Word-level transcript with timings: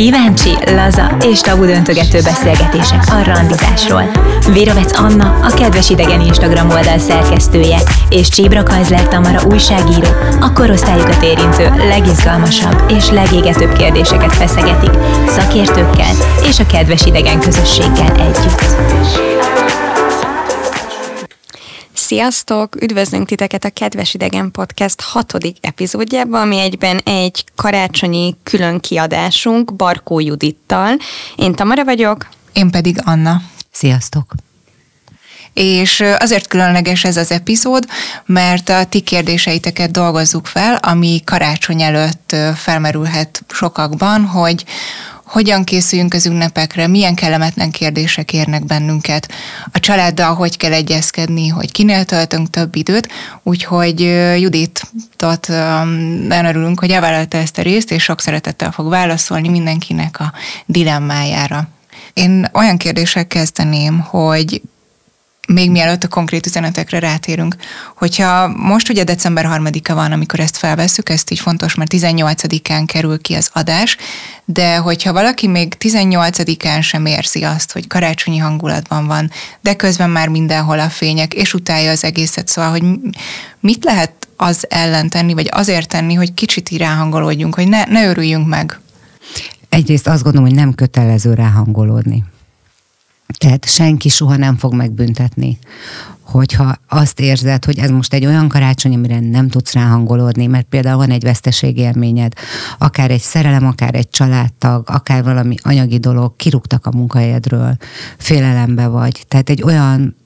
Kíváncsi, 0.00 0.50
laza 0.66 1.16
és 1.30 1.40
tabu 1.40 1.64
döntögető 1.64 2.20
beszélgetések 2.22 3.02
a 3.08 3.24
randizásról. 3.24 4.02
Virovec 4.52 4.98
Anna, 4.98 5.38
a 5.42 5.54
Kedves 5.54 5.90
Idegen 5.90 6.20
Instagram 6.20 6.70
oldal 6.70 6.98
szerkesztője, 6.98 7.78
és 8.08 8.28
Csíbra 8.28 8.62
Kajzler 8.62 9.08
Tamara 9.08 9.40
újságíró, 9.50 10.08
a 10.40 10.52
korosztályokat 10.52 11.22
érintő 11.22 11.84
legizgalmasabb 11.88 12.84
és 12.88 13.10
legégetőbb 13.10 13.72
kérdéseket 13.72 14.34
feszegetik 14.34 14.92
szakértőkkel 15.26 16.14
és 16.48 16.58
a 16.58 16.66
Kedves 16.66 17.04
Idegen 17.04 17.40
közösséggel 17.40 18.12
együtt. 18.16 19.29
Sziasztok! 22.10 22.82
Üdvözlünk 22.82 23.26
titeket 23.26 23.64
a 23.64 23.70
Kedves 23.70 24.14
Idegen 24.14 24.50
Podcast 24.50 25.00
hatodik 25.00 25.56
epizódjában, 25.60 26.40
ami 26.40 26.58
egyben 26.58 26.98
egy 27.04 27.44
karácsonyi 27.56 28.36
külön 28.42 28.80
kiadásunk 28.80 29.76
Barkó 29.76 30.20
Judittal. 30.20 30.96
Én 31.36 31.54
Tamara 31.54 31.84
vagyok. 31.84 32.28
Én 32.52 32.70
pedig 32.70 32.96
Anna. 33.04 33.42
Sziasztok! 33.70 34.34
És 35.52 36.04
azért 36.18 36.46
különleges 36.46 37.04
ez 37.04 37.16
az 37.16 37.30
epizód, 37.30 37.86
mert 38.26 38.68
a 38.68 38.84
ti 38.84 39.00
kérdéseiteket 39.00 39.90
dolgozzuk 39.90 40.46
fel, 40.46 40.74
ami 40.74 41.20
karácsony 41.24 41.82
előtt 41.82 42.36
felmerülhet 42.54 43.42
sokakban, 43.48 44.24
hogy 44.24 44.64
hogyan 45.30 45.64
készüljünk 45.64 46.14
az 46.14 46.26
ünnepekre, 46.26 46.86
milyen 46.86 47.14
kellemetlen 47.14 47.70
kérdések 47.70 48.32
érnek 48.32 48.64
bennünket, 48.64 49.32
a 49.72 49.80
családdal 49.80 50.34
hogy 50.34 50.56
kell 50.56 50.72
egyezkedni, 50.72 51.48
hogy 51.48 51.72
kinél 51.72 52.04
töltünk 52.04 52.50
több 52.50 52.76
időt, 52.76 53.08
úgyhogy 53.42 54.00
Juditot 54.40 55.48
nagyon 56.26 56.44
örülünk, 56.44 56.80
hogy 56.80 56.90
elvállalta 56.90 57.36
ezt 57.36 57.58
a 57.58 57.62
részt, 57.62 57.90
és 57.90 58.02
sok 58.02 58.20
szeretettel 58.20 58.72
fog 58.72 58.88
válaszolni 58.88 59.48
mindenkinek 59.48 60.20
a 60.20 60.32
dilemmájára. 60.66 61.68
Én 62.14 62.48
olyan 62.52 62.76
kérdések 62.76 63.26
kezdeném, 63.26 63.98
hogy 63.98 64.62
még 65.52 65.70
mielőtt 65.70 66.04
a 66.04 66.08
konkrét 66.08 66.46
üzenetekre 66.46 66.98
rátérünk, 66.98 67.56
hogyha 67.96 68.48
most 68.48 68.88
ugye 68.88 69.04
december 69.04 69.46
3-a 69.50 69.94
van, 69.94 70.12
amikor 70.12 70.40
ezt 70.40 70.56
felveszük, 70.56 71.08
ezt 71.08 71.30
így 71.30 71.38
fontos, 71.38 71.74
mert 71.74 71.92
18-án 71.94 72.82
kerül 72.86 73.20
ki 73.20 73.34
az 73.34 73.50
adás, 73.52 73.96
de 74.44 74.76
hogyha 74.76 75.12
valaki 75.12 75.46
még 75.46 75.74
18-án 75.78 76.82
sem 76.82 77.06
érzi 77.06 77.42
azt, 77.42 77.72
hogy 77.72 77.86
karácsonyi 77.86 78.38
hangulatban 78.38 79.06
van, 79.06 79.30
de 79.60 79.76
közben 79.76 80.10
már 80.10 80.28
mindenhol 80.28 80.78
a 80.78 80.88
fények, 80.88 81.34
és 81.34 81.54
utálja 81.54 81.90
az 81.90 82.04
egészet, 82.04 82.48
szóval, 82.48 82.70
hogy 82.70 82.82
mit 83.60 83.84
lehet 83.84 84.12
az 84.36 84.66
ellen 84.68 85.08
tenni, 85.08 85.34
vagy 85.34 85.48
azért 85.50 85.88
tenni, 85.88 86.14
hogy 86.14 86.34
kicsit 86.34 86.68
ráhangolódjunk, 86.78 87.54
hogy 87.54 87.68
ne, 87.68 87.84
ne 87.84 88.06
örüljünk 88.06 88.48
meg? 88.48 88.80
Egyrészt 89.68 90.06
azt 90.06 90.22
gondolom, 90.22 90.48
hogy 90.48 90.56
nem 90.56 90.74
kötelező 90.74 91.34
ráhangolódni. 91.34 92.24
Tehát 93.40 93.64
senki 93.68 94.08
soha 94.08 94.36
nem 94.36 94.56
fog 94.56 94.74
megbüntetni, 94.74 95.58
hogyha 96.22 96.76
azt 96.88 97.20
érzed, 97.20 97.64
hogy 97.64 97.78
ez 97.78 97.90
most 97.90 98.14
egy 98.14 98.26
olyan 98.26 98.48
karácsony, 98.48 98.94
amire 98.94 99.20
nem 99.20 99.48
tudsz 99.48 99.72
ráhangolódni, 99.72 100.46
mert 100.46 100.66
például 100.66 100.96
van 100.96 101.10
egy 101.10 101.22
veszteségélményed, 101.22 102.32
akár 102.78 103.10
egy 103.10 103.20
szerelem, 103.20 103.66
akár 103.66 103.94
egy 103.94 104.08
családtag, 104.10 104.90
akár 104.90 105.24
valami 105.24 105.54
anyagi 105.62 105.98
dolog, 105.98 106.36
kirúgtak 106.36 106.86
a 106.86 106.96
munkahelyedről, 106.96 107.76
félelembe 108.18 108.86
vagy. 108.86 109.24
Tehát 109.28 109.50
egy 109.50 109.62
olyan, 109.62 110.16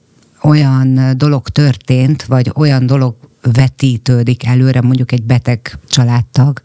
olyan 0.41 1.17
dolog 1.17 1.49
történt, 1.49 2.23
vagy 2.23 2.51
olyan 2.55 2.85
dolog 2.85 3.15
vetítődik 3.41 4.45
előre, 4.45 4.81
mondjuk 4.81 5.11
egy 5.11 5.23
beteg 5.23 5.79
családtag, 5.87 6.61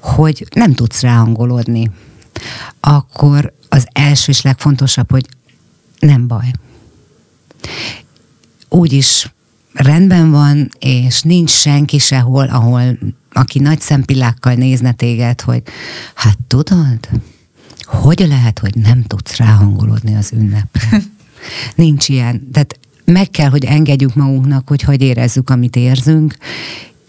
hogy 0.00 0.46
nem 0.54 0.74
tudsz 0.74 1.02
ráhangolódni. 1.02 1.90
Akkor 2.80 3.52
az 3.68 3.86
első 3.92 4.32
és 4.32 4.42
legfontosabb, 4.42 5.10
hogy 5.10 5.26
nem 6.06 6.26
baj. 6.26 6.50
Úgy 8.68 8.92
is 8.92 9.32
rendben 9.72 10.30
van, 10.30 10.68
és 10.78 11.22
nincs 11.22 11.50
senki 11.50 11.98
sehol, 11.98 12.46
ahol 12.46 12.98
aki 13.32 13.58
nagy 13.58 13.80
szempillákkal 13.80 14.54
nézne 14.54 14.92
téged, 14.92 15.40
hogy 15.40 15.62
hát 16.14 16.38
tudod, 16.46 17.08
hogy 17.84 18.24
lehet, 18.28 18.58
hogy 18.58 18.74
nem 18.74 19.02
tudsz 19.02 19.36
ráhangolódni 19.36 20.14
az 20.14 20.32
ünnepre. 20.32 21.02
Nincs 21.74 22.08
ilyen. 22.08 22.48
Tehát 22.52 22.78
meg 23.04 23.30
kell, 23.30 23.48
hogy 23.48 23.64
engedjük 23.64 24.14
magunknak, 24.14 24.68
hogy 24.68 24.82
hogy 24.82 25.02
érezzük, 25.02 25.50
amit 25.50 25.76
érzünk, 25.76 26.36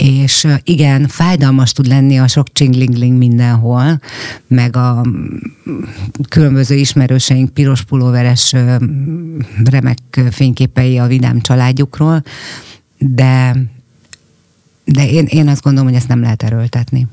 és 0.04 0.48
igen, 0.64 1.08
fájdalmas 1.08 1.72
tud 1.72 1.88
lenni 1.88 2.20
a 2.20 2.28
sok 2.28 2.52
csinglingling 2.54 3.18
mindenhol, 3.18 4.00
meg 4.48 4.76
a 4.76 5.06
különböző 6.30 6.76
ismerőseink 6.76 7.54
piros 7.54 7.84
pulóveres 7.84 8.56
remek 9.64 9.98
fényképei 10.32 10.98
a 10.98 11.08
vidám 11.08 11.42
családjukról, 11.42 12.24
de, 12.98 13.56
de 14.86 15.10
én, 15.10 15.26
én 15.26 15.48
azt 15.48 15.62
gondolom, 15.62 15.88
hogy 15.88 15.98
ezt 15.98 16.08
nem 16.08 16.22
lehet 16.22 16.44
erőltetni. 16.44 17.08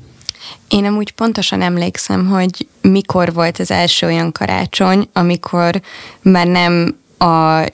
Én 0.67 0.85
amúgy 0.85 1.11
pontosan 1.11 1.61
emlékszem, 1.61 2.27
hogy 2.27 2.67
mikor 2.81 3.33
volt 3.33 3.59
az 3.59 3.71
első 3.71 4.07
olyan 4.07 4.31
karácsony, 4.31 5.09
amikor 5.13 5.81
már 6.21 6.47
nem 6.47 6.95
a 7.21 7.65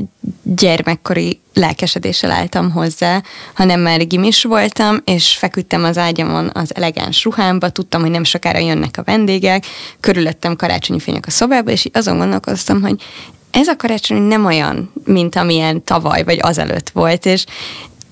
gyermekkori 0.43 1.39
lelkesedéssel 1.53 2.31
álltam 2.31 2.71
hozzá, 2.71 3.23
hanem 3.53 3.79
már 3.79 4.07
gimis 4.07 4.43
voltam, 4.43 4.97
és 5.05 5.37
feküdtem 5.37 5.83
az 5.83 5.97
ágyamon 5.97 6.49
az 6.53 6.75
elegáns 6.75 7.23
ruhámba, 7.23 7.69
tudtam, 7.69 8.01
hogy 8.01 8.11
nem 8.11 8.23
sokára 8.23 8.59
jönnek 8.59 8.97
a 8.97 9.03
vendégek, 9.03 9.65
körülöttem 9.99 10.55
karácsonyi 10.55 10.99
fények 10.99 11.25
a 11.27 11.31
szobába, 11.31 11.71
és 11.71 11.87
azon 11.93 12.17
gondolkoztam, 12.17 12.81
hogy 12.81 13.03
ez 13.51 13.67
a 13.67 13.75
karácsony 13.75 14.21
nem 14.21 14.45
olyan, 14.45 14.91
mint 15.05 15.35
amilyen 15.35 15.83
tavaly 15.83 16.23
vagy 16.23 16.39
azelőtt 16.41 16.89
volt, 16.89 17.25
és 17.25 17.45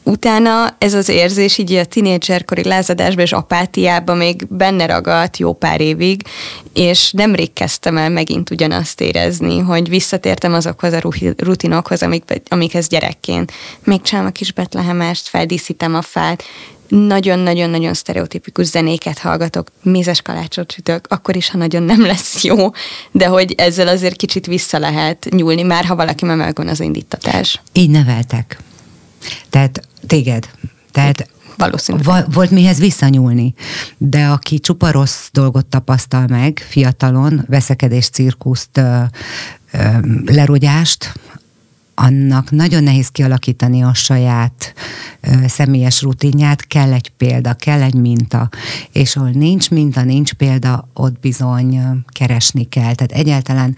utána 0.06 0.76
ez 0.78 0.94
az 0.94 1.10
érzés 1.10 1.58
így 1.58 1.74
a 1.74 1.86
tinédzserkori 1.86 2.64
lázadásba 2.64 3.22
és 3.22 3.32
apátiába 3.32 4.14
még 4.14 4.48
benne 4.50 4.86
ragadt 4.86 5.38
jó 5.38 5.54
pár 5.54 5.82
évig, 5.82 6.22
és 6.74 7.12
nemrég 7.12 7.54
kezdtem 7.54 7.98
el 7.98 8.10
megint 8.10 8.50
ugyanazt 8.50 9.02
érezni, 9.02 9.60
hogy 9.60 9.90
visszatértem 9.90 10.54
azokhoz 10.54 10.94
a 10.94 11.02
rutinokhoz, 11.38 12.04
amik, 12.04 12.42
amikhez 12.48 12.88
gyerekként. 12.88 13.52
Még 13.84 14.02
csinálom 14.02 14.30
a 14.30 14.34
kis 14.34 14.52
betlehemest, 14.52 15.28
feldíszítem 15.28 15.96
a 15.96 16.02
fát, 16.02 16.44
nagyon-nagyon-nagyon 16.88 17.94
sztereotipikus 17.94 18.66
zenéket 18.66 19.18
hallgatok, 19.18 19.68
mézes 19.84 20.22
kalácsot 20.22 20.72
sütök, 20.72 21.06
akkor 21.10 21.36
is, 21.36 21.50
ha 21.50 21.58
nagyon 21.58 21.84
nem 21.84 22.02
lesz 22.02 22.44
jó, 22.44 22.70
de 23.12 23.28
hogy 23.28 23.54
ezzel 23.58 23.88
azért 23.88 24.16
kicsit 24.16 24.46
vissza 24.46 24.80
lehet 24.80 25.28
nyúlni, 25.30 25.62
már 25.62 25.86
ha 25.86 25.96
valaki 25.96 26.26
már 26.26 26.38
megvan 26.38 26.68
az 26.68 26.80
indítatás. 26.80 27.62
Így 27.74 27.90
neveltek. 27.90 28.58
Tehát 29.50 29.82
téged. 30.06 30.50
Tehát 30.92 31.30
Valószínűleg. 31.58 32.34
Volt 32.34 32.52
mihez 32.52 32.80
visszanyúlni. 32.80 33.54
De 33.98 34.26
aki 34.26 34.60
csupa 34.60 34.92
rossz 34.92 35.28
dolgot 35.32 35.66
tapasztal 35.66 36.26
meg 36.28 36.66
fiatalon, 36.70 37.46
veszekedés, 37.48 38.10
cirkuszt, 38.10 38.78
ö, 38.78 39.02
ö, 39.72 39.88
lerogyást, 40.26 41.14
annak 41.96 42.52
nagyon 42.52 42.84
nehéz 42.84 43.08
kialakítani 43.08 43.84
a 43.84 43.94
saját 43.94 44.74
ö, 45.22 45.30
személyes 45.48 46.02
rutinját, 46.02 46.68
kell 46.68 46.94
egy 46.94 47.10
példa, 47.10 47.54
kell 47.54 47.82
egy 47.82 47.94
minta, 47.94 48.50
és 48.92 49.16
ahol 49.16 49.30
nincs 49.30 49.70
minta, 49.70 50.04
nincs 50.04 50.34
példa, 50.34 50.90
ott 50.94 51.20
bizony 51.20 51.78
ö, 51.78 51.82
keresni 52.08 52.64
kell. 52.64 52.96
Tehát 52.96 53.12
egyáltalán 53.12 53.78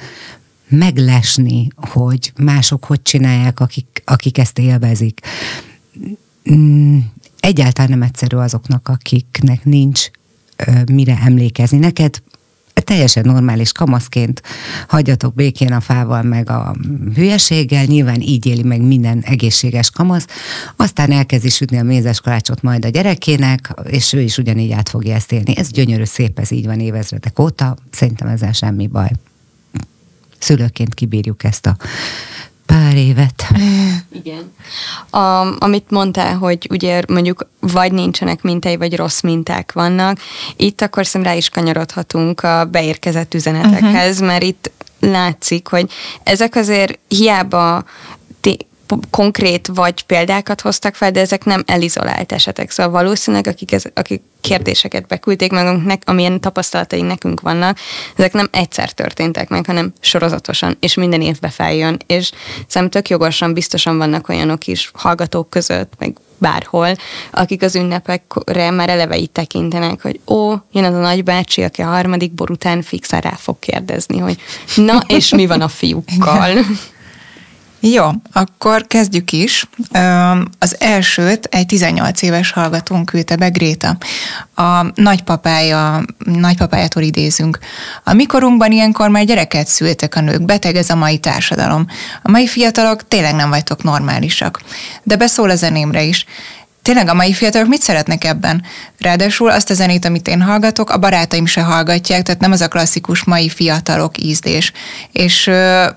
meglesni, 0.70 1.68
hogy 1.76 2.34
mások 2.38 2.86
hogy 2.86 3.02
csinálják, 3.02 3.60
akik, 3.60 4.02
akik 4.06 4.38
ezt 4.38 4.60
élvezik. 4.60 5.20
Mm, 6.54 6.98
egyáltalán 7.40 7.90
nem 7.90 8.02
egyszerű 8.02 8.38
azoknak, 8.38 8.88
akiknek 8.88 9.64
nincs 9.64 10.10
mire 10.92 11.20
emlékezni. 11.24 11.78
Neked 11.78 12.22
teljesen 12.88 13.26
normális 13.26 13.72
kamaszként 13.72 14.42
hagyjatok 14.88 15.34
békén 15.34 15.74
a 15.74 15.80
fával, 15.80 16.22
meg 16.22 16.50
a 16.50 16.76
hülyeséggel, 17.16 17.84
nyilván 17.86 18.22
így 18.22 18.46
éli 18.46 18.64
meg 18.64 18.82
minden 18.82 19.22
egészséges 19.22 19.90
kamasz, 19.90 20.28
aztán 20.76 21.12
elkezdi 21.12 21.50
sütni 21.50 21.78
a 21.78 21.84
mézes 21.84 22.22
kalácsot 22.22 22.62
majd 22.62 22.86
a 22.86 22.90
gyerekének, 22.90 23.74
és 23.84 24.14
ő 24.14 24.22
is 24.22 24.38
ugyanígy 24.38 24.72
át 24.72 24.90
fogja 24.90 25.16
ezt 25.16 25.32
élni. 25.32 25.58
Ez 25.58 25.72
gyönyörű, 25.72 26.04
szép, 26.04 26.40
ez 26.40 26.52
így 26.52 26.66
van 26.66 26.80
évezredek 26.80 27.40
óta, 27.40 27.78
szerintem 27.92 28.28
ezzel 28.28 28.52
semmi 28.52 28.88
baj. 28.88 29.10
Szülőként 30.40 30.94
kibírjuk 30.94 31.44
ezt 31.44 31.66
a 31.66 31.78
pár 32.68 32.96
évet. 32.96 33.48
Igen. 34.12 34.54
A, 35.10 35.56
amit 35.64 35.90
mondtál, 35.90 36.38
hogy 36.38 36.68
ugye 36.70 37.02
mondjuk 37.08 37.48
vagy 37.60 37.92
nincsenek 37.92 38.42
mintai, 38.42 38.78
vagy 38.78 38.96
rossz 38.96 39.22
minták 39.22 39.72
vannak, 39.72 40.20
itt 40.56 40.82
akkor 40.82 41.06
szem 41.06 41.24
rá 41.24 41.34
is 41.34 41.50
kanyarodhatunk 41.50 42.44
a 42.44 42.66
beérkezett 42.66 43.34
üzenetekhez, 43.34 44.14
uh-huh. 44.14 44.28
mert 44.28 44.44
itt 44.44 44.72
látszik, 45.00 45.68
hogy 45.68 45.92
ezek 46.24 46.56
azért 46.56 47.00
hiába 47.08 47.84
konkrét 49.10 49.68
vagy 49.74 50.04
példákat 50.04 50.62
hoztak 50.62 50.96
fel, 50.96 51.12
de 51.12 51.20
ezek 51.20 51.44
nem 51.44 51.64
elizolált 51.66 52.32
esetek. 52.32 52.72
Szóval 52.72 52.92
valószínűleg, 52.92 53.48
akik, 53.48 53.72
ez, 53.72 53.84
akik 53.94 54.22
kérdéseket 54.42 55.08
beküldték 55.08 55.52
magunknak, 55.52 56.02
amilyen 56.06 56.40
tapasztalatai 56.40 57.02
nekünk 57.02 57.42
vannak, 57.42 57.78
ezek 58.16 58.34
nem 58.34 58.48
egyszer 58.52 58.92
történtek 58.92 59.50
meg, 59.50 59.66
hanem 59.66 59.94
sorozatosan, 60.00 60.78
és 60.80 60.94
minden 60.94 61.22
évben 61.22 61.52
feljön. 61.52 61.98
És 62.06 62.32
szerintem 62.68 62.90
tök 62.90 63.10
jogosan, 63.10 63.54
biztosan 63.54 63.98
vannak 63.98 64.30
olyanok 64.30 64.68
is 64.68 64.92
hallgatók 64.94 65.50
között, 65.50 65.94
meg 66.00 66.18
bárhol, 66.38 66.96
akik 67.32 67.62
az 67.62 67.76
ünnepekre 67.76 68.72
már 68.72 68.90
eleve 68.90 69.18
így 69.18 69.32
tekintenek, 69.32 70.02
hogy 70.02 70.20
ó, 70.28 70.54
jön 70.72 70.84
az 70.84 70.94
a 70.94 71.00
nagybácsi, 71.00 71.64
aki 71.64 71.82
a 71.82 71.86
harmadik 71.86 72.32
bor 72.32 72.52
után 72.52 72.82
fixen 72.82 73.22
rá 73.22 73.34
fog 73.38 73.60
kérdezni, 73.60 74.18
hogy 74.18 74.38
na, 74.76 75.04
és 75.08 75.30
mi 75.30 75.46
van 75.46 75.62
a 75.62 75.68
fiúkkal? 75.68 76.54
Jó, 77.80 78.10
akkor 78.32 78.88
kezdjük 78.88 79.32
is. 79.32 79.68
Az 80.60 80.76
elsőt 80.80 81.46
egy 81.46 81.66
18 81.66 82.22
éves 82.22 82.52
hallgatónk 82.52 83.06
küldte 83.06 83.36
be, 83.36 83.50
Gréta. 83.50 83.98
A 84.56 84.86
nagypapája, 85.02 86.04
nagypapájától 86.18 87.04
idézünk. 87.04 87.60
A 88.04 88.14
mikorunkban 88.14 88.72
ilyenkor 88.72 89.10
már 89.10 89.24
gyereket 89.24 89.68
szültek 89.68 90.16
a 90.16 90.22
nők, 90.22 90.42
beteg 90.42 90.76
ez 90.76 90.90
a 90.90 90.96
mai 90.96 91.18
társadalom. 91.18 91.88
A 92.24 92.30
mai 92.30 92.48
fiatalok 92.48 93.08
tényleg 93.08 93.36
nem 93.36 93.50
vagytok 93.50 93.84
normálisak. 93.84 94.62
De 95.04 95.16
beszól 95.16 95.50
a 95.50 95.56
zenémre 95.56 96.04
is 96.04 96.26
tényleg 96.88 97.10
a 97.10 97.14
mai 97.14 97.34
fiatalok 97.34 97.68
mit 97.68 97.82
szeretnek 97.82 98.24
ebben? 98.24 98.64
Ráadásul 99.00 99.50
azt 99.50 99.70
a 99.70 99.74
zenét, 99.74 100.06
amit 100.06 100.28
én 100.28 100.42
hallgatok, 100.42 100.90
a 100.90 100.98
barátaim 100.98 101.46
se 101.46 101.62
hallgatják, 101.62 102.22
tehát 102.22 102.42
nem 102.42 102.52
az 102.52 102.62
a 102.62 102.68
klasszikus 102.68 103.24
mai 103.24 103.50
fiatalok 103.50 104.18
ízdés. 104.18 104.72
És 105.12 105.52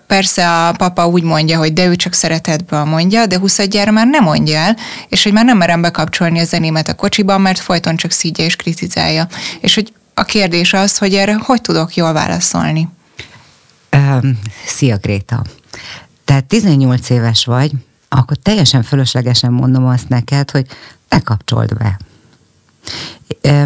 persze 0.07 0.51
a 0.51 0.73
papa 0.73 1.07
úgy 1.07 1.23
mondja, 1.23 1.59
hogy 1.59 1.73
de 1.73 1.87
ő 1.87 1.97
csak 1.97 2.13
szeretetből 2.13 2.85
mondja, 2.85 3.27
de 3.27 3.39
20 3.39 3.59
már 3.91 4.07
nem 4.07 4.25
mondja 4.25 4.59
el, 4.59 4.77
és 5.09 5.23
hogy 5.23 5.33
már 5.33 5.45
nem 5.45 5.57
merem 5.57 5.81
bekapcsolni 5.81 6.39
a 6.39 6.45
zenémet 6.45 6.89
a 6.89 6.95
kocsiban, 6.95 7.41
mert 7.41 7.59
folyton 7.59 7.97
csak 7.97 8.11
szídja 8.11 8.45
és 8.45 8.57
kritizálja. 8.57 9.27
És 9.61 9.75
hogy 9.75 9.93
a 10.15 10.23
kérdés 10.23 10.73
az, 10.73 10.99
hogy 10.99 11.15
erre 11.15 11.39
hogy 11.43 11.61
tudok 11.61 11.95
jól 11.95 12.13
válaszolni? 12.13 12.89
Um, 13.93 14.39
szia 14.67 14.97
Gréta! 14.97 15.45
Tehát 16.25 16.45
18 16.45 17.11
éves 17.11 17.45
vagy, 17.45 17.71
akkor 18.12 18.37
teljesen 18.37 18.83
fölöslegesen 18.83 19.53
mondom 19.53 19.87
azt 19.87 20.09
neked, 20.09 20.51
hogy 20.51 20.67
ne 21.09 21.21
kapcsold 21.21 21.77
be. 21.77 21.99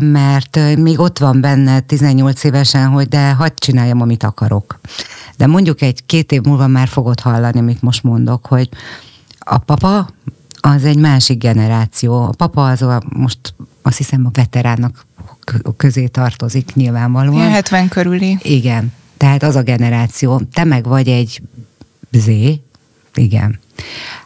Mert 0.01 0.59
még 0.77 0.99
ott 0.99 1.19
van 1.19 1.41
benne 1.41 1.81
18 1.81 2.45
évesen, 2.45 2.89
hogy 2.89 3.09
de 3.09 3.33
hagyd 3.33 3.59
csináljam, 3.59 4.01
amit 4.01 4.23
akarok. 4.23 4.81
De 5.37 5.47
mondjuk 5.47 5.83
egy-két 5.83 6.33
év 6.33 6.43
múlva 6.43 6.67
már 6.67 6.89
fogod 6.89 7.21
hallani, 7.21 7.59
amit 7.59 7.83
most 7.83 8.03
mondok, 8.03 8.47
hogy 8.47 8.69
a 9.39 9.59
papa 9.59 10.09
az 10.61 10.85
egy 10.85 10.99
másik 10.99 11.39
generáció. 11.39 12.23
A 12.23 12.31
papa 12.37 12.69
az 12.69 12.83
a, 12.83 13.03
most 13.09 13.55
azt 13.83 13.97
hiszem 13.97 14.27
a 14.27 14.31
veteránnak 14.33 15.07
közé 15.77 16.07
tartozik 16.07 16.75
nyilvánvalóan. 16.75 17.49
70 17.49 17.89
körüli. 17.89 18.39
Igen. 18.43 18.93
Tehát 19.17 19.43
az 19.43 19.57
a 19.57 19.63
generáció. 19.63 20.41
Te 20.53 20.65
meg 20.65 20.85
vagy 20.85 21.09
egy 21.09 21.43
Z, 22.11 22.27
igen. 23.15 23.59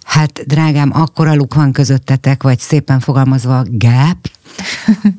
Hát, 0.03 0.47
drágám, 0.47 0.91
akkora 0.95 1.35
luk 1.35 1.55
van 1.55 1.73
közöttetek, 1.73 2.43
vagy 2.43 2.59
szépen 2.59 3.00
fogalmazva 3.00 3.65
gap, 3.71 4.31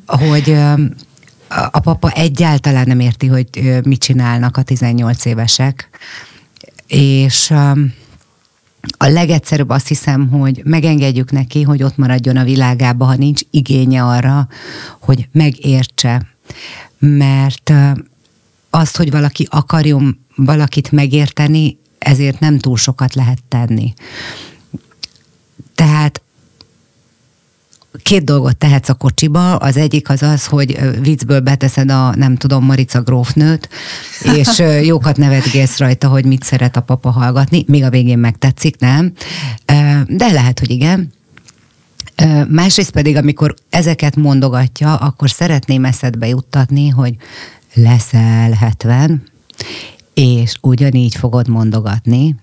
hogy 0.05 0.51
a 1.71 1.79
papa 1.79 2.09
egyáltalán 2.09 2.87
nem 2.87 2.99
érti, 2.99 3.27
hogy 3.27 3.79
mit 3.83 3.99
csinálnak 3.99 4.57
a 4.57 4.61
18 4.61 5.25
évesek, 5.25 5.89
és 6.87 7.51
a 8.97 9.07
legegyszerűbb 9.07 9.69
azt 9.69 9.87
hiszem, 9.87 10.29
hogy 10.29 10.61
megengedjük 10.65 11.31
neki, 11.31 11.61
hogy 11.61 11.83
ott 11.83 11.97
maradjon 11.97 12.37
a 12.37 12.43
világába, 12.43 13.05
ha 13.05 13.15
nincs 13.15 13.41
igénye 13.51 14.03
arra, 14.03 14.47
hogy 14.99 15.27
megértse. 15.31 16.25
Mert 16.99 17.73
azt, 18.69 18.97
hogy 18.97 19.11
valaki 19.11 19.47
akarjon 19.49 20.19
valakit 20.35 20.91
megérteni, 20.91 21.78
ezért 21.99 22.39
nem 22.39 22.59
túl 22.59 22.77
sokat 22.77 23.15
lehet 23.15 23.39
tenni. 23.47 23.93
Tehát 25.75 26.21
két 28.03 28.23
dolgot 28.23 28.57
tehetsz 28.57 28.89
a 28.89 28.93
kocsiba, 28.93 29.55
az 29.55 29.77
egyik 29.77 30.09
az 30.09 30.23
az, 30.23 30.45
hogy 30.45 30.99
viccből 31.01 31.39
beteszed 31.39 31.91
a, 31.91 32.15
nem 32.15 32.35
tudom, 32.35 32.65
Marica 32.65 33.01
grófnőt, 33.01 33.69
és 34.35 34.61
jókat 34.91 35.17
nevetgélsz 35.17 35.77
rajta, 35.77 36.07
hogy 36.07 36.25
mit 36.25 36.43
szeret 36.43 36.75
a 36.75 36.81
papa 36.81 37.09
hallgatni, 37.09 37.63
még 37.67 37.83
a 37.83 37.89
végén 37.89 38.19
megtetszik, 38.19 38.79
nem? 38.79 39.13
De 40.07 40.31
lehet, 40.31 40.59
hogy 40.59 40.69
igen. 40.69 41.13
Másrészt 42.47 42.91
pedig, 42.91 43.15
amikor 43.15 43.53
ezeket 43.69 44.15
mondogatja, 44.15 44.95
akkor 44.95 45.29
szeretném 45.29 45.85
eszedbe 45.85 46.27
juttatni, 46.27 46.89
hogy 46.89 47.15
leszel 47.73 48.51
70, 48.51 49.23
és 50.19 50.57
ugyanígy 50.61 51.15
fogod 51.15 51.47
mondogatni, 51.47 52.35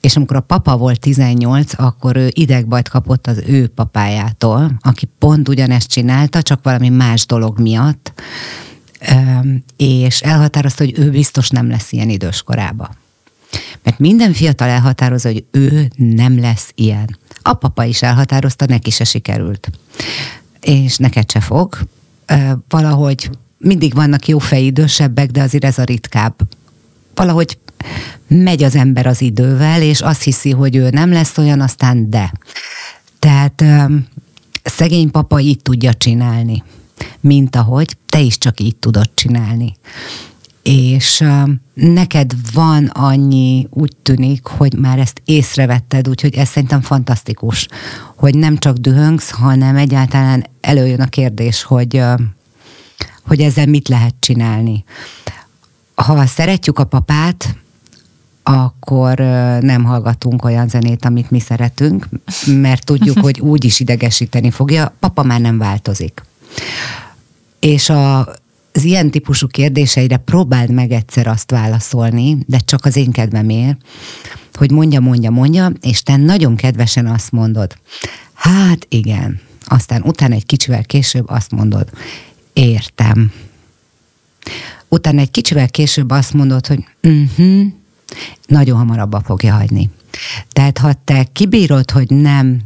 és 0.00 0.16
amikor 0.16 0.36
a 0.36 0.40
papa 0.40 0.76
volt 0.76 1.00
18, 1.00 1.72
akkor 1.76 2.16
ő 2.16 2.30
idegbajt 2.32 2.88
kapott 2.88 3.26
az 3.26 3.42
ő 3.46 3.66
papájától, 3.66 4.72
aki 4.80 5.08
pont 5.18 5.48
ugyanezt 5.48 5.88
csinálta, 5.88 6.42
csak 6.42 6.62
valami 6.62 6.88
más 6.88 7.26
dolog 7.26 7.60
miatt, 7.60 8.12
és 9.76 10.20
elhatározta, 10.20 10.84
hogy 10.84 10.98
ő 10.98 11.10
biztos 11.10 11.50
nem 11.50 11.68
lesz 11.68 11.92
ilyen 11.92 12.08
idős 12.08 12.42
korába. 12.42 12.90
Mert 13.82 13.98
minden 13.98 14.32
fiatal 14.32 14.68
elhatározza, 14.68 15.28
hogy 15.28 15.44
ő 15.50 15.90
nem 15.96 16.40
lesz 16.40 16.72
ilyen. 16.74 17.18
A 17.42 17.54
papa 17.54 17.84
is 17.84 18.02
elhatározta, 18.02 18.66
neki 18.66 18.90
se 18.90 19.04
sikerült. 19.04 19.70
És 20.60 20.96
neked 20.96 21.30
se 21.30 21.40
fog. 21.40 21.78
Valahogy 22.68 23.30
mindig 23.58 23.94
vannak 23.94 24.28
jó 24.28 24.38
fejidősebbek, 24.38 25.30
de 25.30 25.42
azért 25.42 25.64
ez 25.64 25.78
a 25.78 25.84
ritkább 25.84 26.34
valahogy 27.14 27.58
megy 28.28 28.62
az 28.62 28.76
ember 28.76 29.06
az 29.06 29.20
idővel, 29.20 29.82
és 29.82 30.00
azt 30.00 30.22
hiszi, 30.22 30.50
hogy 30.50 30.76
ő 30.76 30.88
nem 30.90 31.12
lesz 31.12 31.38
olyan, 31.38 31.60
aztán 31.60 32.10
de. 32.10 32.32
Tehát 33.18 33.64
szegény 34.62 35.10
papa 35.10 35.40
így 35.40 35.62
tudja 35.62 35.94
csinálni, 35.94 36.62
mint 37.20 37.56
ahogy 37.56 37.96
te 38.08 38.20
is 38.20 38.38
csak 38.38 38.60
így 38.60 38.76
tudod 38.76 39.10
csinálni. 39.14 39.76
És 40.62 41.24
neked 41.74 42.32
van 42.52 42.86
annyi, 42.86 43.66
úgy 43.70 43.96
tűnik, 44.02 44.46
hogy 44.46 44.78
már 44.78 44.98
ezt 44.98 45.20
észrevetted, 45.24 46.08
úgyhogy 46.08 46.34
ez 46.34 46.48
szerintem 46.48 46.80
fantasztikus, 46.80 47.68
hogy 48.16 48.34
nem 48.34 48.56
csak 48.56 48.76
dühöngsz, 48.76 49.30
hanem 49.30 49.76
egyáltalán 49.76 50.46
előjön 50.60 51.00
a 51.00 51.06
kérdés, 51.06 51.62
hogy, 51.62 52.02
hogy 53.26 53.40
ezzel 53.40 53.66
mit 53.66 53.88
lehet 53.88 54.14
csinálni 54.18 54.84
ha 55.94 56.26
szeretjük 56.26 56.78
a 56.78 56.84
papát, 56.84 57.56
akkor 58.42 59.18
nem 59.60 59.84
hallgatunk 59.84 60.44
olyan 60.44 60.68
zenét, 60.68 61.04
amit 61.04 61.30
mi 61.30 61.40
szeretünk, 61.40 62.08
mert 62.46 62.84
tudjuk, 62.84 63.18
hogy 63.18 63.40
úgy 63.52 63.64
is 63.64 63.80
idegesíteni 63.80 64.50
fogja, 64.50 64.94
papa 65.00 65.22
már 65.22 65.40
nem 65.40 65.58
változik. 65.58 66.22
És 67.60 67.88
a, 67.88 68.18
az 68.72 68.84
ilyen 68.84 69.10
típusú 69.10 69.46
kérdéseire 69.46 70.16
próbáld 70.16 70.70
meg 70.70 70.90
egyszer 70.92 71.26
azt 71.26 71.50
válaszolni, 71.50 72.38
de 72.46 72.58
csak 72.58 72.84
az 72.84 72.96
én 72.96 73.10
kedvemért, 73.10 73.78
hogy 74.52 74.70
mondja, 74.70 75.00
mondja, 75.00 75.30
mondja, 75.30 75.72
és 75.80 76.02
te 76.02 76.16
nagyon 76.16 76.56
kedvesen 76.56 77.06
azt 77.06 77.32
mondod, 77.32 77.78
hát 78.34 78.86
igen, 78.88 79.40
aztán 79.66 80.02
utána 80.02 80.34
egy 80.34 80.46
kicsivel 80.46 80.84
később 80.84 81.28
azt 81.28 81.50
mondod, 81.50 81.88
értem 82.52 83.32
utána 84.94 85.20
egy 85.20 85.30
kicsivel 85.30 85.68
később 85.68 86.10
azt 86.10 86.32
mondod, 86.32 86.66
hogy 86.66 86.84
uh-huh, 87.02 87.66
nagyon 88.46 88.76
hamar 88.76 88.98
abba 88.98 89.20
fogja 89.20 89.54
hagyni. 89.54 89.90
Tehát 90.52 90.78
ha 90.78 90.92
te 91.04 91.26
kibírod, 91.32 91.90
hogy 91.90 92.10
nem 92.10 92.60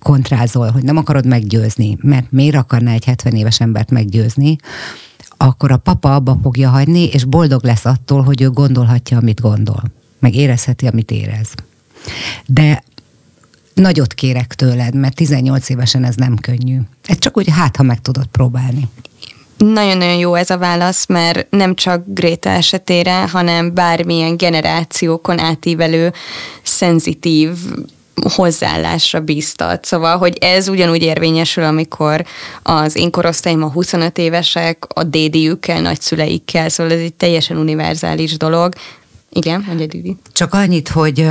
kontrázol, 0.00 0.70
hogy 0.70 0.82
nem 0.82 0.96
akarod 0.96 1.26
meggyőzni, 1.26 1.98
mert 2.00 2.32
miért 2.32 2.56
akarná 2.56 2.92
egy 2.92 3.04
70 3.04 3.34
éves 3.34 3.60
embert 3.60 3.90
meggyőzni, 3.90 4.56
akkor 5.36 5.70
a 5.70 5.76
papa 5.76 6.14
abba 6.14 6.38
fogja 6.42 6.68
hagyni, 6.68 7.04
és 7.04 7.24
boldog 7.24 7.64
lesz 7.64 7.84
attól, 7.84 8.22
hogy 8.22 8.42
ő 8.42 8.50
gondolhatja, 8.50 9.18
amit 9.18 9.40
gondol. 9.40 9.82
Meg 10.18 10.34
érezheti, 10.34 10.86
amit 10.86 11.10
érez. 11.10 11.48
De 12.46 12.82
nagyot 13.74 14.14
kérek 14.14 14.54
tőled, 14.54 14.94
mert 14.94 15.14
18 15.14 15.68
évesen 15.68 16.04
ez 16.04 16.14
nem 16.14 16.36
könnyű. 16.36 16.80
Ez 17.06 17.18
csak 17.18 17.36
úgy 17.36 17.48
hát, 17.48 17.76
ha 17.76 17.82
meg 17.82 18.00
tudod 18.00 18.26
próbálni. 18.26 18.88
Nagyon-nagyon 19.56 20.16
jó 20.16 20.34
ez 20.34 20.50
a 20.50 20.58
válasz, 20.58 21.06
mert 21.06 21.50
nem 21.50 21.74
csak 21.74 22.02
Gréta 22.06 22.48
esetére, 22.48 23.28
hanem 23.28 23.74
bármilyen 23.74 24.36
generációkon 24.36 25.38
átívelő, 25.38 26.12
szenzitív 26.62 27.50
hozzáállásra 28.22 29.20
bíztat. 29.20 29.84
Szóval, 29.84 30.18
hogy 30.18 30.36
ez 30.40 30.68
ugyanúgy 30.68 31.02
érvényesül, 31.02 31.64
amikor 31.64 32.24
az 32.62 32.96
én 32.96 33.10
korosztályom 33.10 33.62
a 33.62 33.70
25 33.70 34.18
évesek, 34.18 34.86
a 34.94 35.02
dédiükkel, 35.02 35.80
nagyszüleikkel, 35.80 36.68
szóval 36.68 36.92
ez 36.92 36.98
egy 36.98 37.14
teljesen 37.14 37.56
univerzális 37.56 38.36
dolog. 38.36 38.74
Igen, 39.30 39.64
mondja 39.66 39.86
Didi. 39.86 40.16
Csak 40.32 40.54
annyit, 40.54 40.88
hogy 40.88 41.26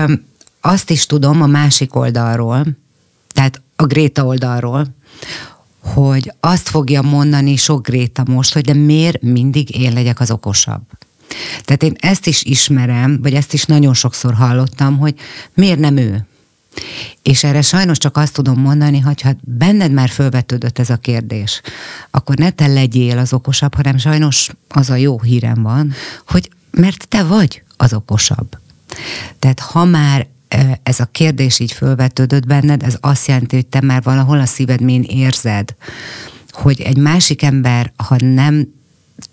azt 0.62 0.90
is 0.90 1.06
tudom 1.06 1.42
a 1.42 1.48
másik 1.48 1.96
oldalról, 1.96 2.66
tehát 3.34 3.62
a 3.76 3.86
Gréta 3.86 4.26
oldalról, 4.26 4.86
hogy 5.94 6.32
azt 6.40 6.70
fogja 6.70 7.02
mondani 7.02 7.56
sok 7.56 7.88
Gréta 7.88 8.24
most, 8.28 8.54
hogy 8.54 8.64
de 8.64 8.74
miért 8.74 9.22
mindig 9.22 9.80
én 9.80 9.94
legyek 9.94 10.20
az 10.20 10.32
okosabb. 10.32 10.82
Tehát 11.64 11.84
én 11.84 11.96
ezt 12.00 12.28
is 12.28 12.44
ismerem, 12.44 13.20
vagy 13.22 13.34
ezt 13.34 13.54
is 13.54 13.66
nagyon 13.66 13.94
sokszor 13.94 14.34
hallottam, 14.34 14.98
hogy 14.98 15.16
miért 15.54 15.80
nem 15.80 15.98
ő. 15.98 16.26
És 17.22 17.44
erre 17.44 17.62
sajnos 17.62 17.98
csak 17.98 18.18
azt 18.18 18.34
tudom 18.34 18.60
mondani, 18.60 19.00
hogy 19.00 19.22
ha 19.22 19.36
benned 19.42 19.92
már 19.92 20.10
fölvetődött 20.10 20.80
ez 20.80 20.90
a 20.90 20.98
kérdés, 20.98 21.62
akkor 22.12 22.38
ne 22.38 22.50
te 22.50 22.68
legyél 22.68 23.18
az 23.18 23.34
okosabb, 23.34 23.76
hanem 23.76 23.98
sajnos 23.98 24.50
az 24.68 24.90
a 24.90 24.96
jó 24.96 25.22
hírem 25.22 25.62
van, 25.62 25.94
hogy 26.28 26.50
mert 26.72 27.08
te 27.08 27.24
vagy 27.24 27.64
az 27.78 27.94
okosabb. 27.94 28.58
Tehát 29.40 29.60
ha 29.60 29.86
már 29.86 30.28
ez 30.84 31.00
a 31.00 31.06
kérdés 31.06 31.60
így 31.60 31.72
fölvetődött 31.72 32.46
benned, 32.46 32.84
ez 32.84 32.98
azt 33.02 33.28
jelenti, 33.28 33.56
hogy 33.56 33.68
te 33.68 33.82
már 33.82 34.04
valahol 34.04 34.40
a 34.40 34.46
szívedmén 34.46 35.02
érzed, 35.02 35.76
hogy 36.52 36.82
egy 36.82 36.98
másik 36.98 37.42
ember, 37.42 37.94
ha 37.96 38.16
nem 38.20 38.68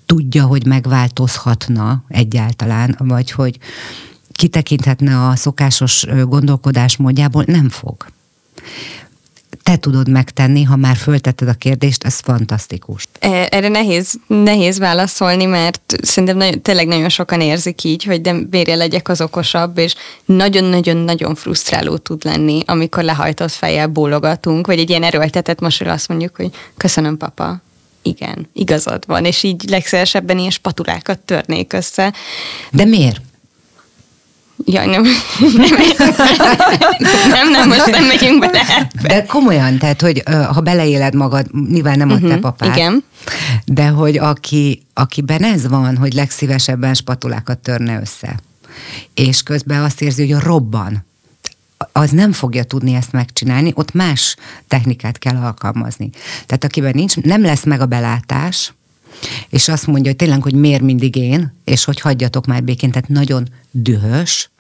tudja, 0.07 0.45
hogy 0.45 0.67
megváltozhatna 0.67 2.05
egyáltalán, 2.09 2.95
vagy 2.99 3.31
hogy 3.31 3.59
kitekinthetne 4.33 5.27
a 5.27 5.37
szokásos 5.37 6.07
gondolkodás 6.25 6.97
módjából, 6.97 7.45
nem 7.47 7.69
fog. 7.69 8.07
Te 9.63 9.77
tudod 9.77 10.09
megtenni, 10.09 10.63
ha 10.63 10.77
már 10.77 10.97
föltetted 10.97 11.49
a 11.49 11.53
kérdést, 11.53 12.05
ez 12.05 12.19
fantasztikus. 12.19 13.07
E, 13.19 13.49
erre 13.51 13.69
nehéz, 13.69 14.15
nehéz 14.27 14.79
válaszolni, 14.79 15.45
mert 15.45 15.97
szerintem 16.03 16.37
nagyon, 16.37 16.63
tényleg 16.63 16.87
nagyon 16.87 17.09
sokan 17.09 17.41
érzik 17.41 17.85
így, 17.85 18.05
hogy 18.05 18.21
de 18.21 18.37
miért 18.51 18.77
legyek 18.77 19.09
az 19.09 19.21
okosabb, 19.21 19.79
és 19.79 19.95
nagyon-nagyon-nagyon 20.25 21.35
frusztráló 21.35 21.97
tud 21.97 22.25
lenni, 22.25 22.63
amikor 22.67 23.03
lehajtott 23.03 23.51
fejjel 23.51 23.87
bólogatunk, 23.87 24.67
vagy 24.67 24.79
egy 24.79 24.91
ilyen 24.91 25.03
erőltetett 25.03 25.61
most 25.61 25.83
azt 25.83 26.09
mondjuk, 26.09 26.37
hogy 26.37 26.51
köszönöm, 26.77 27.17
papa, 27.17 27.63
igen, 28.03 28.49
igazad 28.53 29.05
van, 29.07 29.25
és 29.25 29.43
így 29.43 29.69
legszélesebben 29.69 30.39
ilyen 30.39 30.51
spatulákat 30.51 31.19
törnék 31.19 31.73
össze. 31.73 32.13
De 32.71 32.85
miért? 32.85 33.21
Jaj, 34.65 34.87
nem. 34.87 35.03
nem, 37.29 37.51
nem, 37.51 37.69
most 37.69 37.91
nem 37.91 38.05
megyünk 38.05 38.41
bele. 38.41 38.91
De 39.03 39.25
komolyan, 39.25 39.79
tehát, 39.79 40.01
hogy 40.01 40.23
ha 40.27 40.61
beleéled 40.61 41.15
magad, 41.15 41.47
nyilván 41.71 41.99
nem 41.99 42.11
a 42.11 42.15
uh-huh, 42.15 42.29
te 42.29 42.35
mhm, 42.35 42.43
papád. 42.43 42.77
Igen. 42.77 43.05
De 43.65 43.89
hogy 43.89 44.19
aki, 44.19 44.83
akiben 44.95 45.45
ez 45.45 45.69
van, 45.69 45.97
hogy 45.97 46.13
legszívesebben 46.13 46.95
spatulákat 46.95 47.59
törne 47.59 48.01
össze, 48.01 48.35
és 49.15 49.43
közben 49.43 49.83
azt 49.83 50.03
érzi, 50.03 50.31
hogy 50.31 50.43
robban, 50.43 51.05
az 51.93 52.11
nem 52.11 52.33
fogja 52.33 52.65
tudni 52.65 52.95
ezt 52.95 53.13
megcsinálni, 53.13 53.73
ott 53.75 53.93
más 53.93 54.37
technikát 54.69 55.19
kell 55.19 55.37
alkalmazni. 55.37 56.11
Tehát 56.47 56.65
akiben 56.65 56.93
nincs, 56.95 57.17
nem 57.17 57.43
lesz 57.43 57.65
meg 57.65 57.81
a 57.81 57.87
belátás, 57.87 58.73
és 59.49 59.69
azt 59.69 59.87
mondja, 59.87 60.11
hogy 60.11 60.17
tényleg, 60.17 60.43
hogy 60.43 60.55
miért 60.55 60.83
mindig 60.83 61.17
én, 61.17 61.55
és 61.65 61.85
hogy 61.85 62.01
hagyjatok 62.01 62.47
már 62.47 62.65
békén, 62.65 62.91
tehát 62.91 63.09
nagyon 63.09 63.49
dühös, 63.71 64.51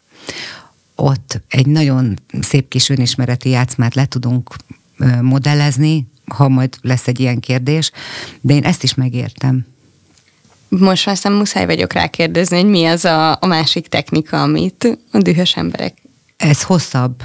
ott 0.94 1.40
egy 1.48 1.66
nagyon 1.66 2.18
szép 2.40 2.68
kis 2.68 2.88
önismereti 2.88 3.48
játszmát 3.48 3.94
le 3.94 4.06
tudunk 4.06 4.54
modellezni, 5.20 6.06
ha 6.26 6.48
majd 6.48 6.76
lesz 6.80 7.08
egy 7.08 7.20
ilyen 7.20 7.40
kérdés, 7.40 7.90
de 8.40 8.54
én 8.54 8.64
ezt 8.64 8.82
is 8.82 8.94
megértem. 8.94 9.66
Most 10.68 11.06
már 11.06 11.14
aztán 11.14 11.32
muszáj 11.32 11.66
vagyok 11.66 11.92
rákérdezni, 11.92 12.56
hogy 12.56 12.70
mi 12.70 12.84
az 12.84 13.04
a, 13.04 13.32
a 13.32 13.46
másik 13.46 13.88
technika, 13.88 14.42
amit 14.42 14.98
a 15.12 15.18
dühös 15.18 15.56
emberek 15.56 16.02
ez 16.36 16.62
hosszabb. 16.62 17.22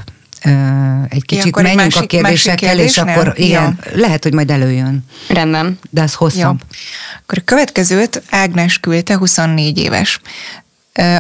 Egy 1.10 1.26
kicsit 1.26 1.56
ja, 1.56 1.62
menjünk 1.62 1.82
másik, 1.82 2.02
a 2.02 2.06
kérdésekkel, 2.06 2.80
és 2.80 2.98
akkor 2.98 3.34
igen, 3.36 3.80
ja. 3.86 3.98
lehet, 3.98 4.24
hogy 4.24 4.34
majd 4.34 4.52
előjön. 4.52 5.06
Rendben. 5.28 5.80
De 5.90 6.02
az 6.02 6.14
hosszabb. 6.14 6.60
Ja. 6.70 6.78
Akkor 7.22 7.38
a 7.38 7.42
következőt 7.46 8.24
Ágnes 8.30 8.80
küldte, 8.80 9.18
24 9.18 9.78
éves. 9.78 10.22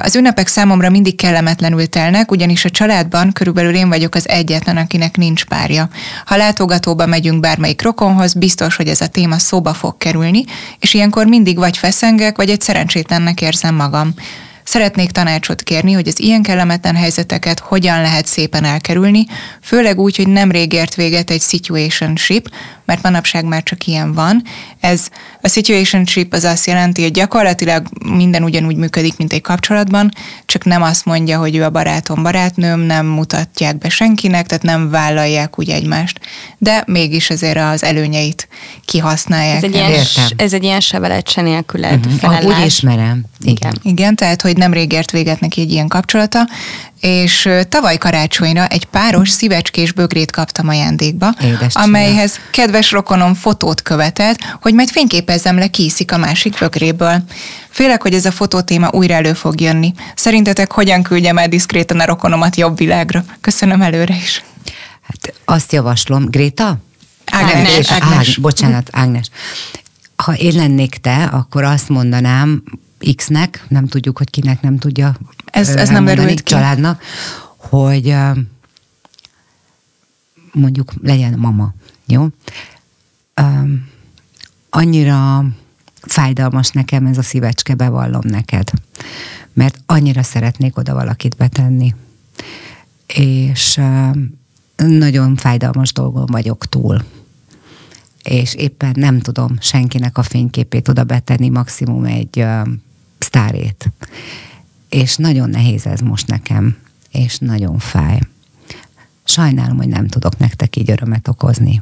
Az 0.01 0.15
ünnepek 0.15 0.47
számomra 0.47 0.89
mindig 0.89 1.15
kellemetlenül 1.15 1.87
telnek, 1.87 2.31
ugyanis 2.31 2.65
a 2.65 2.69
családban 2.69 3.31
körülbelül 3.31 3.75
én 3.75 3.89
vagyok 3.89 4.15
az 4.15 4.29
egyetlen, 4.29 4.77
akinek 4.77 5.17
nincs 5.17 5.45
párja. 5.45 5.89
Ha 6.25 6.35
látogatóba 6.35 7.05
megyünk 7.05 7.39
bármelyik 7.39 7.81
rokonhoz, 7.81 8.33
biztos, 8.33 8.75
hogy 8.75 8.87
ez 8.87 9.01
a 9.01 9.07
téma 9.07 9.37
szóba 9.37 9.73
fog 9.73 9.97
kerülni, 9.97 10.43
és 10.79 10.93
ilyenkor 10.93 11.25
mindig 11.25 11.57
vagy 11.57 11.77
feszengek, 11.77 12.37
vagy 12.37 12.49
egy 12.49 12.61
szerencsétlennek 12.61 13.41
érzem 13.41 13.75
magam. 13.75 14.13
Szeretnék 14.67 15.11
tanácsot 15.11 15.63
kérni, 15.63 15.91
hogy 15.91 16.07
az 16.07 16.19
ilyen 16.19 16.41
kellemetlen 16.41 16.95
helyzeteket 16.95 17.59
hogyan 17.59 18.01
lehet 18.01 18.25
szépen 18.25 18.63
elkerülni, 18.63 19.25
főleg 19.61 19.99
úgy, 19.99 20.15
hogy 20.15 20.27
nemrég 20.27 20.73
ért 20.73 20.95
véget 20.95 21.29
egy 21.29 21.41
situationship, 21.41 22.49
mert 22.85 23.03
manapság 23.03 23.45
már 23.45 23.63
csak 23.63 23.85
ilyen 23.85 24.13
van. 24.13 24.43
Ez 24.79 25.07
a 25.41 25.47
situationship 25.47 26.33
az 26.33 26.43
azt 26.43 26.65
jelenti, 26.65 27.01
hogy 27.01 27.11
gyakorlatilag 27.11 27.87
minden 28.03 28.43
ugyanúgy 28.43 28.75
működik, 28.75 29.17
mint 29.17 29.33
egy 29.33 29.41
kapcsolatban, 29.41 30.11
csak 30.45 30.65
nem 30.65 30.81
azt 30.81 31.05
mondja, 31.05 31.39
hogy 31.39 31.55
ő 31.55 31.63
a 31.63 31.69
barátom, 31.69 32.23
barátnőm, 32.23 32.79
nem 32.79 33.05
mutatják 33.05 33.77
be 33.77 33.89
senkinek, 33.89 34.45
tehát 34.45 34.63
nem 34.63 34.89
vállalják 34.89 35.59
úgy 35.59 35.69
egymást, 35.69 36.19
de 36.57 36.83
mégis 36.87 37.29
azért 37.29 37.57
az 37.57 37.83
előnyeit 37.83 38.47
kihasználják. 38.85 39.57
Ez 39.57 39.63
egy 39.63 39.75
ilyen, 39.75 40.05
ez 40.35 40.53
egy 40.53 40.63
ilyen 40.63 40.79
sevelet 40.79 41.29
se 41.29 41.41
nélkület 41.41 42.05
uh-huh. 42.05 42.45
Úgy 42.45 42.65
ismerem. 42.65 43.25
Igen. 43.39 43.79
Igen, 43.83 44.15
tehát, 44.15 44.41
hogy 44.41 44.56
nem 44.57 44.73
rég 44.73 44.91
ért 44.91 45.11
véget 45.11 45.39
neki 45.39 45.61
egy 45.61 45.71
ilyen 45.71 45.87
kapcsolata, 45.87 46.47
és 46.99 47.49
tavaly 47.69 47.97
karácsonyra 47.97 48.67
egy 48.67 48.85
páros 48.85 49.29
szívecskés 49.29 49.91
bögrét 49.91 50.31
kaptam 50.31 50.67
ajándékba, 50.67 51.33
Édes 51.43 51.75
amelyhez 51.75 52.33
csinál. 52.33 52.49
kedves 52.51 52.91
rokonom 52.91 53.33
fotót 53.33 53.81
követett, 53.81 54.37
hogy 54.61 54.73
majd 54.73 54.89
fényképezzem 54.89 55.57
le 55.57 55.67
kiszik 55.67 56.11
a 56.11 56.17
másik 56.17 56.57
bögréből. 56.59 57.23
Félek, 57.69 58.01
hogy 58.01 58.13
ez 58.13 58.25
a 58.25 58.31
fotótéma 58.31 58.89
újra 58.91 59.13
elő 59.13 59.33
fog 59.33 59.61
jönni. 59.61 59.93
Szerintetek 60.15 60.71
hogyan 60.71 61.03
küldjem 61.03 61.37
el 61.37 61.47
diszkrétan 61.47 61.99
a 61.99 62.05
rokonomat 62.05 62.55
jobb 62.55 62.77
világra? 62.77 63.23
Köszönöm 63.41 63.81
előre 63.81 64.15
is. 64.15 64.43
Hát 65.01 65.33
azt 65.45 65.71
javaslom. 65.71 66.25
Gréta? 66.25 66.77
Ágnes. 67.31 67.69
Ágnes. 67.69 67.89
Ágnes. 67.89 68.37
bocsánat, 68.37 68.89
Ágnes. 68.91 69.29
Ha 70.15 70.33
én 70.33 70.55
lennék 70.55 70.95
te, 70.95 71.23
akkor 71.23 71.63
azt 71.63 71.89
mondanám, 71.89 72.63
X-nek, 73.15 73.65
nem 73.67 73.87
tudjuk, 73.87 74.17
hogy 74.17 74.29
kinek 74.29 74.61
nem 74.61 74.77
tudja 74.77 75.17
ez, 75.45 75.69
ez 75.69 75.89
nem 75.89 76.05
derült 76.05 76.41
ki. 76.41 76.43
családnak, 76.43 77.01
hogy 77.57 78.15
mondjuk 80.51 80.93
legyen 81.01 81.39
mama, 81.39 81.73
jó? 82.05 82.27
Annyira 84.69 85.45
fájdalmas 86.01 86.69
nekem 86.69 87.05
ez 87.05 87.17
a 87.17 87.21
szívecske, 87.21 87.75
bevallom 87.75 88.21
neked. 88.23 88.71
Mert 89.53 89.79
annyira 89.85 90.23
szeretnék 90.23 90.77
oda 90.77 90.93
valakit 90.93 91.35
betenni. 91.35 91.95
És 93.07 93.79
nagyon 94.75 95.35
fájdalmas 95.35 95.93
dolgon 95.93 96.25
vagyok 96.25 96.65
túl. 96.65 97.05
És 98.23 98.55
éppen 98.55 98.93
nem 98.95 99.19
tudom 99.19 99.57
senkinek 99.59 100.17
a 100.17 100.23
fényképét 100.23 100.87
oda 100.87 101.03
betenni, 101.03 101.49
maximum 101.49 102.05
egy 102.05 102.45
sztárét. 103.27 103.91
És 104.89 105.15
nagyon 105.15 105.49
nehéz 105.49 105.85
ez 105.85 105.99
most 105.99 106.27
nekem, 106.27 106.77
és 107.11 107.37
nagyon 107.37 107.79
fáj. 107.79 108.19
Sajnálom, 109.23 109.77
hogy 109.77 109.87
nem 109.87 110.07
tudok 110.07 110.37
nektek 110.37 110.75
így 110.75 110.91
örömet 110.91 111.27
okozni. 111.27 111.81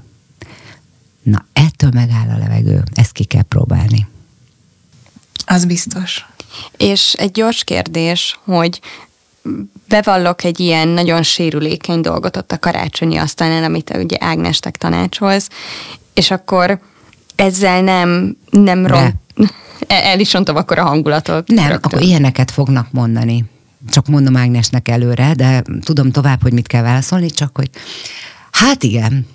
Na, 1.23 1.45
ettől 1.53 1.89
megáll 1.93 2.29
a 2.29 2.37
levegő, 2.37 2.83
ezt 2.93 3.11
ki 3.11 3.23
kell 3.23 3.41
próbálni. 3.41 4.07
Az 5.45 5.65
biztos. 5.65 6.25
És 6.77 7.13
egy 7.13 7.31
gyors 7.31 7.63
kérdés, 7.63 8.39
hogy 8.43 8.79
bevallok 9.87 10.43
egy 10.43 10.59
ilyen 10.59 10.87
nagyon 10.87 11.23
sérülékeny 11.23 12.01
dolgot 12.01 12.37
ott 12.37 12.51
a 12.51 12.59
karácsonyi 12.59 13.17
asztalnál, 13.17 13.63
amit 13.63 13.97
ugye 13.97 14.17
Ágnestek 14.19 14.77
tanácsolsz, 14.77 15.49
és 16.13 16.31
akkor 16.31 16.79
ezzel 17.35 17.81
nem, 17.81 18.37
nem 18.49 18.85
ront, 18.85 19.15
el 19.87 20.19
is 20.19 20.33
rontom 20.33 20.55
akkor 20.55 20.79
a 20.79 20.83
hangulatot. 20.83 21.47
Nem, 21.47 21.67
rögtön. 21.67 21.91
akkor 21.91 22.01
ilyeneket 22.01 22.51
fognak 22.51 22.91
mondani. 22.91 23.45
Csak 23.89 24.07
mondom 24.07 24.37
Ágnesnek 24.37 24.87
előre, 24.87 25.33
de 25.33 25.63
tudom 25.83 26.11
tovább, 26.11 26.41
hogy 26.41 26.53
mit 26.53 26.67
kell 26.67 26.81
válaszolni, 26.81 27.29
csak 27.29 27.55
hogy 27.55 27.69
hát 28.51 28.83
igen, 28.83 29.27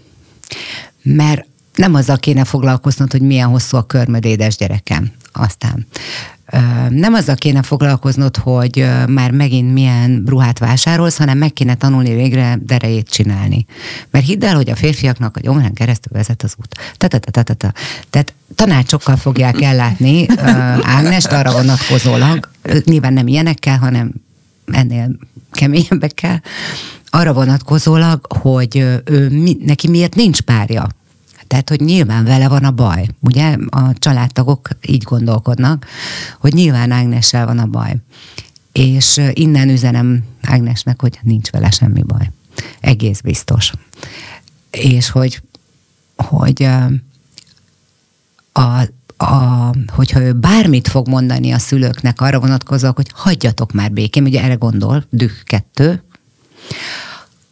mert 1.03 1.47
nem 1.75 1.95
azzal 1.95 2.19
kéne 2.19 2.45
foglalkoznod, 2.45 3.11
hogy 3.11 3.23
milyen 3.23 3.49
hosszú 3.49 3.77
a 3.77 3.83
körmöd 3.83 4.25
édes 4.25 4.57
gyerekem. 4.57 5.11
Aztán 5.33 5.87
nem 6.89 7.15
azzal 7.15 7.35
kéne 7.35 7.63
foglalkoznod, 7.63 8.37
hogy 8.37 8.87
már 9.09 9.31
megint 9.31 9.73
milyen 9.73 10.23
ruhát 10.27 10.59
vásárolsz, 10.59 11.17
hanem 11.17 11.39
meg 11.39 11.53
kéne 11.53 11.75
tanulni 11.75 12.15
végre 12.15 12.59
derejét 12.63 13.09
csinálni. 13.09 13.67
Mert 14.11 14.25
hidd 14.25 14.45
el, 14.45 14.57
hogy 14.57 14.71
a 14.71 14.77
férfiaknak 14.77 15.37
a 15.37 15.41
gyomrán 15.41 15.73
keresztül 15.73 16.13
vezet 16.17 16.43
az 16.43 16.55
út. 16.59 16.97
Tehát 18.11 18.35
tanácsokkal 18.55 19.17
fogják 19.17 19.61
ellátni 19.71 20.27
Ágnest 20.83 21.33
arra 21.33 21.53
vonatkozólag, 21.53 22.49
nyilván 22.85 23.13
nem 23.13 23.27
ilyenekkel, 23.27 23.79
hanem 23.79 24.13
ennél 24.73 25.17
keményebbekkel, 25.53 26.43
arra 27.11 27.33
vonatkozólag, 27.33 28.27
hogy 28.33 28.77
ő, 29.05 29.31
neki 29.65 29.89
miért 29.89 30.15
nincs 30.15 30.41
párja. 30.41 30.89
Tehát, 31.51 31.69
hogy 31.69 31.81
nyilván 31.81 32.25
vele 32.25 32.49
van 32.49 32.65
a 32.65 32.71
baj. 32.71 33.07
Ugye 33.21 33.57
a 33.69 33.93
családtagok 33.99 34.69
így 34.87 35.03
gondolkodnak, 35.03 35.87
hogy 36.39 36.53
nyilván 36.53 36.91
Ágnessel 36.91 37.47
van 37.47 37.59
a 37.59 37.67
baj. 37.67 37.97
És 38.73 39.21
innen 39.33 39.69
üzenem 39.69 40.25
Ágnesnek, 40.43 41.01
hogy 41.01 41.19
nincs 41.23 41.51
vele 41.51 41.71
semmi 41.71 42.03
baj. 42.03 42.31
Egész 42.81 43.21
biztos. 43.21 43.73
És 44.71 45.11
hogy, 45.11 45.43
hogy 46.17 46.63
a, 48.53 48.81
a, 49.17 49.75
hogyha 49.87 50.21
ő 50.21 50.33
bármit 50.33 50.89
fog 50.89 51.09
mondani 51.09 51.53
a 51.53 51.59
szülőknek 51.59 52.21
arra 52.21 52.41
vonatkozóan, 52.41 52.93
hogy 52.97 53.11
hagyjatok 53.15 53.73
már 53.73 53.93
békén, 53.93 54.25
ugye 54.25 54.43
erre 54.43 54.55
gondol, 54.55 55.05
düh 55.11 55.43
kettő, 55.45 56.03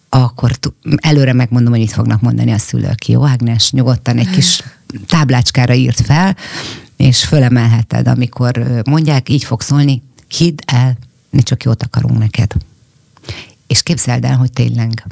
akkor 0.08 0.58
előre 0.96 1.32
megmondom, 1.32 1.70
hogy 1.70 1.80
mit 1.80 1.92
fognak 1.92 2.20
mondani 2.20 2.52
a 2.52 2.58
szülők. 2.58 3.08
Jó, 3.08 3.26
Ágnes, 3.26 3.72
nyugodtan 3.72 4.18
egy 4.18 4.30
kis 4.30 4.62
táblácskára 5.06 5.74
írt 5.74 6.00
fel, 6.00 6.36
és 6.96 7.24
fölemelheted, 7.24 8.08
amikor 8.08 8.82
mondják, 8.84 9.28
így 9.28 9.44
fog 9.44 9.60
szólni, 9.60 10.02
hidd 10.28 10.58
el, 10.66 10.98
mi 11.30 11.42
csak 11.42 11.62
jót 11.62 11.82
akarunk 11.82 12.18
neked. 12.18 12.52
És 13.66 13.82
képzeld 13.82 14.24
el, 14.24 14.36
hogy 14.36 14.52
tényleg 14.52 15.06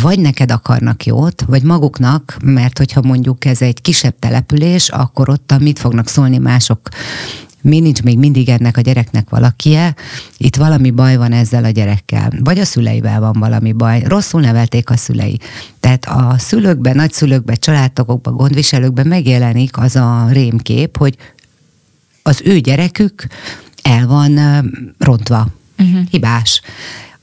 vagy 0.00 0.20
neked 0.20 0.50
akarnak 0.50 1.04
jót, 1.06 1.44
vagy 1.46 1.62
maguknak, 1.62 2.36
mert 2.42 2.78
hogyha 2.78 3.02
mondjuk 3.02 3.44
ez 3.44 3.62
egy 3.62 3.80
kisebb 3.80 4.14
település, 4.18 4.88
akkor 4.88 5.28
ott 5.28 5.54
mit 5.58 5.78
fognak 5.78 6.08
szólni 6.08 6.38
mások 6.38 6.88
mi 7.64 7.80
nincs 7.80 8.02
még 8.02 8.18
mindig 8.18 8.48
ennek 8.48 8.76
a 8.76 8.80
gyereknek 8.80 9.30
valakie, 9.30 9.94
itt 10.36 10.56
valami 10.56 10.90
baj 10.90 11.16
van 11.16 11.32
ezzel 11.32 11.64
a 11.64 11.70
gyerekkel, 11.70 12.32
vagy 12.40 12.58
a 12.58 12.64
szüleivel 12.64 13.20
van 13.20 13.32
valami 13.38 13.72
baj, 13.72 14.02
rosszul 14.02 14.40
nevelték 14.40 14.90
a 14.90 14.96
szülei. 14.96 15.38
Tehát 15.80 16.04
a 16.04 16.34
szülőkben, 16.38 16.96
nagyszülőkben, 16.96 17.56
családtagokban, 17.58 18.36
gondviselőkben 18.36 19.06
megjelenik 19.06 19.76
az 19.78 19.96
a 19.96 20.28
rémkép, 20.30 20.96
hogy 20.96 21.16
az 22.22 22.40
ő 22.44 22.58
gyerekük 22.58 23.26
el 23.82 24.06
van 24.06 24.40
rontva, 24.98 25.48
uh-huh. 25.78 26.00
hibás. 26.10 26.60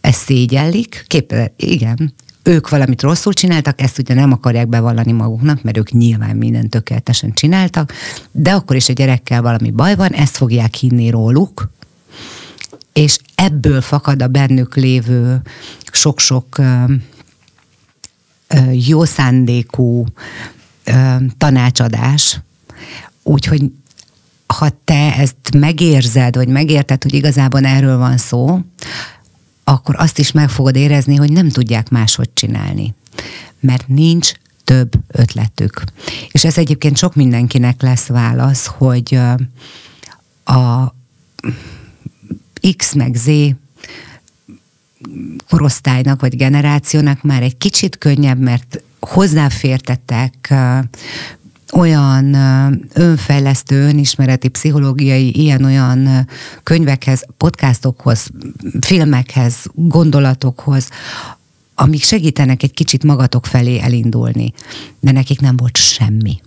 Ez 0.01 0.15
szégyellik, 0.15 1.03
kép, 1.07 1.33
igen, 1.55 2.13
ők 2.43 2.69
valamit 2.69 3.01
rosszul 3.01 3.33
csináltak, 3.33 3.81
ezt 3.81 4.00
ugye 4.00 4.13
nem 4.13 4.31
akarják 4.31 4.67
bevallani 4.67 5.12
maguknak, 5.12 5.63
mert 5.63 5.77
ők 5.77 5.91
nyilván 5.91 6.36
mindent 6.36 6.69
tökéletesen 6.69 7.33
csináltak, 7.33 7.93
de 8.31 8.51
akkor 8.51 8.75
is 8.75 8.89
a 8.89 8.93
gyerekkel 8.93 9.41
valami 9.41 9.71
baj 9.71 9.95
van, 9.95 10.12
ezt 10.12 10.38
fogják 10.38 10.74
hinni 10.74 11.10
róluk, 11.10 11.69
és 12.93 13.19
ebből 13.36 13.81
fakad 13.81 14.21
a 14.21 14.27
bennük 14.27 14.75
lévő 14.75 15.41
sok-sok 15.91 16.57
ö, 16.57 16.83
jó 18.71 19.03
szándékú 19.03 20.05
tanácsadás, 21.38 22.39
úgyhogy 23.24 23.71
ha 24.48 24.69
te 24.83 25.15
ezt 25.15 25.36
megérzed, 25.57 26.36
vagy 26.36 26.48
megérted, 26.48 27.03
hogy 27.03 27.13
igazából 27.13 27.65
erről 27.65 27.98
van 27.98 28.17
szó, 28.17 28.60
akkor 29.72 29.96
azt 29.98 30.20
is 30.20 30.32
meg 30.32 30.50
fogod 30.50 30.75
érezni, 30.75 31.16
hogy 31.16 31.32
nem 31.32 31.50
tudják 31.50 31.90
máshogy 31.90 32.30
csinálni. 32.34 32.94
Mert 33.60 33.88
nincs 33.88 34.32
több 34.63 34.92
ötletük. 35.08 35.84
És 36.32 36.44
ez 36.44 36.58
egyébként 36.58 36.98
sok 36.98 37.16
mindenkinek 37.16 37.82
lesz 37.82 38.08
válasz, 38.08 38.66
hogy 38.66 39.20
a 40.44 40.94
X 42.75 42.94
meg 42.94 43.16
Z 43.16 43.30
korosztálynak 45.50 46.22
vagy 46.22 46.36
generációnak 46.36 47.22
már 47.22 47.42
egy 47.44 47.58
kicsit 47.58 47.98
könnyebb, 47.98 48.40
mert 48.40 48.84
hozzáfértettek 49.00 50.54
olyan 51.72 52.36
önfejlesztő, 52.94 53.88
önismereti, 53.88 54.48
pszichológiai, 54.48 55.40
ilyen-olyan 55.40 56.28
könyvekhez, 56.64 57.25
podcastokhoz, 57.38 58.27
filmekhez, 58.79 59.55
gondolatokhoz, 59.74 60.90
amik 61.75 62.03
segítenek 62.03 62.64
egy 62.64 62.74
kicsit 62.74 63.03
magatok 63.03 63.46
felé 63.46 63.79
elindulni. 63.79 64.53
De 65.00 65.12
nekik 65.12 65.40
nem 65.40 65.57
volt 65.57 65.77
semmi. 65.77 66.42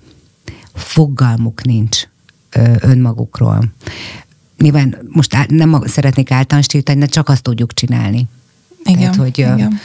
Fogalmuk 0.74 1.64
nincs 1.64 2.02
önmagukról. 2.80 3.64
Nyilván 4.58 4.98
most 5.08 5.46
nem 5.48 5.82
szeretnék 5.86 6.30
általánosítani, 6.30 6.98
de 6.98 7.06
csak 7.06 7.28
azt 7.28 7.42
tudjuk 7.42 7.74
csinálni. 7.74 8.26
Igen, 8.84 9.00
Tehát, 9.00 9.16
hogy 9.16 9.38
igen 9.38 9.80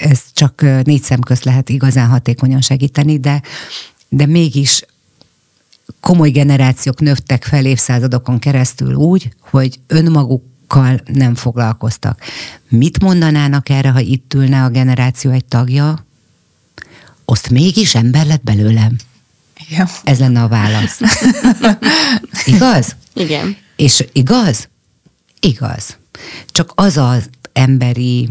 ez 0.00 0.20
csak 0.32 0.60
négy 0.84 1.02
szem 1.02 1.20
közt 1.20 1.44
lehet 1.44 1.68
igazán 1.68 2.08
hatékonyan 2.08 2.60
segíteni, 2.60 3.18
de, 3.18 3.42
de 4.08 4.26
mégis 4.26 4.84
komoly 6.00 6.30
generációk 6.30 7.00
nőttek 7.00 7.44
fel 7.44 7.64
évszázadokon 7.66 8.38
keresztül 8.38 8.94
úgy, 8.94 9.34
hogy 9.40 9.80
önmagukkal 9.86 11.00
nem 11.04 11.34
foglalkoztak. 11.34 12.20
Mit 12.68 13.02
mondanának 13.02 13.68
erre, 13.68 13.90
ha 13.90 14.00
itt 14.00 14.34
ülne 14.34 14.64
a 14.64 14.68
generáció 14.68 15.30
egy 15.30 15.44
tagja? 15.44 16.06
Azt 17.24 17.50
mégis 17.50 17.94
ember 17.94 18.26
lett 18.26 18.42
belőlem. 18.42 18.96
Igen. 19.68 19.88
Ez 20.04 20.18
lenne 20.18 20.42
a 20.42 20.48
válasz. 20.48 21.00
igaz? 22.44 22.96
Igen. 23.14 23.56
És 23.76 24.06
igaz? 24.12 24.68
Igaz. 25.40 25.96
Csak 26.46 26.72
az 26.74 26.96
az 26.96 27.28
emberi 27.52 28.30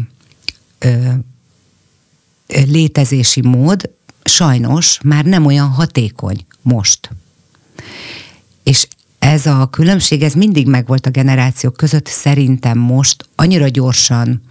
ö, 0.78 1.12
létezési 2.66 3.40
mód 3.42 3.90
sajnos 4.24 4.98
már 5.04 5.24
nem 5.24 5.46
olyan 5.46 5.68
hatékony 5.68 6.46
most. 6.62 7.10
És 8.62 8.86
ez 9.18 9.46
a 9.46 9.68
különbség, 9.70 10.22
ez 10.22 10.32
mindig 10.32 10.66
megvolt 10.66 11.06
a 11.06 11.10
generációk 11.10 11.76
között, 11.76 12.06
szerintem 12.06 12.78
most 12.78 13.28
annyira 13.36 13.68
gyorsan 13.68 14.42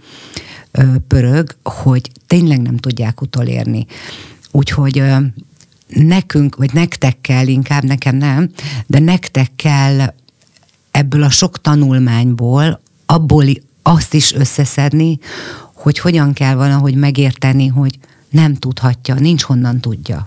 ö, 0.70 0.82
pörög, 1.08 1.56
hogy 1.62 2.10
tényleg 2.26 2.62
nem 2.62 2.76
tudják 2.76 3.20
utolérni. 3.20 3.86
Úgyhogy 4.50 4.98
ö, 4.98 5.16
nekünk, 5.88 6.56
vagy 6.56 6.72
nektek 6.72 7.20
kell, 7.20 7.46
inkább 7.46 7.84
nekem 7.84 8.16
nem, 8.16 8.50
de 8.86 8.98
nektek 8.98 9.50
kell 9.56 10.14
ebből 10.90 11.22
a 11.22 11.30
sok 11.30 11.60
tanulmányból 11.60 12.80
abból 13.06 13.44
azt 13.82 14.14
is 14.14 14.32
összeszedni, 14.32 15.18
hogy 15.82 15.98
hogyan 15.98 16.32
kell 16.32 16.54
valahogy 16.54 16.94
megérteni, 16.94 17.66
hogy 17.66 17.98
nem 18.30 18.54
tudhatja, 18.54 19.14
nincs 19.14 19.42
honnan 19.42 19.80
tudja. 19.80 20.24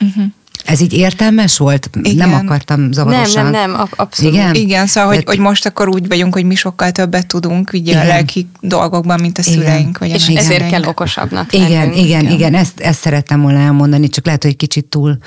Uh-huh. 0.00 0.24
Ez 0.64 0.80
így 0.80 0.92
értelmes 0.92 1.58
volt? 1.58 1.90
Igen. 2.02 2.28
Nem 2.28 2.46
akartam 2.46 2.92
zavarosan. 2.92 3.42
Nem, 3.42 3.52
nem, 3.52 3.70
nem, 3.70 3.86
abszolút. 3.96 4.34
Igen, 4.34 4.54
Igen 4.54 4.86
szóval, 4.86 5.14
hogy, 5.14 5.24
hogy 5.26 5.38
most 5.38 5.66
akkor 5.66 5.88
úgy 5.88 6.08
vagyunk, 6.08 6.32
hogy 6.32 6.44
mi 6.44 6.54
sokkal 6.54 6.90
többet 6.90 7.26
tudunk 7.26 7.70
ugye 7.72 8.00
a 8.00 8.04
lelki 8.04 8.48
dolgokban, 8.60 9.20
mint 9.20 9.38
a 9.38 9.42
szüleink. 9.42 9.98
Vagy 9.98 10.08
És 10.08 10.28
a 10.28 10.32
ezért 10.32 10.68
kell 10.68 10.84
okosabbnak 10.84 11.52
Igen, 11.52 11.70
lennünk. 11.70 11.96
igen, 11.96 12.20
igen, 12.20 12.32
igen, 12.32 12.54
ezt, 12.54 12.80
ezt 12.80 13.00
szerettem 13.00 13.40
volna 13.40 13.58
elmondani, 13.58 14.08
csak 14.08 14.26
lehet, 14.26 14.42
hogy 14.42 14.56
kicsit 14.56 14.84
túl, 14.84 15.18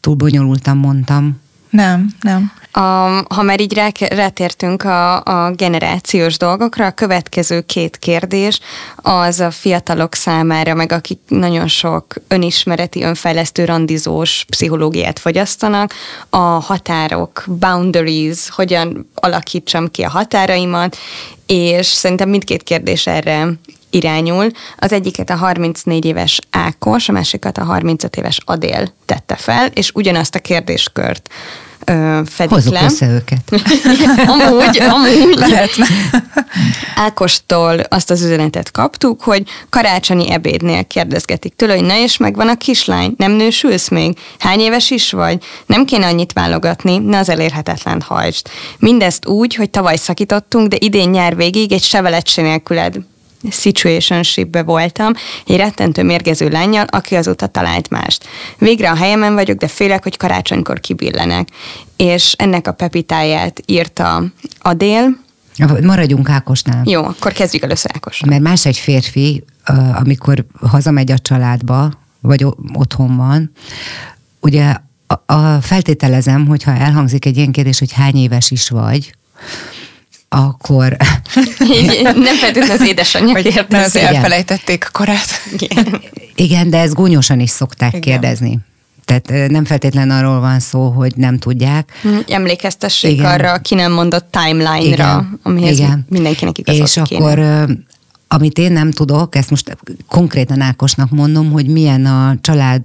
túl 0.00 0.14
bonyolultan 0.14 0.76
mondtam. 0.76 1.40
Nem, 1.70 2.08
nem. 2.20 2.52
A, 2.72 2.80
ha 3.34 3.42
már 3.42 3.60
így 3.60 3.74
rá, 3.74 3.88
rátértünk 4.08 4.82
a, 4.82 5.22
a 5.22 5.50
generációs 5.50 6.36
dolgokra, 6.36 6.86
a 6.86 6.90
következő 6.90 7.60
két 7.60 7.96
kérdés 7.96 8.60
az 8.96 9.40
a 9.40 9.50
fiatalok 9.50 10.14
számára, 10.14 10.74
meg 10.74 10.92
akik 10.92 11.18
nagyon 11.28 11.68
sok 11.68 12.14
önismereti, 12.28 13.02
önfejlesztő, 13.02 13.64
randizós 13.64 14.44
pszichológiát 14.48 15.18
fogyasztanak, 15.18 15.94
a 16.30 16.36
határok, 16.36 17.44
boundaries, 17.46 18.50
hogyan 18.50 19.10
alakítsam 19.14 19.90
ki 19.90 20.02
a 20.02 20.08
határaimat, 20.08 20.96
és 21.46 21.86
szerintem 21.86 22.28
mindkét 22.28 22.62
kérdés 22.62 23.06
erre 23.06 23.48
irányul. 23.90 24.50
Az 24.76 24.92
egyiket 24.92 25.30
a 25.30 25.36
34 25.36 26.04
éves 26.04 26.38
Ákos, 26.50 27.08
a 27.08 27.12
másikat 27.12 27.58
a 27.58 27.64
35 27.64 28.16
éves 28.16 28.38
Adél 28.44 28.92
tette 29.06 29.36
fel, 29.36 29.66
és 29.66 29.90
ugyanazt 29.94 30.34
a 30.34 30.38
kérdéskört 30.38 31.28
ö, 31.88 32.20
fedik 32.24 32.52
Hozzuk 32.52 32.72
le. 32.72 32.84
össze 32.84 33.06
őket. 33.06 33.42
amúgy, 34.32 34.78
amúgy. 34.80 35.38
Lehetne. 35.38 35.86
Ákostól 36.94 37.80
azt 37.80 38.10
az 38.10 38.22
üzenetet 38.22 38.70
kaptuk, 38.70 39.22
hogy 39.22 39.42
karácsonyi 39.68 40.30
ebédnél 40.30 40.84
kérdezgetik 40.84 41.54
tőle, 41.56 41.74
hogy 41.74 41.84
na 41.84 41.96
és 41.96 42.16
megvan 42.16 42.48
a 42.48 42.56
kislány, 42.56 43.14
nem 43.16 43.32
nősülsz 43.32 43.88
még? 43.88 44.18
Hány 44.38 44.60
éves 44.60 44.90
is 44.90 45.10
vagy? 45.10 45.42
Nem 45.66 45.84
kéne 45.84 46.06
annyit 46.06 46.32
válogatni, 46.32 46.98
ne 46.98 47.18
az 47.18 47.28
elérhetetlen 47.28 48.00
hajtsd. 48.00 48.46
Mindezt 48.78 49.26
úgy, 49.26 49.54
hogy 49.54 49.70
tavaly 49.70 49.96
szakítottunk, 49.96 50.68
de 50.68 50.76
idén 50.80 51.08
nyár 51.08 51.36
végig 51.36 51.72
egy 51.72 51.82
sevelet 51.82 52.28
se 52.28 52.42
nélküled 52.42 52.94
situationshipbe 53.50 54.62
voltam, 54.62 55.12
egy 55.46 55.56
rettentő 55.56 56.02
mérgező 56.02 56.48
lányjal, 56.48 56.86
aki 56.90 57.14
azóta 57.14 57.46
talált 57.46 57.90
mást. 57.90 58.24
Végre 58.58 58.90
a 58.90 58.96
helyemen 58.96 59.34
vagyok, 59.34 59.58
de 59.58 59.68
félek, 59.68 60.02
hogy 60.02 60.16
karácsonykor 60.16 60.80
kibillenek. 60.80 61.48
És 61.96 62.32
ennek 62.32 62.66
a 62.66 62.72
pepitáját 62.72 63.62
írta 63.66 64.24
Adél, 64.58 65.26
Maradjunk 65.82 66.28
Ákosnál. 66.28 66.82
Jó, 66.84 67.04
akkor 67.04 67.32
kezdjük 67.32 67.62
először 67.62 67.90
Ákosnál. 67.94 68.30
Mert 68.30 68.42
más 68.42 68.66
egy 68.66 68.76
férfi, 68.76 69.44
amikor 69.94 70.46
hazamegy 70.60 71.10
a 71.10 71.18
családba, 71.18 71.92
vagy 72.20 72.46
otthon 72.72 73.16
van, 73.16 73.52
ugye 74.40 74.74
a, 75.06 75.34
a 75.34 75.60
feltételezem, 75.60 76.46
hogyha 76.46 76.70
elhangzik 76.70 77.24
egy 77.24 77.36
ilyen 77.36 77.52
kérdés, 77.52 77.78
hogy 77.78 77.92
hány 77.92 78.16
éves 78.16 78.50
is 78.50 78.68
vagy, 78.68 79.14
akkor... 80.28 80.96
nem 82.02 82.36
feltétlenül 82.36 82.70
az 82.70 82.86
édesanyja 82.88 83.34
kérdezi. 83.34 83.84
az 83.84 83.96
elfelejtették 83.96 84.86
a 84.86 84.90
korát. 84.92 85.28
Igen. 85.58 86.00
Igen, 86.34 86.70
de 86.70 86.78
ezt 86.78 86.94
gúnyosan 86.94 87.40
is 87.40 87.50
szokták 87.50 87.88
Igen. 87.88 88.00
kérdezni. 88.00 88.58
Tehát 89.04 89.50
nem 89.50 89.64
feltétlen 89.64 90.10
arról 90.10 90.40
van 90.40 90.60
szó, 90.60 90.90
hogy 90.90 91.12
nem 91.16 91.38
tudják. 91.38 91.92
Hm, 92.02 92.18
emlékeztessék 92.26 93.12
Igen. 93.12 93.24
arra, 93.24 93.58
ki 93.58 93.74
nem 93.74 93.92
mondott 93.92 94.26
timeline-ra, 94.30 95.26
Igen. 95.26 95.40
amihez 95.42 95.78
Igen. 95.78 96.06
mindenkinek 96.08 96.58
igazolni 96.58 96.84
És 96.84 97.00
kéne. 97.04 97.24
akkor 97.24 97.66
amit 98.28 98.58
én 98.58 98.72
nem 98.72 98.90
tudok, 98.90 99.34
ezt 99.34 99.50
most 99.50 99.76
konkrétan 100.08 100.60
Ákosnak 100.60 101.10
mondom, 101.10 101.50
hogy 101.50 101.66
milyen 101.66 102.06
a 102.06 102.36
család 102.40 102.82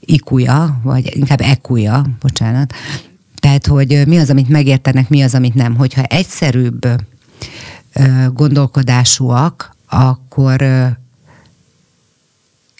ikuja, 0.00 0.80
vagy 0.82 1.16
inkább 1.16 1.40
ekuja, 1.40 2.04
bocsánat, 2.20 2.74
tehát, 3.40 3.66
hogy 3.66 4.02
mi 4.06 4.18
az, 4.18 4.30
amit 4.30 4.48
megértenek, 4.48 5.08
mi 5.08 5.22
az, 5.22 5.34
amit 5.34 5.54
nem. 5.54 5.76
Hogyha 5.76 6.02
egyszerűbb 6.02 6.86
gondolkodásúak, 8.32 9.76
akkor 9.88 10.62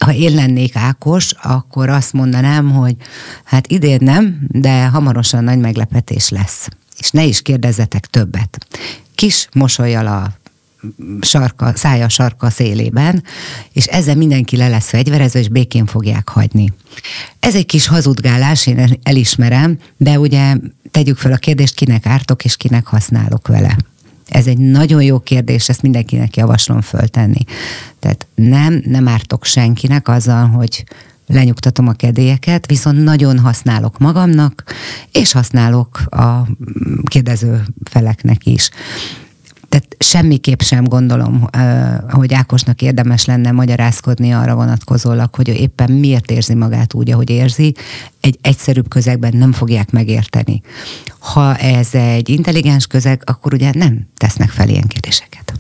ha 0.04 0.12
én 0.12 0.34
lennék 0.34 0.76
Ákos, 0.76 1.32
akkor 1.42 1.88
azt 1.88 2.12
mondanám, 2.12 2.70
hogy 2.70 2.96
hát 3.44 3.66
idén 3.66 3.98
nem, 4.02 4.38
de 4.48 4.86
hamarosan 4.86 5.44
nagy 5.44 5.58
meglepetés 5.58 6.28
lesz. 6.28 6.68
És 6.98 7.10
ne 7.10 7.24
is 7.24 7.42
kérdezzetek 7.42 8.06
többet. 8.06 8.66
Kis 9.14 9.48
mosolyal 9.52 10.06
a 10.06 10.32
sarka, 11.20 11.72
szája 11.74 12.08
sarka 12.08 12.50
szélében, 12.50 13.22
és 13.72 13.86
ezzel 13.86 14.16
mindenki 14.16 14.56
le 14.56 14.68
lesz 14.68 14.88
fegyverezve, 14.88 15.38
és 15.38 15.48
békén 15.48 15.86
fogják 15.86 16.28
hagyni. 16.28 16.72
Ez 17.40 17.54
egy 17.54 17.66
kis 17.66 17.86
hazudgálás, 17.86 18.66
én 18.66 18.98
elismerem, 19.02 19.78
de 19.96 20.18
ugye 20.18 20.56
tegyük 20.90 21.16
fel 21.18 21.32
a 21.32 21.36
kérdést, 21.36 21.74
kinek 21.74 22.06
ártok, 22.06 22.44
és 22.44 22.56
kinek 22.56 22.86
használok 22.86 23.48
vele. 23.48 23.76
Ez 24.28 24.46
egy 24.46 24.58
nagyon 24.58 25.02
jó 25.02 25.18
kérdés, 25.18 25.68
ezt 25.68 25.82
mindenkinek 25.82 26.36
javaslom 26.36 26.80
föltenni. 26.80 27.44
Tehát 27.98 28.26
nem, 28.34 28.82
nem 28.84 29.08
ártok 29.08 29.44
senkinek 29.44 30.08
azzal, 30.08 30.46
hogy 30.46 30.84
lenyugtatom 31.26 31.88
a 31.88 31.92
kedélyeket, 31.92 32.66
viszont 32.66 33.04
nagyon 33.04 33.38
használok 33.38 33.98
magamnak, 33.98 34.64
és 35.12 35.32
használok 35.32 36.00
a 36.10 36.48
kérdező 37.04 37.64
feleknek 37.90 38.46
is. 38.46 38.70
Tehát 39.70 39.96
semmiképp 39.98 40.60
sem 40.60 40.84
gondolom, 40.84 41.48
hogy 42.08 42.34
Ákosnak 42.34 42.82
érdemes 42.82 43.24
lenne 43.24 43.50
magyarázkodni 43.50 44.32
arra 44.32 44.54
vonatkozólag, 44.54 45.34
hogy 45.34 45.48
ő 45.48 45.52
éppen 45.52 45.92
miért 45.92 46.30
érzi 46.30 46.54
magát 46.54 46.94
úgy, 46.94 47.10
ahogy 47.10 47.30
érzi. 47.30 47.74
Egy 48.20 48.38
egyszerűbb 48.40 48.88
közegben 48.88 49.36
nem 49.36 49.52
fogják 49.52 49.90
megérteni. 49.90 50.60
Ha 51.18 51.56
ez 51.56 51.94
egy 51.94 52.28
intelligens 52.28 52.86
közeg, 52.86 53.22
akkor 53.24 53.54
ugye 53.54 53.70
nem 53.74 54.06
tesznek 54.16 54.48
fel 54.48 54.68
ilyen 54.68 54.86
kérdéseket. 54.86 55.52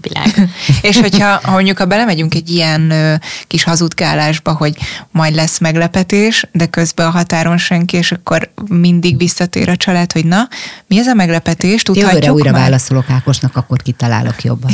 Világ. 0.00 0.48
És 0.88 1.00
hogyha 1.00 1.40
ha 1.42 1.50
mondjuk, 1.50 1.78
ha 1.78 1.84
belemegyünk 1.84 2.34
egy 2.34 2.50
ilyen 2.50 2.90
ö, 2.90 3.14
kis 3.46 3.62
hazudkálásba, 3.62 4.52
hogy 4.52 4.76
majd 5.10 5.34
lesz 5.34 5.58
meglepetés, 5.58 6.46
de 6.52 6.66
közben 6.66 7.06
a 7.06 7.10
határon 7.10 7.58
senki, 7.58 7.96
és 7.96 8.12
akkor 8.12 8.50
mindig 8.68 9.16
visszatér 9.16 9.68
a 9.68 9.76
család, 9.76 10.12
hogy 10.12 10.24
na, 10.24 10.48
mi 10.86 10.98
ez 10.98 11.06
a 11.06 11.14
meglepetés? 11.14 11.82
Tudhatjuk 11.82 12.12
Jövőre 12.12 12.32
újra 12.32 12.50
már? 12.50 12.60
válaszolok 12.60 13.10
Ákosnak, 13.10 13.56
akkor 13.56 13.82
kitalálok 13.82 14.42
jobban. 14.42 14.70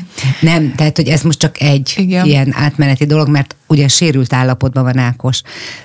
Nem, 0.40 0.74
tehát, 0.74 0.96
hogy 0.96 1.08
ez 1.08 1.22
most 1.22 1.38
csak 1.38 1.60
egy 1.60 1.94
Igen. 1.96 2.26
ilyen 2.26 2.54
átmeneti 2.56 3.06
dolog, 3.06 3.28
mert 3.28 3.56
ugye 3.66 3.88
sérült 3.88 4.32
állapotban 4.32 4.82
van 4.82 4.98
Ákos. 4.98 5.40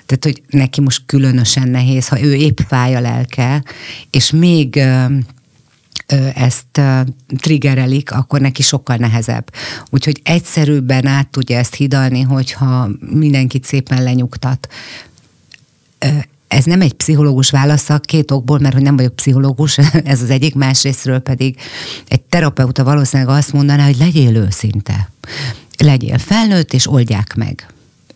Tehát, 0.06 0.24
hogy 0.24 0.42
neki 0.50 0.82
most 0.82 1.02
különösen 1.06 1.68
nehéz, 1.68 2.08
ha 2.08 2.22
ő 2.22 2.34
épp 2.34 2.60
fáj 2.68 2.96
a 2.96 3.00
lelke, 3.00 3.64
és 4.12 4.32
még 4.32 4.80
ezt 6.36 6.82
triggerelik, 7.38 8.12
akkor 8.12 8.40
neki 8.40 8.62
sokkal 8.62 8.96
nehezebb. 8.96 9.54
Úgyhogy 9.90 10.20
egyszerűbben 10.24 11.06
át 11.06 11.28
tudja 11.28 11.58
ezt 11.58 11.76
hidalni, 11.76 12.22
hogyha 12.22 12.90
mindenkit 13.00 13.64
szépen 13.64 14.04
lenyugtat. 14.04 14.68
Ez 16.48 16.64
nem 16.66 16.82
egy 16.82 16.94
pszichológus 16.94 17.50
válasza, 17.50 18.00
két 18.00 18.32
okból, 18.32 18.60
mert 18.60 18.74
hogy 18.74 18.84
nem 18.84 18.96
vagyok 18.96 19.16
pszichológus, 19.16 19.78
ez 20.04 20.22
az 20.22 20.30
egyik, 20.30 20.56
másrésztről 20.56 21.20
pedig 21.20 21.58
egy 22.08 22.22
terapeuta 22.22 22.84
valószínűleg 22.84 23.36
azt 23.36 23.54
mondaná, 23.54 23.86
hogy 23.86 23.98
legyél 23.98 24.36
őszinte. 24.36 25.10
Legyél 25.78 26.18
felnőtt, 26.18 26.74
és 26.74 26.88
oldják 26.88 27.36
meg 27.36 27.68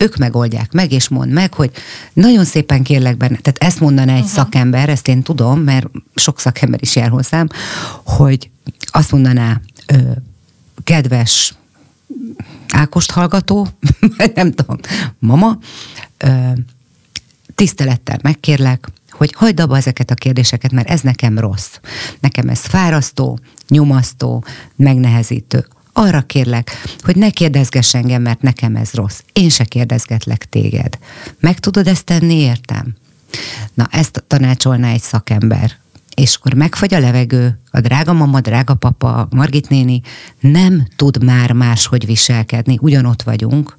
ők 0.02 0.16
megoldják 0.16 0.72
meg, 0.72 0.92
és 0.92 1.08
mond 1.08 1.32
meg, 1.32 1.54
hogy 1.54 1.72
nagyon 2.14 2.46
szépen 2.46 2.84
kérlek 2.84 3.18
benne, 3.18 3.38
tehát 3.38 3.64
ezt 3.64 3.80
mondaná 3.80 4.14
egy 4.14 4.20
uh-huh. 4.20 4.34
szakember, 4.34 4.90
ezt 4.90 5.08
én 5.08 5.22
tudom, 5.22 5.60
mert 5.60 5.88
sok 6.16 6.40
szakember 6.40 6.80
is 6.82 6.96
jár 6.96 7.10
hozzám, 7.10 7.48
hogy 8.04 8.50
azt 8.86 9.12
mondaná, 9.12 9.62
ö, 9.88 9.98
kedves 10.84 11.54
Ákost 12.74 13.12
hallgató, 13.12 13.68
nem 14.36 14.52
tudom, 14.52 14.78
mama, 15.20 15.58
ö, 16.18 16.30
tisztelettel 17.56 18.20
megkérlek, 18.22 18.88
hogy 19.12 19.34
hagyd 19.34 19.60
abba 19.60 19.78
ezeket 19.78 20.12
a 20.12 20.16
kérdéseket, 20.16 20.72
mert 20.72 20.90
ez 20.90 21.02
nekem 21.02 21.40
rossz. 21.40 21.80
Nekem 22.20 22.50
ez 22.50 22.60
fárasztó, 22.60 23.40
nyomasztó, 23.68 24.44
megnehezítő 24.76 25.66
arra 25.94 26.22
kérlek, 26.22 26.72
hogy 27.00 27.16
ne 27.16 27.30
kérdezgess 27.30 27.94
engem, 27.94 28.22
mert 28.22 28.42
nekem 28.42 28.76
ez 28.76 28.92
rossz. 28.94 29.20
Én 29.34 29.50
se 29.50 29.64
kérdezgetlek 29.64 30.50
téged. 30.50 30.98
Meg 31.40 31.60
tudod 31.60 31.88
ezt 31.88 32.06
tenni, 32.06 32.36
értem? 32.36 32.96
Na, 33.74 33.88
ezt 33.92 34.24
tanácsolná 34.28 34.92
egy 34.92 35.02
szakember. 35.02 35.72
És 36.16 36.36
akkor 36.36 36.54
megfagy 36.54 36.94
a 36.94 37.00
levegő, 37.00 37.60
a 37.72 37.80
drága 37.80 38.14
mama, 38.14 38.40
drága 38.40 38.74
papa, 38.74 39.28
Margit 39.30 39.70
néni 39.70 40.02
nem 40.40 40.88
tud 40.96 41.24
már 41.24 41.52
máshogy 41.52 42.06
viselkedni, 42.06 42.78
ugyanott 42.82 43.22
vagyunk, 43.22 43.78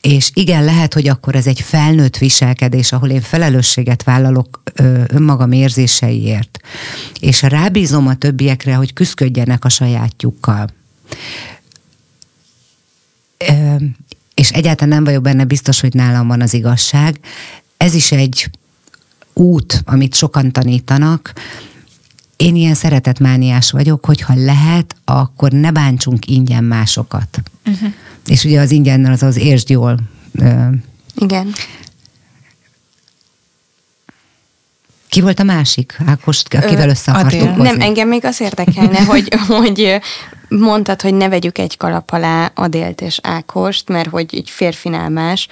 és 0.00 0.30
igen, 0.34 0.64
lehet, 0.64 0.94
hogy 0.94 1.08
akkor 1.08 1.34
ez 1.34 1.46
egy 1.46 1.60
felnőtt 1.60 2.18
viselkedés, 2.18 2.92
ahol 2.92 3.10
én 3.10 3.20
felelősséget 3.20 4.02
vállalok 4.02 4.62
ö, 4.74 5.02
önmagam 5.08 5.52
érzéseiért, 5.52 6.58
és 7.20 7.42
rábízom 7.42 8.06
a 8.06 8.14
többiekre, 8.14 8.74
hogy 8.74 8.92
küzdködjenek 8.92 9.64
a 9.64 9.68
sajátjukkal 9.68 10.68
és 14.34 14.50
egyáltalán 14.50 14.94
nem 14.94 15.04
vagyok 15.04 15.22
benne 15.22 15.44
biztos, 15.44 15.80
hogy 15.80 15.94
nálam 15.94 16.26
van 16.26 16.40
az 16.40 16.54
igazság. 16.54 17.18
Ez 17.76 17.94
is 17.94 18.12
egy 18.12 18.50
út, 19.32 19.82
amit 19.84 20.14
sokan 20.14 20.52
tanítanak. 20.52 21.32
Én 22.36 22.56
ilyen 22.56 22.74
szeretetmániás 22.74 23.70
vagyok, 23.70 24.04
hogyha 24.04 24.34
lehet, 24.36 24.96
akkor 25.04 25.52
ne 25.52 25.70
bántsunk 25.70 26.26
ingyen 26.26 26.64
másokat. 26.64 27.42
Uh-huh. 27.66 27.92
És 28.26 28.44
ugye 28.44 28.60
az 28.60 28.70
ingyen 28.70 29.04
az 29.04 29.22
az 29.22 29.36
értsd 29.36 29.70
jól. 29.70 29.98
Igen. 31.14 31.52
Ki 35.08 35.20
volt 35.20 35.40
a 35.40 35.42
másik, 35.42 35.96
Ákos, 36.06 36.42
akivel 36.50 36.88
össze 36.88 37.12
akartunk 37.12 37.56
Nem, 37.56 37.80
engem 37.80 38.08
még 38.08 38.24
az 38.24 38.40
érdekelne, 38.40 39.00
hogy, 39.04 39.28
hogy 39.60 40.00
mondtad, 40.58 41.00
hogy 41.02 41.14
ne 41.14 41.28
vegyük 41.28 41.58
egy 41.58 41.76
kalap 41.76 42.12
alá 42.12 42.50
Adélt 42.54 43.00
és 43.00 43.18
Ákost, 43.22 43.88
mert 43.88 44.08
hogy 44.08 44.26
egy 44.32 44.50
férfinál 44.50 45.08
más. 45.08 45.48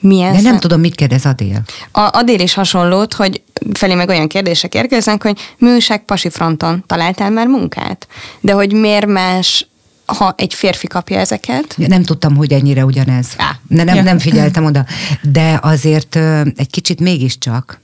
Milyen 0.00 0.32
De 0.32 0.40
nem 0.40 0.50
szem... 0.50 0.60
tudom, 0.60 0.80
mit 0.80 0.94
kérdez 0.94 1.26
Adél. 1.26 1.62
A 1.92 2.08
Adél 2.12 2.40
is 2.40 2.54
hasonlót, 2.54 3.14
hogy 3.14 3.42
felé 3.72 3.94
meg 3.94 4.08
olyan 4.08 4.28
kérdések 4.28 4.74
érkeznek, 4.74 5.22
hogy 5.22 5.38
műság 5.58 6.04
pasi 6.04 6.30
fronton 6.30 6.84
találtál 6.86 7.30
már 7.30 7.46
munkát? 7.46 8.06
De 8.40 8.52
hogy 8.52 8.72
miért 8.72 9.06
más 9.06 9.68
ha 10.16 10.34
egy 10.36 10.54
férfi 10.54 10.86
kapja 10.86 11.18
ezeket. 11.18 11.74
Nem 11.76 12.02
tudtam, 12.02 12.36
hogy 12.36 12.52
ennyire 12.52 12.84
ugyanez. 12.84 13.26
Á, 13.36 13.58
ne, 13.68 13.84
nem, 13.84 14.04
nem 14.04 14.18
figyeltem 14.18 14.64
oda. 14.64 14.84
De 15.22 15.58
azért 15.62 16.16
egy 16.56 16.70
kicsit 16.70 17.00
mégiscsak, 17.00 17.80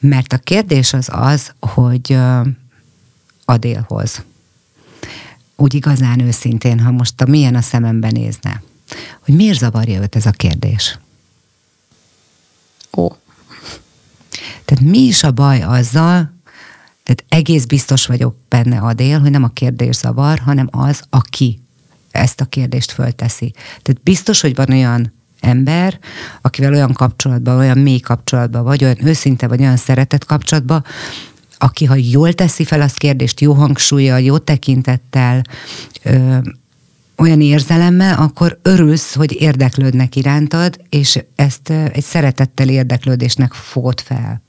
mert 0.00 0.32
a 0.32 0.38
kérdés 0.38 0.92
az 0.92 1.08
az, 1.12 1.52
hogy 1.60 2.16
Adélhoz 3.44 4.22
úgy 5.56 5.74
igazán 5.74 6.20
őszintén, 6.20 6.80
ha 6.80 6.90
most 6.90 7.20
a 7.20 7.26
milyen 7.26 7.54
a 7.54 7.60
szememben 7.60 8.12
nézne, 8.12 8.62
hogy 9.20 9.34
miért 9.34 9.58
zavarja 9.58 10.00
őt 10.00 10.16
ez 10.16 10.26
a 10.26 10.30
kérdés? 10.30 10.98
Ó. 12.96 13.08
Tehát 14.64 14.84
mi 14.84 14.98
is 14.98 15.22
a 15.22 15.32
baj 15.32 15.62
azzal, 15.62 16.32
tehát 17.02 17.24
egész 17.28 17.64
biztos 17.64 18.06
vagyok 18.06 18.36
benne 18.48 18.78
Adél, 18.78 19.20
hogy 19.20 19.30
nem 19.30 19.44
a 19.44 19.48
kérdés 19.48 19.96
zavar, 19.96 20.38
hanem 20.38 20.68
az, 20.70 21.02
aki 21.10 21.60
ezt 22.10 22.40
a 22.40 22.44
kérdést 22.44 22.92
fölteszi. 22.92 23.52
Tehát 23.82 24.02
biztos, 24.02 24.40
hogy 24.40 24.54
van 24.54 24.70
olyan 24.70 25.12
ember, 25.40 25.98
akivel 26.40 26.72
olyan 26.72 26.92
kapcsolatban, 26.92 27.58
olyan 27.58 27.78
mély 27.78 27.98
kapcsolatban 27.98 28.64
vagy, 28.64 28.84
olyan 28.84 29.06
őszinte, 29.06 29.46
vagy 29.48 29.60
olyan 29.60 29.76
szeretett 29.76 30.24
kapcsolatban, 30.24 30.84
aki 31.58 31.84
ha 31.84 31.94
jól 31.94 32.32
teszi 32.32 32.64
fel 32.64 32.80
azt 32.80 32.98
kérdést, 32.98 33.40
jó 33.40 33.52
hangsúlya, 33.52 34.16
jó 34.16 34.38
tekintettel, 34.38 35.42
ö, 36.02 36.38
olyan 37.16 37.40
érzelemmel, 37.40 38.18
akkor 38.18 38.58
örülsz, 38.62 39.14
hogy 39.14 39.40
érdeklődnek 39.40 40.16
irántad, 40.16 40.80
és 40.88 41.18
ezt 41.34 41.70
egy 41.70 42.04
szeretettel 42.04 42.68
érdeklődésnek 42.68 43.52
fogod 43.52 44.00
fel. 44.00 44.42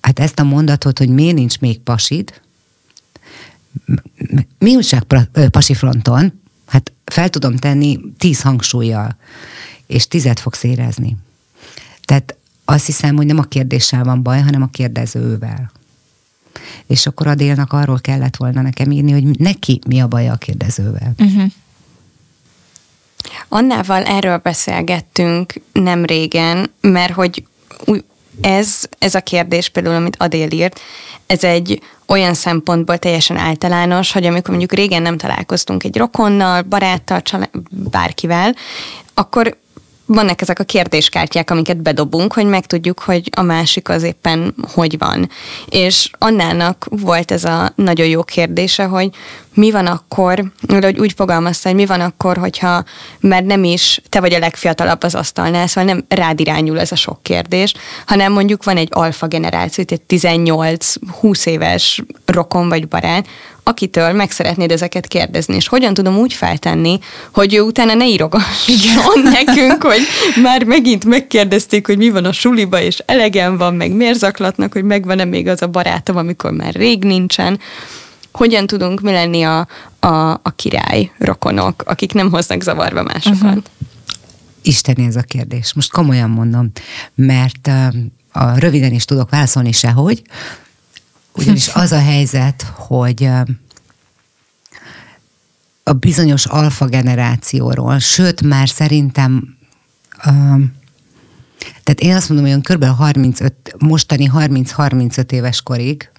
Hát 0.00 0.18
ezt 0.18 0.38
a 0.38 0.44
mondatot, 0.44 0.98
hogy 0.98 1.08
miért 1.08 1.34
nincs 1.34 1.58
még 1.58 1.78
pasid, 1.78 2.40
mi 4.58 4.76
újság 4.76 5.02
pasi 5.50 5.74
fronton? 5.74 6.40
Hát 6.66 6.92
fel 7.04 7.28
tudom 7.28 7.56
tenni 7.56 8.00
tíz 8.18 8.40
hangsúlyjal, 8.40 9.16
és 9.86 10.08
tizet 10.08 10.40
fogsz 10.40 10.62
érezni. 10.62 11.16
Tehát 12.00 12.36
azt 12.70 12.86
hiszem, 12.86 13.16
hogy 13.16 13.26
nem 13.26 13.38
a 13.38 13.42
kérdéssel 13.42 14.04
van 14.04 14.22
baj, 14.22 14.40
hanem 14.40 14.62
a 14.62 14.68
kérdezővel. 14.70 15.70
És 16.86 17.06
akkor 17.06 17.26
a 17.26 17.34
délnak 17.34 17.72
arról 17.72 17.98
kellett 18.00 18.36
volna 18.36 18.62
nekem 18.62 18.90
írni, 18.90 19.12
hogy 19.12 19.38
neki 19.38 19.80
mi 19.86 20.00
a 20.00 20.06
baj 20.06 20.28
a 20.28 20.36
kérdezővel. 20.36 21.12
Uh-huh. 21.18 21.50
Annával 23.48 24.04
erről 24.04 24.36
beszélgettünk 24.36 25.54
nem 25.72 26.04
régen, 26.04 26.70
mert 26.80 27.12
hogy 27.12 27.44
ez, 28.40 28.84
ez 28.98 29.14
a 29.14 29.20
kérdés 29.20 29.68
például, 29.68 29.96
amit 29.96 30.16
Adél 30.16 30.50
írt, 30.50 30.80
ez 31.26 31.44
egy 31.44 31.82
olyan 32.06 32.34
szempontból 32.34 32.98
teljesen 32.98 33.36
általános, 33.36 34.12
hogy 34.12 34.26
amikor 34.26 34.50
mondjuk 34.50 34.72
régen 34.72 35.02
nem 35.02 35.16
találkoztunk 35.16 35.84
egy 35.84 35.96
rokonnal, 35.96 36.62
baráttal, 36.62 37.22
család, 37.22 37.50
bárkivel, 37.70 38.54
akkor 39.14 39.56
vannak 40.08 40.40
ezek 40.40 40.58
a 40.58 40.64
kérdéskártyák, 40.64 41.50
amiket 41.50 41.82
bedobunk, 41.82 42.32
hogy 42.32 42.46
megtudjuk, 42.46 43.00
hogy 43.00 43.30
a 43.36 43.42
másik 43.42 43.88
az 43.88 44.02
éppen 44.02 44.54
hogy 44.72 44.98
van. 44.98 45.30
És 45.68 46.10
Annának 46.18 46.86
volt 46.90 47.30
ez 47.30 47.44
a 47.44 47.72
nagyon 47.74 48.06
jó 48.06 48.22
kérdése, 48.22 48.84
hogy 48.84 49.10
mi 49.58 49.70
van 49.70 49.86
akkor, 49.86 50.44
hogy 50.68 50.98
úgy 50.98 51.12
fogalmazta, 51.16 51.68
hogy 51.68 51.78
mi 51.78 51.86
van 51.86 52.00
akkor, 52.00 52.36
hogyha 52.36 52.84
mert 53.20 53.44
nem 53.44 53.64
is 53.64 54.00
te 54.08 54.20
vagy 54.20 54.32
a 54.32 54.38
legfiatalabb 54.38 55.02
az 55.02 55.14
asztalnál, 55.14 55.66
szóval 55.66 55.94
nem 55.94 56.04
rád 56.08 56.40
irányul 56.40 56.80
ez 56.80 56.92
a 56.92 56.96
sok 56.96 57.22
kérdés, 57.22 57.74
hanem 58.06 58.32
mondjuk 58.32 58.64
van 58.64 58.76
egy 58.76 58.88
alfa 58.90 59.26
generáció, 59.26 59.84
egy 59.86 60.00
18-20 60.08 61.46
éves 61.46 62.02
rokon 62.24 62.68
vagy 62.68 62.88
barát, 62.88 63.26
akitől 63.62 64.12
meg 64.12 64.30
szeretnéd 64.30 64.70
ezeket 64.70 65.06
kérdezni, 65.06 65.54
és 65.54 65.68
hogyan 65.68 65.94
tudom 65.94 66.16
úgy 66.16 66.32
feltenni, 66.32 66.98
hogy 67.32 67.54
ő 67.54 67.60
utána 67.60 67.94
ne 67.94 68.06
írogasson 68.06 69.22
nekünk, 69.22 69.82
hogy 69.82 70.00
már 70.42 70.64
megint 70.64 71.04
megkérdezték, 71.04 71.86
hogy 71.86 71.98
mi 71.98 72.10
van 72.10 72.24
a 72.24 72.32
suliba, 72.32 72.80
és 72.80 73.02
elegem 73.06 73.56
van, 73.56 73.74
meg 73.74 73.92
miért 73.92 74.18
zaklatnak, 74.18 74.72
hogy 74.72 74.84
megvan-e 74.84 75.24
még 75.24 75.48
az 75.48 75.62
a 75.62 75.66
barátom, 75.66 76.16
amikor 76.16 76.50
már 76.50 76.74
rég 76.74 77.04
nincsen. 77.04 77.60
Hogyan 78.38 78.66
tudunk 78.66 79.00
mi 79.00 79.12
lenni 79.12 79.42
a, 79.42 79.66
a, 80.00 80.30
a 80.30 80.52
király 80.56 81.10
rokonok, 81.18 81.82
akik 81.86 82.12
nem 82.12 82.30
hoznak 82.30 82.62
zavarba 82.62 83.02
másokat? 83.02 83.42
Uh-huh. 83.42 83.62
Isteni 84.62 85.04
ez 85.04 85.16
a 85.16 85.22
kérdés. 85.22 85.72
Most 85.72 85.90
komolyan 85.90 86.30
mondom, 86.30 86.70
mert 87.14 87.70
a 88.32 88.58
röviden 88.58 88.92
is 88.92 89.04
tudok 89.04 89.30
válaszolni 89.30 89.72
sehogy, 89.72 90.22
ugyanis 91.32 91.68
az 91.82 91.92
a 91.92 92.00
helyzet, 92.00 92.62
hogy 92.74 93.28
a 95.82 95.92
bizonyos 95.92 96.46
alfa 96.46 96.86
generációról, 96.86 97.98
sőt 97.98 98.42
már 98.42 98.68
szerintem 98.68 99.56
tehát 101.82 102.00
én 102.00 102.14
azt 102.14 102.28
mondom, 102.28 102.52
hogy 102.52 102.76
kb. 102.76 102.84
35, 102.84 103.54
mostani 103.78 104.30
30-35 104.34 105.32
éves 105.32 105.62
korig, 105.62 106.10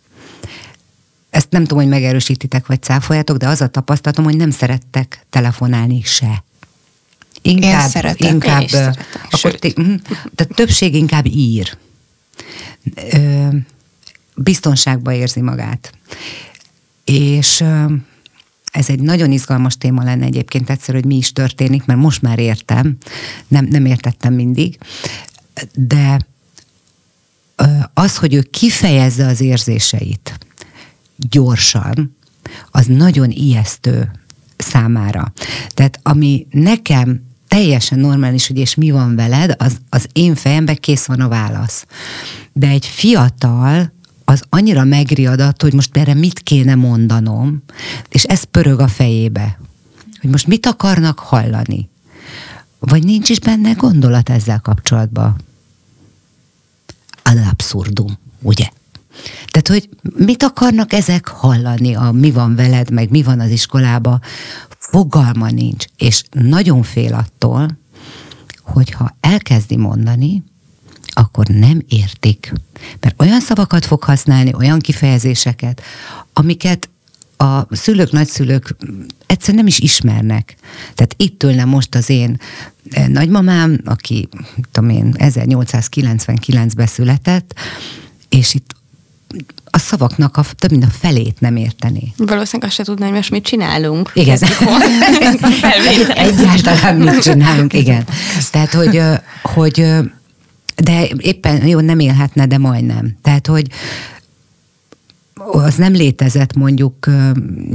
ezt 1.29 1.49
nem 1.49 1.61
tudom, 1.61 1.77
hogy 1.77 1.87
megerősítitek 1.87 2.67
vagy 2.67 2.81
cáfoljátok, 2.81 3.37
de 3.37 3.47
az 3.47 3.61
a 3.61 3.67
tapasztalatom, 3.67 4.25
hogy 4.25 4.37
nem 4.37 4.51
szerettek 4.51 5.25
telefonálni 5.29 6.01
se. 6.01 6.43
Inkább, 7.41 7.83
én 7.83 7.89
szeretem. 7.89 8.33
inkább, 8.33 8.61
én 8.61 8.95
akkor 9.29 9.55
t- 9.55 9.77
mhm. 9.77 9.93
tehát 10.35 10.55
többség 10.55 10.95
inkább 10.95 11.25
ír. 11.25 11.77
Ö, 13.11 13.47
biztonságba 14.35 15.13
érzi 15.13 15.41
magát. 15.41 15.93
És 17.05 17.63
ez 18.71 18.89
egy 18.89 19.01
nagyon 19.01 19.31
izgalmas 19.31 19.77
téma 19.77 20.03
lenne 20.03 20.25
egyébként 20.25 20.69
egyszer, 20.69 20.95
hogy 20.95 21.05
mi 21.05 21.15
is 21.15 21.33
történik, 21.33 21.85
mert 21.85 21.99
most 21.99 22.21
már 22.21 22.39
értem, 22.39 22.97
nem, 23.47 23.65
nem 23.65 23.85
értettem 23.85 24.33
mindig, 24.33 24.77
de 25.73 26.27
az, 27.93 28.17
hogy 28.17 28.33
ő 28.33 28.41
kifejezze 28.41 29.25
az 29.25 29.41
érzéseit 29.41 30.37
gyorsan, 31.29 32.17
az 32.71 32.85
nagyon 32.85 33.29
ijesztő 33.29 34.11
számára. 34.57 35.33
Tehát 35.67 35.99
ami 36.03 36.47
nekem 36.51 37.27
teljesen 37.47 37.99
normális, 37.99 38.47
hogy 38.47 38.57
és 38.57 38.75
mi 38.75 38.91
van 38.91 39.15
veled, 39.15 39.55
az, 39.57 39.77
az 39.89 40.07
én 40.13 40.35
fejemben 40.35 40.75
kész 40.75 41.05
van 41.05 41.19
a 41.19 41.27
válasz. 41.27 41.85
De 42.53 42.67
egy 42.67 42.85
fiatal, 42.85 43.91
az 44.25 44.43
annyira 44.49 44.83
megriadat, 44.83 45.61
hogy 45.61 45.73
most 45.73 45.97
erre 45.97 46.13
mit 46.13 46.39
kéne 46.39 46.75
mondanom, 46.75 47.63
és 48.09 48.23
ez 48.23 48.43
pörög 48.43 48.79
a 48.79 48.87
fejébe, 48.87 49.59
hogy 50.21 50.29
most 50.29 50.47
mit 50.47 50.65
akarnak 50.65 51.19
hallani. 51.19 51.89
Vagy 52.79 53.03
nincs 53.03 53.29
is 53.29 53.39
benne 53.39 53.71
gondolat 53.71 54.29
ezzel 54.29 54.59
kapcsolatban. 54.59 55.35
Ad 57.23 57.37
abszurdum, 57.51 58.17
ugye? 58.41 58.69
Tehát, 59.47 59.67
hogy 59.67 59.89
mit 60.17 60.43
akarnak 60.43 60.93
ezek 60.93 61.27
hallani, 61.27 61.95
a 61.95 62.11
mi 62.11 62.31
van 62.31 62.55
veled, 62.55 62.91
meg 62.91 63.09
mi 63.09 63.23
van 63.23 63.39
az 63.39 63.49
iskolába, 63.49 64.19
fogalma 64.77 65.49
nincs, 65.49 65.85
és 65.97 66.23
nagyon 66.31 66.83
fél 66.83 67.13
attól, 67.13 67.77
hogyha 68.61 69.17
elkezdi 69.19 69.77
mondani, 69.77 70.43
akkor 71.05 71.47
nem 71.47 71.81
értik. 71.87 72.53
Mert 72.99 73.21
olyan 73.21 73.41
szavakat 73.41 73.85
fog 73.85 74.03
használni, 74.03 74.53
olyan 74.53 74.79
kifejezéseket, 74.79 75.81
amiket 76.33 76.89
a 77.37 77.75
szülők, 77.75 78.11
nagyszülők 78.11 78.75
egyszer 79.25 79.55
nem 79.55 79.67
is 79.67 79.79
ismernek. 79.79 80.55
Tehát 80.95 81.13
itt 81.17 81.43
ülne 81.43 81.65
most 81.65 81.95
az 81.95 82.09
én 82.09 82.39
eh, 82.89 83.07
nagymamám, 83.07 83.81
aki, 83.85 84.29
tudom 84.71 84.89
én, 84.89 85.15
1899-ben 85.17 86.87
született, 86.87 87.53
és 88.29 88.53
itt 88.53 88.75
a 89.69 89.79
szavaknak 89.79 90.37
a, 90.37 90.45
több 90.57 90.71
mint 90.71 90.83
a 90.83 90.89
felét 90.99 91.39
nem 91.39 91.55
érteni. 91.55 92.13
Valószínűleg 92.17 92.69
azt 92.69 92.73
se 92.73 92.83
tudná, 92.83 93.05
hogy 93.05 93.15
most 93.15 93.31
mit 93.31 93.43
csinálunk. 93.43 94.11
Igen. 94.13 94.37
Egyáltalán 96.15 96.95
mit 96.95 97.21
csinálunk, 97.21 97.73
igen. 97.73 98.03
Tehát, 98.51 98.73
hogy, 98.73 99.01
hogy 99.41 99.85
de 100.75 101.07
éppen, 101.17 101.67
jó, 101.67 101.79
nem 101.79 101.99
élhetne, 101.99 102.45
de 102.45 102.57
majdnem. 102.57 103.17
Tehát, 103.21 103.47
hogy 103.47 103.67
az 105.51 105.75
nem 105.75 105.93
létezett 105.93 106.53
mondjuk 106.53 106.95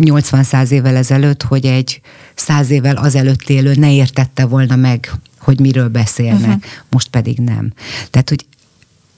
80-100 0.00 0.70
évvel 0.70 0.96
ezelőtt, 0.96 1.42
hogy 1.42 1.64
egy 1.64 2.00
100 2.34 2.70
évvel 2.70 2.96
azelőtt 2.96 3.48
élő 3.48 3.74
ne 3.74 3.92
értette 3.92 4.44
volna 4.44 4.76
meg, 4.76 5.12
hogy 5.38 5.60
miről 5.60 5.88
beszélnek. 5.88 6.40
Uh-huh. 6.40 6.62
Most 6.90 7.08
pedig 7.08 7.38
nem. 7.38 7.72
Tehát, 8.10 8.28
hogy 8.28 8.46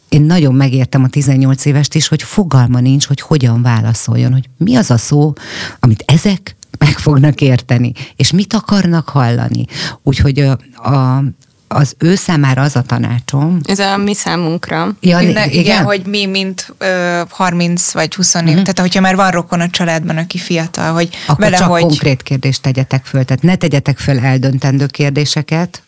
én 0.09 0.23
nagyon 0.23 0.55
megértem 0.55 1.03
a 1.03 1.09
18 1.09 1.65
évest 1.65 1.95
is, 1.95 2.09
hogy 2.09 2.23
fogalma 2.23 2.81
nincs, 2.81 3.07
hogy 3.07 3.21
hogyan 3.21 3.63
válaszoljon, 3.63 4.33
hogy 4.33 4.49
mi 4.57 4.77
az 4.77 4.91
a 4.91 4.97
szó, 4.97 5.33
amit 5.81 6.03
ezek 6.07 6.57
meg 6.79 6.99
fognak 6.99 7.41
érteni, 7.41 7.93
és 8.17 8.31
mit 8.31 8.55
akarnak 8.55 9.09
hallani. 9.09 9.65
Úgyhogy 10.03 10.39
a, 10.39 10.59
a, 10.91 11.23
az 11.69 11.95
ő 11.99 12.15
számára 12.15 12.63
az 12.63 12.77
a 12.77 12.83
tanácsom. 12.83 13.61
Ez 13.65 13.79
a 13.79 13.97
mi 13.97 14.15
számunkra. 14.15 14.97
Ja, 15.01 15.21
igen? 15.21 15.51
igen, 15.51 15.85
hogy 15.85 16.03
mi, 16.07 16.27
mint 16.27 16.75
ö, 16.79 17.21
30 17.29 17.93
vagy 17.93 18.15
20 18.15 18.35
év, 18.35 18.43
uh-huh. 18.43 18.55
tehát 18.55 18.79
hogyha 18.79 19.01
már 19.01 19.17
van 19.17 19.31
rokon 19.31 19.61
a 19.61 19.71
családban, 19.71 20.17
aki 20.17 20.39
fiatal, 20.39 20.93
hogy 20.93 21.09
Akkor 21.27 21.45
vele, 21.45 21.57
csak 21.57 21.71
hogy... 21.71 21.81
konkrét 21.81 22.23
kérdést 22.23 22.63
tegyetek 22.63 23.05
föl, 23.05 23.25
tehát 23.25 23.43
ne 23.43 23.57
tegyetek 23.57 23.99
föl 23.99 24.19
eldöntendő 24.19 24.87
kérdéseket, 24.87 25.83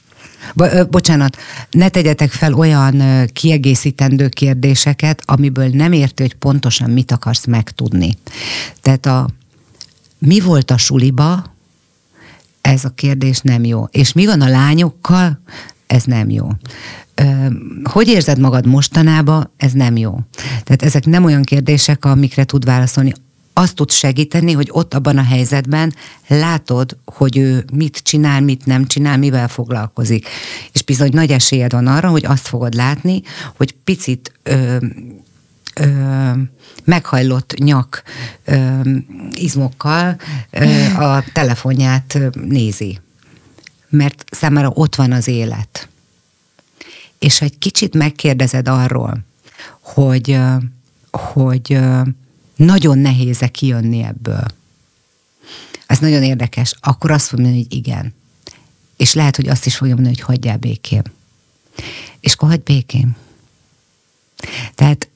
Bo- 0.54 0.90
bocsánat, 0.90 1.36
ne 1.70 1.88
tegyetek 1.88 2.30
fel 2.30 2.52
olyan 2.52 3.02
kiegészítendő 3.32 4.28
kérdéseket, 4.28 5.22
amiből 5.24 5.68
nem 5.68 5.92
érti, 5.92 6.22
hogy 6.22 6.34
pontosan 6.34 6.90
mit 6.90 7.12
akarsz 7.12 7.46
megtudni. 7.46 8.16
Tehát 8.80 9.06
a 9.06 9.28
mi 10.18 10.40
volt 10.40 10.70
a 10.70 10.76
suliba, 10.76 11.56
ez 12.60 12.84
a 12.84 12.88
kérdés 12.88 13.40
nem 13.40 13.64
jó. 13.64 13.84
És 13.90 14.12
mi 14.12 14.26
van 14.26 14.40
a 14.40 14.48
lányokkal? 14.48 15.40
Ez 15.86 16.04
nem 16.04 16.30
jó. 16.30 16.48
Hogy 17.82 18.08
érzed 18.08 18.38
magad 18.38 18.66
mostanában? 18.66 19.50
Ez 19.56 19.72
nem 19.72 19.96
jó. 19.96 20.18
Tehát 20.64 20.82
ezek 20.82 21.04
nem 21.04 21.24
olyan 21.24 21.42
kérdések, 21.42 22.04
amikre 22.04 22.44
tud 22.44 22.64
válaszolni. 22.64 23.12
Azt 23.58 23.74
tud 23.74 23.90
segíteni, 23.90 24.52
hogy 24.52 24.68
ott 24.72 24.94
abban 24.94 25.18
a 25.18 25.22
helyzetben 25.22 25.94
látod, 26.26 26.96
hogy 27.04 27.36
ő 27.36 27.64
mit 27.72 27.98
csinál, 27.98 28.40
mit 28.40 28.66
nem 28.66 28.86
csinál, 28.86 29.18
mivel 29.18 29.48
foglalkozik. 29.48 30.28
És 30.72 30.82
bizony 30.82 31.10
nagy 31.12 31.30
esélyed 31.30 31.72
van 31.72 31.86
arra, 31.86 32.08
hogy 32.08 32.24
azt 32.24 32.48
fogod 32.48 32.74
látni, 32.74 33.22
hogy 33.56 33.74
picit 33.84 34.32
ö, 34.42 34.76
ö, 35.74 36.30
meghajlott 36.84 37.54
nyak 37.54 38.02
ö, 38.44 38.80
izmokkal 39.32 40.20
ö, 40.50 40.84
a 40.94 41.24
telefonját 41.32 42.18
nézi. 42.32 43.00
Mert 43.88 44.24
számára 44.30 44.70
ott 44.74 44.94
van 44.94 45.12
az 45.12 45.28
élet. 45.28 45.88
És 47.18 47.38
ha 47.38 47.44
egy 47.44 47.58
kicsit 47.58 47.94
megkérdezed 47.94 48.68
arról, 48.68 49.18
hogy, 49.80 50.38
hogy 51.10 51.78
nagyon 52.58 52.98
nehéz 52.98 53.38
kijönni 53.52 54.02
ebből, 54.02 54.44
ez 55.86 55.98
nagyon 55.98 56.22
érdekes, 56.22 56.74
akkor 56.80 57.10
azt 57.10 57.26
fogja 57.26 57.44
mondani, 57.44 57.66
hogy 57.68 57.78
igen. 57.78 58.14
És 58.96 59.14
lehet, 59.14 59.36
hogy 59.36 59.48
azt 59.48 59.66
is 59.66 59.76
fogja 59.76 59.94
mondani, 59.94 60.14
hogy 60.16 60.24
hagyjál 60.24 60.56
békén. 60.56 61.02
És 62.20 62.32
akkor 62.32 62.48
hagyd 62.48 62.62
békén. 62.62 63.16
Tehát 64.74 65.08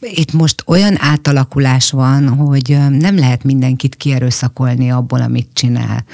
itt 0.00 0.32
most 0.32 0.62
olyan 0.66 1.00
átalakulás 1.00 1.90
van, 1.90 2.28
hogy 2.28 2.76
nem 2.88 3.16
lehet 3.16 3.44
mindenkit 3.44 3.94
kierőszakolni 3.94 4.90
abból, 4.90 5.20
amit 5.20 5.48
csinál. 5.52 6.04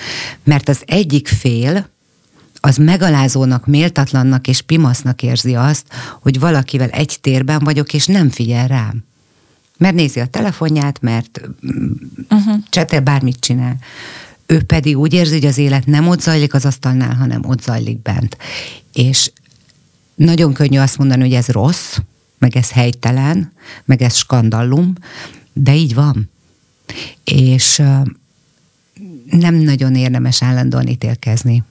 Mert 0.44 0.68
az 0.68 0.82
egyik 0.86 1.28
fél, 1.28 1.88
az 2.60 2.76
megalázónak, 2.76 3.66
méltatlannak 3.66 4.48
és 4.48 4.62
pimasznak 4.62 5.22
érzi 5.22 5.54
azt, 5.54 5.86
hogy 6.20 6.40
valakivel 6.40 6.88
egy 6.88 7.18
térben 7.20 7.58
vagyok, 7.58 7.92
és 7.92 8.06
nem 8.06 8.30
figyel 8.30 8.66
rám. 8.66 9.04
Mert 9.82 9.94
nézi 9.94 10.20
a 10.20 10.26
telefonját, 10.26 11.00
mert 11.00 11.40
uh-huh. 12.30 12.56
csetel, 12.70 13.00
bármit 13.00 13.40
csinál. 13.40 13.76
Ő 14.46 14.62
pedig 14.62 14.98
úgy 14.98 15.12
érzi, 15.12 15.32
hogy 15.32 15.44
az 15.44 15.58
élet 15.58 15.86
nem 15.86 16.08
ott 16.08 16.20
zajlik 16.20 16.54
az 16.54 16.64
asztalnál, 16.64 17.14
hanem 17.14 17.44
ott 17.44 17.62
zajlik 17.62 18.02
bent. 18.02 18.36
És 18.92 19.32
nagyon 20.14 20.52
könnyű 20.52 20.78
azt 20.78 20.98
mondani, 20.98 21.20
hogy 21.20 21.32
ez 21.32 21.46
rossz, 21.48 21.96
meg 22.38 22.56
ez 22.56 22.70
helytelen, 22.70 23.52
meg 23.84 24.02
ez 24.02 24.14
skandallum, 24.14 24.92
de 25.52 25.74
így 25.74 25.94
van. 25.94 26.30
És 27.24 27.82
nem 29.30 29.54
nagyon 29.54 29.94
érdemes 29.94 30.42
állandóan 30.42 30.88
ítélkezni. 30.88 31.62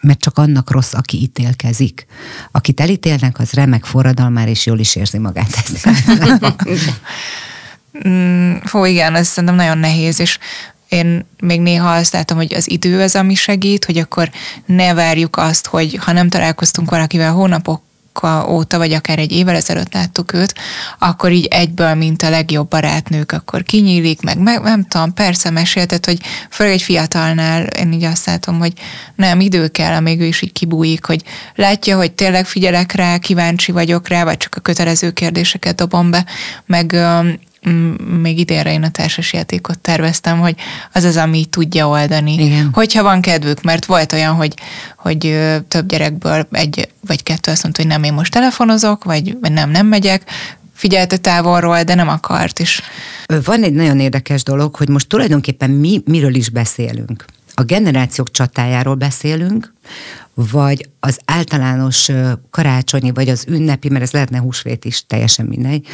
Mert 0.00 0.20
csak 0.20 0.38
annak 0.38 0.70
rossz, 0.70 0.92
aki 0.92 1.22
ítélkezik. 1.22 2.06
Akit 2.50 2.80
elítélnek, 2.80 3.38
az 3.38 3.52
remek 3.52 3.84
forradalmár, 3.84 4.48
és 4.48 4.66
jól 4.66 4.78
is 4.78 4.96
érzi 4.96 5.18
magát. 5.18 5.62
mm, 8.08 8.54
hó, 8.70 8.84
igen, 8.84 9.14
ez 9.14 9.28
szerintem 9.28 9.54
nagyon 9.58 9.78
nehéz, 9.78 10.20
és 10.20 10.38
én 10.88 11.26
még 11.40 11.60
néha 11.60 11.90
azt 11.94 12.12
látom, 12.12 12.36
hogy 12.36 12.54
az 12.54 12.70
idő 12.70 13.00
az, 13.00 13.16
ami 13.16 13.34
segít, 13.34 13.84
hogy 13.84 13.98
akkor 13.98 14.30
ne 14.66 14.94
várjuk 14.94 15.36
azt, 15.36 15.66
hogy 15.66 15.98
ha 16.00 16.12
nem 16.12 16.28
találkoztunk 16.28 16.90
valakivel 16.90 17.32
hónapok 17.32 17.82
óta, 18.48 18.78
vagy 18.78 18.92
akár 18.92 19.18
egy 19.18 19.32
évvel 19.32 19.54
ezelőtt 19.54 19.92
láttuk 19.92 20.32
őt, 20.32 20.54
akkor 20.98 21.32
így 21.32 21.46
egyből, 21.46 21.94
mint 21.94 22.22
a 22.22 22.30
legjobb 22.30 22.68
barátnők, 22.68 23.32
akkor 23.32 23.62
kinyílik, 23.62 24.22
meg, 24.22 24.38
meg 24.38 24.62
nem 24.62 24.84
tudom, 24.84 25.14
persze 25.14 25.50
meséltet, 25.50 26.06
hogy 26.06 26.18
főleg 26.50 26.72
egy 26.72 26.82
fiatalnál 26.82 27.62
én 27.62 27.92
így 27.92 28.04
azt 28.04 28.26
látom, 28.26 28.58
hogy 28.58 28.72
nem, 29.14 29.40
idő 29.40 29.68
kell, 29.68 29.94
amíg 29.94 30.20
ő 30.20 30.24
is 30.24 30.42
így 30.42 30.52
kibújik, 30.52 31.04
hogy 31.04 31.22
látja, 31.54 31.96
hogy 31.96 32.12
tényleg 32.12 32.46
figyelek 32.46 32.92
rá, 32.92 33.18
kíváncsi 33.18 33.72
vagyok 33.72 34.08
rá, 34.08 34.24
vagy 34.24 34.36
csak 34.36 34.54
a 34.54 34.60
kötelező 34.60 35.10
kérdéseket 35.10 35.74
dobom 35.74 36.10
be, 36.10 36.24
meg 36.66 36.96
még 38.20 38.38
idénre 38.38 38.72
én 38.72 38.82
a 38.82 38.90
társasjátékot 38.90 39.78
terveztem, 39.78 40.38
hogy 40.38 40.54
az 40.92 41.04
az, 41.04 41.16
ami 41.16 41.44
tudja 41.44 41.88
oldani. 41.88 42.32
Igen. 42.32 42.70
Hogyha 42.72 43.02
van 43.02 43.20
kedvük, 43.20 43.62
mert 43.62 43.84
volt 43.84 44.12
olyan, 44.12 44.34
hogy, 44.34 44.54
hogy 44.96 45.38
több 45.68 45.88
gyerekből 45.88 46.46
egy 46.52 46.88
vagy 47.06 47.22
kettő 47.22 47.50
azt 47.50 47.62
mondta, 47.62 47.82
hogy 47.82 47.90
nem, 47.90 48.02
én 48.02 48.12
most 48.12 48.32
telefonozok, 48.32 49.04
vagy, 49.04 49.36
vagy 49.40 49.52
nem, 49.52 49.70
nem 49.70 49.86
megyek, 49.86 50.24
figyelte 50.74 51.16
távolról, 51.16 51.82
de 51.82 51.94
nem 51.94 52.08
akart 52.08 52.58
is. 52.58 52.82
Van 53.44 53.62
egy 53.62 53.72
nagyon 53.72 54.00
érdekes 54.00 54.42
dolog, 54.42 54.76
hogy 54.76 54.88
most 54.88 55.08
tulajdonképpen 55.08 55.70
mi 55.70 56.02
miről 56.04 56.34
is 56.34 56.50
beszélünk. 56.50 57.24
A 57.54 57.62
generációk 57.62 58.30
csatájáról 58.30 58.94
beszélünk, 58.94 59.72
vagy 60.34 60.88
az 61.00 61.18
általános 61.24 62.10
karácsonyi, 62.50 63.10
vagy 63.10 63.28
az 63.28 63.44
ünnepi, 63.48 63.88
mert 63.88 64.02
ez 64.02 64.10
lehetne 64.10 64.38
húsvét 64.38 64.84
is, 64.84 65.06
teljesen 65.06 65.46
mindegy, 65.46 65.86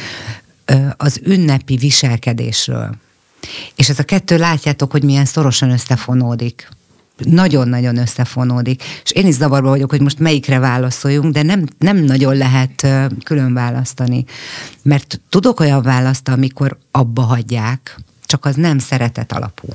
az 0.97 1.19
ünnepi 1.23 1.75
viselkedésről. 1.75 2.95
És 3.75 3.89
ez 3.89 3.99
a 3.99 4.03
kettő 4.03 4.37
látjátok, 4.37 4.91
hogy 4.91 5.03
milyen 5.03 5.25
szorosan 5.25 5.71
összefonódik. 5.71 6.69
Nagyon-nagyon 7.17 7.97
összefonódik. 7.97 8.83
És 9.03 9.11
én 9.11 9.27
is 9.27 9.35
zavarba 9.35 9.69
vagyok, 9.69 9.89
hogy 9.89 10.01
most 10.01 10.19
melyikre 10.19 10.59
válaszoljunk, 10.59 11.33
de 11.33 11.43
nem, 11.43 11.65
nem 11.79 11.97
nagyon 11.97 12.37
lehet 12.37 12.87
külön 13.23 13.53
választani. 13.53 14.25
Mert 14.81 15.21
tudok 15.29 15.59
olyan 15.59 15.81
választ, 15.81 16.27
amikor 16.27 16.77
abba 16.91 17.21
hagyják, 17.21 17.99
csak 18.23 18.45
az 18.45 18.55
nem 18.55 18.79
szeretet 18.79 19.31
alapú. 19.31 19.67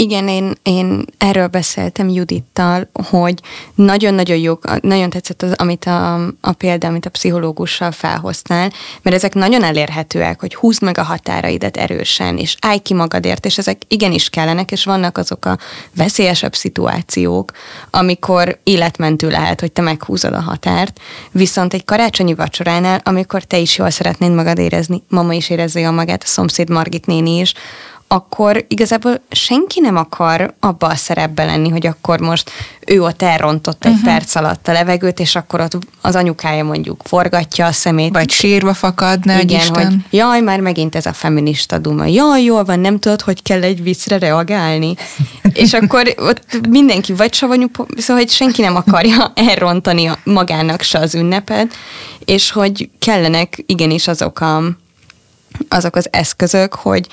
Igen, 0.00 0.28
én, 0.28 0.52
én 0.62 1.04
erről 1.16 1.46
beszéltem 1.46 2.08
Judittal, 2.08 2.88
hogy 3.10 3.40
nagyon-nagyon 3.74 4.36
jó, 4.36 4.58
nagyon 4.80 5.10
tetszett 5.10 5.42
az, 5.42 5.52
amit 5.52 5.84
a, 5.84 6.14
a 6.40 6.52
példa, 6.52 6.86
amit 6.86 7.06
a 7.06 7.10
pszichológussal 7.10 7.92
felhoztál, 7.92 8.72
mert 9.02 9.16
ezek 9.16 9.34
nagyon 9.34 9.62
elérhetőek, 9.62 10.40
hogy 10.40 10.54
húzd 10.54 10.82
meg 10.82 10.98
a 10.98 11.02
határaidat 11.02 11.76
erősen, 11.76 12.36
és 12.36 12.56
állj 12.60 12.78
ki 12.78 12.94
magadért, 12.94 13.46
és 13.46 13.58
ezek 13.58 13.82
igenis 13.88 14.30
kellenek, 14.30 14.70
és 14.70 14.84
vannak 14.84 15.18
azok 15.18 15.44
a 15.44 15.58
veszélyesebb 15.94 16.54
szituációk, 16.54 17.52
amikor 17.90 18.58
életmentő 18.62 19.28
lehet, 19.28 19.60
hogy 19.60 19.72
te 19.72 19.82
meghúzod 19.82 20.32
a 20.32 20.40
határt, 20.40 21.00
viszont 21.30 21.74
egy 21.74 21.84
karácsonyi 21.84 22.34
vacsoránál, 22.34 23.00
amikor 23.04 23.42
te 23.42 23.58
is 23.58 23.78
jól 23.78 23.90
szeretnéd 23.90 24.32
magad 24.32 24.58
érezni, 24.58 25.02
mama 25.08 25.32
is 25.32 25.50
érezi 25.50 25.82
a 25.82 25.90
magát, 25.90 26.22
a 26.22 26.26
szomszéd 26.26 26.70
Margit 26.70 27.06
néni 27.06 27.38
is, 27.38 27.54
akkor 28.08 28.64
igazából 28.68 29.20
senki 29.30 29.80
nem 29.80 29.96
akar 29.96 30.54
abba 30.60 30.86
a 30.86 30.94
szerepbe 30.94 31.44
lenni, 31.44 31.68
hogy 31.68 31.86
akkor 31.86 32.20
most 32.20 32.50
ő 32.86 33.02
ott 33.02 33.22
elrontott 33.22 33.84
egy 33.84 33.92
uh-huh. 33.92 34.06
perc 34.06 34.34
alatt 34.34 34.68
a 34.68 34.72
levegőt, 34.72 35.20
és 35.20 35.36
akkor 35.36 35.60
ott 35.60 35.78
az 36.00 36.14
anyukája 36.14 36.64
mondjuk 36.64 37.00
forgatja 37.04 37.66
a 37.66 37.72
szemét. 37.72 38.12
Vagy 38.12 38.30
sírva 38.30 38.74
fakad, 38.74 39.24
ne 39.24 39.40
Igen, 39.40 39.60
Isten. 39.60 39.86
hogy 39.86 39.96
jaj, 40.10 40.40
már 40.40 40.60
megint 40.60 40.94
ez 40.94 41.06
a 41.06 41.12
feminista 41.12 41.78
duma. 41.78 42.06
Jaj, 42.06 42.42
jól 42.42 42.64
van, 42.64 42.80
nem 42.80 42.98
tudod, 42.98 43.20
hogy 43.20 43.42
kell 43.42 43.62
egy 43.62 43.82
viccre 43.82 44.18
reagálni. 44.18 44.94
és 45.52 45.72
akkor 45.72 46.14
ott 46.16 46.68
mindenki 46.68 47.12
vagy 47.12 47.34
savanyú, 47.34 47.66
szóval 47.96 48.22
hogy 48.22 48.32
senki 48.32 48.62
nem 48.62 48.76
akarja 48.76 49.32
elrontani 49.50 50.10
magának 50.24 50.82
se 50.82 50.98
az 50.98 51.14
ünnepet, 51.14 51.74
és 52.24 52.50
hogy 52.50 52.90
kellenek 52.98 53.62
igenis 53.66 54.08
azok 54.08 54.40
a 54.40 54.62
azok 55.68 55.96
az 55.96 56.08
eszközök, 56.10 56.74
hogy, 56.74 57.06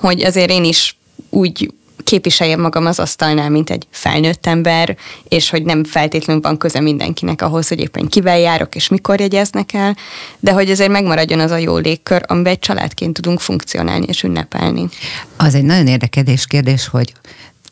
hogy 0.00 0.22
azért 0.22 0.50
én 0.50 0.64
is 0.64 0.96
úgy 1.28 1.72
képviseljem 2.04 2.60
magam 2.60 2.86
az 2.86 2.98
asztalnál, 2.98 3.50
mint 3.50 3.70
egy 3.70 3.86
felnőtt 3.90 4.46
ember, 4.46 4.96
és 5.28 5.50
hogy 5.50 5.62
nem 5.62 5.84
feltétlenül 5.84 6.42
van 6.42 6.56
köze 6.56 6.80
mindenkinek 6.80 7.42
ahhoz, 7.42 7.68
hogy 7.68 7.80
éppen 7.80 8.08
kivel 8.08 8.38
járok, 8.38 8.74
és 8.74 8.88
mikor 8.88 9.20
jegyeznek 9.20 9.72
el, 9.72 9.96
de 10.40 10.52
hogy 10.52 10.70
azért 10.70 10.90
megmaradjon 10.90 11.40
az 11.40 11.50
a 11.50 11.56
jó 11.56 11.76
légkör, 11.76 12.22
amiben 12.26 12.52
egy 12.52 12.58
családként 12.58 13.12
tudunk 13.12 13.40
funkcionálni 13.40 14.06
és 14.08 14.22
ünnepelni. 14.22 14.88
Az 15.36 15.54
egy 15.54 15.64
nagyon 15.64 15.86
érdekes 15.86 16.46
kérdés, 16.46 16.86
hogy 16.86 17.12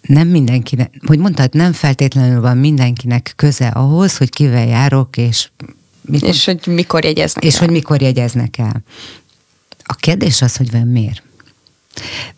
nem 0.02 0.28
mindenkinek, 0.28 0.90
hogy 1.06 1.18
mondtad, 1.18 1.54
nem 1.54 1.72
feltétlenül 1.72 2.40
van 2.40 2.56
mindenkinek 2.56 3.32
köze 3.36 3.66
ahhoz, 3.66 4.16
hogy 4.16 4.30
kivel 4.30 4.66
járok, 4.66 5.16
és 5.16 5.48
mikor, 6.00 6.28
és 6.28 6.44
hogy 6.44 6.66
mikor 6.66 7.04
jegyeznek 7.04 7.44
és 7.44 7.54
el. 7.54 7.60
hogy 7.60 7.70
mikor 7.70 8.02
jegyeznek 8.02 8.58
el. 8.58 8.82
A 9.84 9.94
kérdés 9.94 10.42
az, 10.42 10.56
hogy 10.56 10.70
van 10.70 10.86
miért. 10.86 11.22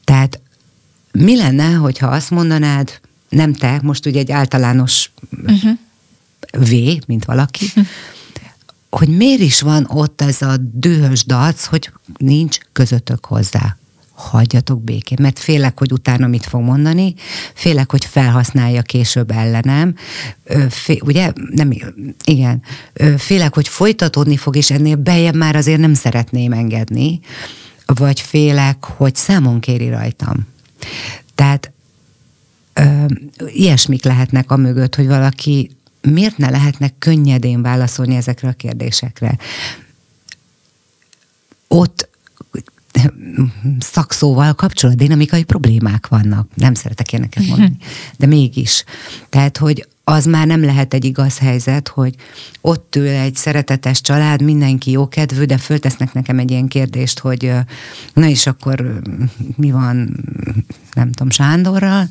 Tehát 0.04 0.40
mi 1.12 1.36
lenne, 1.36 1.72
hogyha 1.72 2.06
azt 2.06 2.30
mondanád, 2.30 3.00
nem 3.28 3.52
te, 3.52 3.80
most 3.82 4.06
ugye 4.06 4.18
egy 4.18 4.30
általános 4.30 5.10
uh-huh. 5.46 5.78
V, 6.52 6.74
mint 7.06 7.24
valaki, 7.24 7.66
hogy 8.90 9.08
miért 9.08 9.40
is 9.40 9.60
van 9.60 9.86
ott 9.88 10.22
ez 10.22 10.42
a 10.42 10.56
dühös 10.72 11.24
dac, 11.24 11.64
hogy 11.64 11.90
nincs 12.16 12.58
közöttök 12.72 13.24
hozzá. 13.24 13.76
Hagyjatok 14.12 14.82
békén, 14.82 15.18
mert 15.20 15.38
félek, 15.38 15.78
hogy 15.78 15.92
utána 15.92 16.26
mit 16.26 16.46
fog 16.46 16.62
mondani, 16.62 17.14
félek, 17.54 17.90
hogy 17.90 18.04
felhasználja 18.04 18.82
később 18.82 19.30
ellenem, 19.30 19.94
Fé, 20.68 20.98
ugye? 21.04 21.32
Nem, 21.50 21.70
igen. 22.24 22.62
Félek, 23.16 23.54
hogy 23.54 23.68
folytatódni 23.68 24.36
fog, 24.36 24.56
és 24.56 24.70
ennél 24.70 24.96
bejebb 24.96 25.36
már 25.36 25.56
azért 25.56 25.80
nem 25.80 25.94
szeretném 25.94 26.52
engedni 26.52 27.20
vagy 27.94 28.20
félek, 28.20 28.84
hogy 28.84 29.14
számon 29.14 29.60
kéri 29.60 29.88
rajtam. 29.88 30.46
Tehát 31.34 31.72
ö, 32.72 33.04
ilyesmik 33.46 34.04
lehetnek 34.04 34.50
a 34.50 34.56
mögött, 34.56 34.94
hogy 34.94 35.06
valaki 35.06 35.70
miért 36.00 36.36
ne 36.36 36.50
lehetnek 36.50 36.94
könnyedén 36.98 37.62
válaszolni 37.62 38.14
ezekre 38.14 38.48
a 38.48 38.52
kérdésekre. 38.52 39.38
Ott 41.68 42.08
szakszóval 43.78 44.54
kapcsolatdinamikai 44.54 45.44
problémák 45.44 46.06
vannak. 46.06 46.48
Nem 46.54 46.74
szeretek 46.74 47.12
ilyeneket 47.12 47.46
mondani, 47.46 47.76
de 48.16 48.26
mégis. 48.26 48.84
Tehát, 49.28 49.56
hogy 49.56 49.88
az 50.08 50.24
már 50.24 50.46
nem 50.46 50.64
lehet 50.64 50.94
egy 50.94 51.04
igaz 51.04 51.38
helyzet, 51.38 51.88
hogy 51.88 52.14
ott 52.60 52.96
ül 52.96 53.08
egy 53.08 53.34
szeretetes 53.34 54.00
család, 54.00 54.42
mindenki 54.42 54.90
jókedvű, 54.90 55.44
de 55.44 55.58
föltesznek 55.58 56.12
nekem 56.12 56.38
egy 56.38 56.50
ilyen 56.50 56.68
kérdést, 56.68 57.18
hogy 57.18 57.52
na 58.12 58.26
és 58.26 58.46
akkor 58.46 59.00
mi 59.56 59.70
van, 59.70 60.24
nem 60.92 61.12
tudom, 61.12 61.30
Sándorral, 61.30 62.08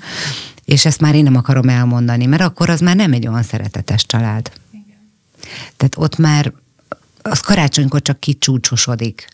és 0.66 0.86
ezt 0.86 1.02
már 1.02 1.16
én 1.16 1.24
nem 1.24 1.36
akarom 1.36 1.70
elmondani, 1.70 2.26
mert 2.26 2.42
akkor 2.42 2.70
az 2.70 2.80
már 2.80 2.96
nem 2.96 3.14
egy 3.14 3.28
olyan 3.28 3.44
szeretetes 3.44 4.06
család. 4.06 4.52
Igen. 4.72 5.12
Tehát 5.78 5.96
ott 5.98 6.18
már 6.18 6.54
az 7.22 7.40
karácsonykor 7.40 8.02
csak 8.02 8.20
kicsúcsosodik. 8.20 9.28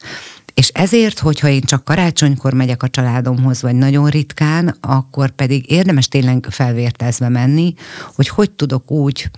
És 0.54 0.68
ezért, 0.68 1.20
hogyha 1.20 1.48
én 1.48 1.62
csak 1.62 1.84
karácsonykor 1.84 2.54
megyek 2.54 2.84
a 2.84 2.90
családomhoz, 2.90 3.62
vagy 3.62 3.76
nagyon 3.76 4.10
ritkán, 4.10 4.78
akkor 4.82 5.30
pedig 5.30 5.72
érdemes 5.72 6.08
tényleg 6.08 6.48
felvértezve 6.50 7.30
menni, 7.30 7.74
hogy 8.16 8.28
hogy 8.28 8.52
tudok 8.52 8.92
úgy 8.92 9.32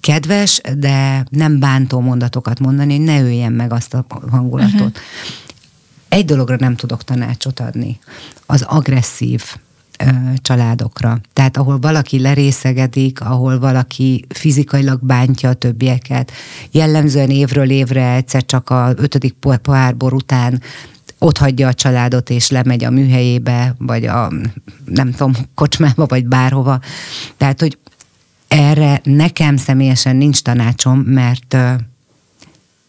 kedves, 0.00 0.60
de 0.76 1.26
nem 1.30 1.58
bántó 1.58 2.00
mondatokat 2.00 2.60
mondani, 2.60 2.96
hogy 2.96 3.04
ne 3.04 3.20
öljen 3.20 3.52
meg 3.52 3.72
azt 3.72 3.94
a 3.94 4.06
hangulatot. 4.30 4.74
Uh-huh. 4.74 4.92
Egy 6.08 6.24
dologra 6.24 6.56
nem 6.58 6.76
tudok 6.76 7.04
tanácsot 7.04 7.60
adni, 7.60 7.98
az 8.46 8.62
agresszív 8.62 9.42
családokra. 10.36 11.20
Tehát 11.32 11.56
ahol 11.56 11.78
valaki 11.78 12.20
lerészegedik, 12.20 13.20
ahol 13.20 13.58
valaki 13.58 14.24
fizikailag 14.28 14.98
bántja 15.02 15.48
a 15.48 15.54
többieket, 15.54 16.32
jellemzően 16.70 17.30
évről 17.30 17.70
évre 17.70 18.12
egyszer 18.12 18.44
csak 18.44 18.70
a 18.70 18.92
ötödik 18.96 19.34
pohárbor 19.62 20.14
után 20.14 20.62
ott 21.18 21.38
hagyja 21.38 21.68
a 21.68 21.74
családot, 21.74 22.30
és 22.30 22.50
lemegy 22.50 22.84
a 22.84 22.90
műhelyébe, 22.90 23.74
vagy 23.78 24.06
a 24.06 24.32
nem 24.84 25.10
tudom, 25.10 25.32
kocsmába, 25.54 26.06
vagy 26.06 26.26
bárhova. 26.26 26.80
Tehát, 27.36 27.60
hogy 27.60 27.78
erre 28.48 29.00
nekem 29.04 29.56
személyesen 29.56 30.16
nincs 30.16 30.42
tanácsom, 30.42 30.98
mert 30.98 31.56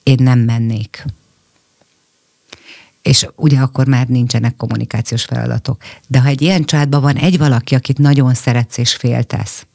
én 0.04 0.18
nem 0.20 0.40
mennék 0.40 1.06
és 3.06 3.28
ugye 3.36 3.60
akkor 3.60 3.88
már 3.88 4.08
nincsenek 4.08 4.56
kommunikációs 4.56 5.24
feladatok. 5.24 5.82
De 6.08 6.22
ha 6.22 6.28
egy 6.28 6.42
ilyen 6.42 6.64
családban 6.64 7.02
van 7.02 7.16
egy 7.16 7.38
valaki, 7.38 7.76
akit 7.76 7.98
nagyon 7.98 8.34
szeretsz 8.34 8.78
és 8.78 8.96
féltesz, 8.96 9.66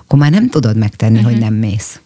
akkor 0.00 0.18
már 0.18 0.30
nem 0.30 0.48
tudod 0.48 0.76
megtenni, 0.76 1.18
uh-huh. 1.18 1.30
hogy 1.30 1.40
mhm. 1.40 1.50
nem 1.50 1.54
mész. 1.54 2.00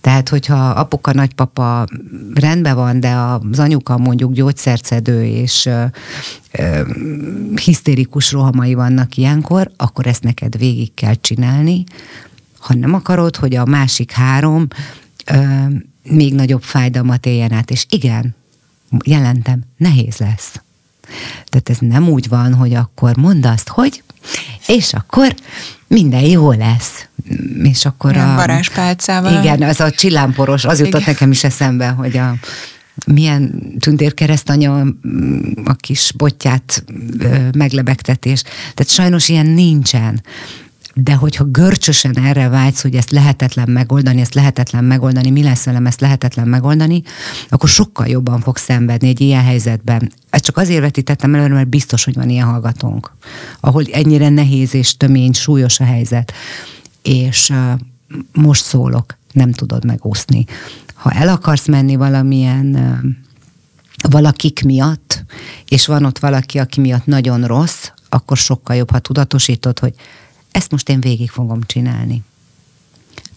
Tehát, 0.00 0.28
hogyha 0.28 0.68
apuka, 0.70 1.12
nagypapa 1.12 1.86
rendben 2.34 2.74
van, 2.74 3.00
de 3.00 3.12
az 3.12 3.58
anyuka 3.58 3.98
mondjuk 3.98 4.32
gyógyszercedő 4.32 5.24
és 5.24 5.66
ö, 5.66 5.84
ö, 6.52 6.82
hisztérikus 7.64 8.32
rohamai 8.32 8.74
vannak 8.74 9.16
ilyenkor, 9.16 9.70
akkor 9.76 10.06
ezt 10.06 10.22
neked 10.22 10.58
végig 10.58 10.94
kell 10.94 11.14
csinálni. 11.14 11.84
Ha 12.58 12.74
nem 12.74 12.94
akarod, 12.94 13.36
hogy 13.36 13.56
a 13.56 13.64
másik 13.64 14.10
három 14.10 14.66
ö, 15.26 15.42
még 16.02 16.34
nagyobb 16.34 16.62
fájdalmat 16.62 17.26
éljen 17.26 17.52
át. 17.52 17.70
És 17.70 17.86
igen, 17.90 18.36
jelentem, 19.04 19.60
nehéz 19.76 20.16
lesz. 20.16 20.60
Tehát 21.46 21.68
ez 21.68 21.78
nem 21.80 22.08
úgy 22.08 22.28
van, 22.28 22.54
hogy 22.54 22.74
akkor 22.74 23.16
mondd 23.16 23.46
azt, 23.46 23.68
hogy, 23.68 24.02
és 24.66 24.92
akkor 24.92 25.34
minden 25.86 26.20
jó 26.22 26.52
lesz. 26.52 27.06
És 27.62 27.84
akkor 27.84 28.12
Ilyen 28.12 28.28
a... 28.28 28.34
Varázspálcával. 28.34 29.42
Igen, 29.42 29.62
az 29.62 29.80
a 29.80 29.90
csillámporos, 29.90 30.64
az 30.64 30.78
jutott 30.78 31.00
igen. 31.00 31.12
nekem 31.12 31.30
is 31.30 31.44
eszembe, 31.44 31.88
hogy 31.88 32.16
a 32.16 32.34
milyen 33.06 33.62
tündérkeresztanya 33.78 34.86
a 35.64 35.74
kis 35.74 36.12
botját 36.16 36.84
meglebegtetés. 37.52 38.42
Tehát 38.42 38.88
sajnos 38.88 39.28
ilyen 39.28 39.46
nincsen 39.46 40.22
de 41.02 41.14
hogyha 41.14 41.44
görcsösen 41.44 42.18
erre 42.18 42.48
vágysz, 42.48 42.82
hogy 42.82 42.94
ezt 42.94 43.10
lehetetlen 43.10 43.70
megoldani, 43.70 44.20
ezt 44.20 44.34
lehetetlen 44.34 44.84
megoldani, 44.84 45.30
mi 45.30 45.42
lesz 45.42 45.64
velem, 45.64 45.86
ezt 45.86 46.00
lehetetlen 46.00 46.48
megoldani, 46.48 47.02
akkor 47.48 47.68
sokkal 47.68 48.06
jobban 48.06 48.40
fog 48.40 48.56
szenvedni 48.56 49.08
egy 49.08 49.20
ilyen 49.20 49.44
helyzetben. 49.44 50.12
Ezt 50.30 50.44
csak 50.44 50.56
azért 50.56 50.80
vetítettem 50.80 51.34
előre, 51.34 51.54
mert 51.54 51.68
biztos, 51.68 52.04
hogy 52.04 52.14
van 52.14 52.28
ilyen 52.28 52.46
hallgatónk, 52.46 53.12
ahol 53.60 53.84
ennyire 53.92 54.28
nehéz 54.28 54.74
és 54.74 54.96
tömény, 54.96 55.32
súlyos 55.32 55.80
a 55.80 55.84
helyzet. 55.84 56.32
És 57.02 57.50
uh, 57.50 57.80
most 58.32 58.64
szólok, 58.64 59.16
nem 59.32 59.52
tudod 59.52 59.84
megúszni. 59.84 60.44
Ha 60.94 61.10
el 61.10 61.28
akarsz 61.28 61.66
menni 61.66 61.96
valamilyen 61.96 62.74
uh, 62.74 63.10
valakik 64.10 64.64
miatt, 64.64 65.24
és 65.68 65.86
van 65.86 66.04
ott 66.04 66.18
valaki, 66.18 66.58
aki 66.58 66.80
miatt 66.80 67.06
nagyon 67.06 67.44
rossz, 67.44 67.90
akkor 68.08 68.36
sokkal 68.36 68.76
jobb, 68.76 68.90
ha 68.90 68.98
tudatosítod, 68.98 69.78
hogy 69.78 69.94
ezt 70.58 70.70
most 70.70 70.88
én 70.88 71.00
végig 71.00 71.30
fogom 71.30 71.62
csinálni. 71.66 72.22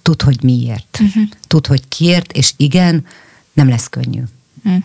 Tud, 0.02 0.22
hogy 0.22 0.44
miért. 0.44 1.00
Uh-huh. 1.02 1.24
Tud, 1.48 1.68
hogy 1.68 1.88
kiért, 1.88 2.32
és 2.32 2.54
igen, 2.58 3.06
nem 3.54 3.70
lesz 3.70 3.90
könnyű. 3.90 4.22
Uh, 4.64 4.76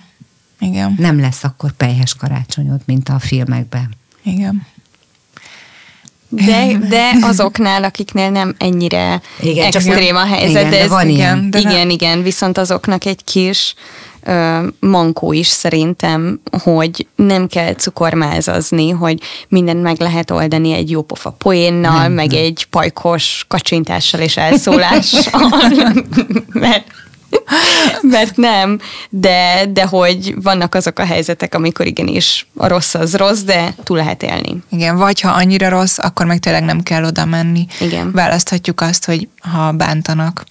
igen. 0.59 0.95
Nem 0.99 1.21
lesz 1.21 1.45
akkor 1.45 1.73
pejhes 1.73 2.15
karácsonyod, 2.15 2.81
mint 2.85 3.09
a 3.09 3.19
filmekben. 3.19 3.95
Igen. 4.23 4.67
De, 6.29 6.79
de 6.79 7.13
azoknál, 7.21 7.85
akiknél 7.85 8.31
nem 8.31 8.55
ennyire 8.59 9.21
igen, 9.41 9.67
extrém 9.67 10.17
a 10.17 10.25
helyzet. 10.25 10.51
Igen, 10.51 10.71
de 10.71 10.81
ez, 10.81 10.89
van 10.89 11.09
ilyen. 11.09 11.47
Igen, 11.47 11.71
igen, 11.71 11.91
igen, 11.91 12.23
viszont 12.23 12.59
azoknak 12.59 13.05
egy 13.05 13.25
kis 13.25 13.75
mankó 14.81 15.33
is 15.33 15.47
szerintem, 15.47 16.41
hogy 16.63 17.07
nem 17.17 17.47
kell 17.47 17.75
cukormázazni, 17.75 18.91
hogy 18.91 19.21
mindent 19.49 19.83
meg 19.83 20.01
lehet 20.01 20.31
oldani 20.31 20.73
egy 20.73 20.91
jó 20.91 21.03
pofa 21.03 21.31
poénnal, 21.31 22.01
nem, 22.03 22.13
meg 22.13 22.31
nem. 22.31 22.43
egy 22.43 22.67
pajkos 22.71 23.45
kacsintással 23.49 24.21
és 24.21 24.37
elszólással, 24.37 25.53
mert 26.53 26.85
mert 28.15 28.37
nem, 28.37 28.81
de, 29.11 29.67
de 29.73 29.85
hogy 29.85 30.35
vannak 30.43 30.75
azok 30.75 30.99
a 30.99 31.05
helyzetek, 31.05 31.55
amikor 31.55 31.87
igenis 31.87 32.47
a 32.57 32.67
rossz 32.67 32.95
az 32.95 33.17
rossz, 33.17 33.41
de 33.41 33.75
túl 33.85 33.97
lehet 33.97 34.23
élni. 34.23 34.57
Igen, 34.71 34.97
vagy 34.97 35.21
ha 35.21 35.31
annyira 35.31 35.69
rossz, 35.69 35.99
akkor 35.99 36.27
meg 36.27 36.39
tényleg 36.39 36.65
nem 36.65 36.83
kell 36.83 37.05
oda 37.05 37.25
menni. 37.25 37.67
Igen. 37.81 38.13
Választhatjuk 38.13 38.81
azt, 38.81 39.05
hogy 39.05 39.29
ha 39.41 39.73
bántanak. 39.73 40.45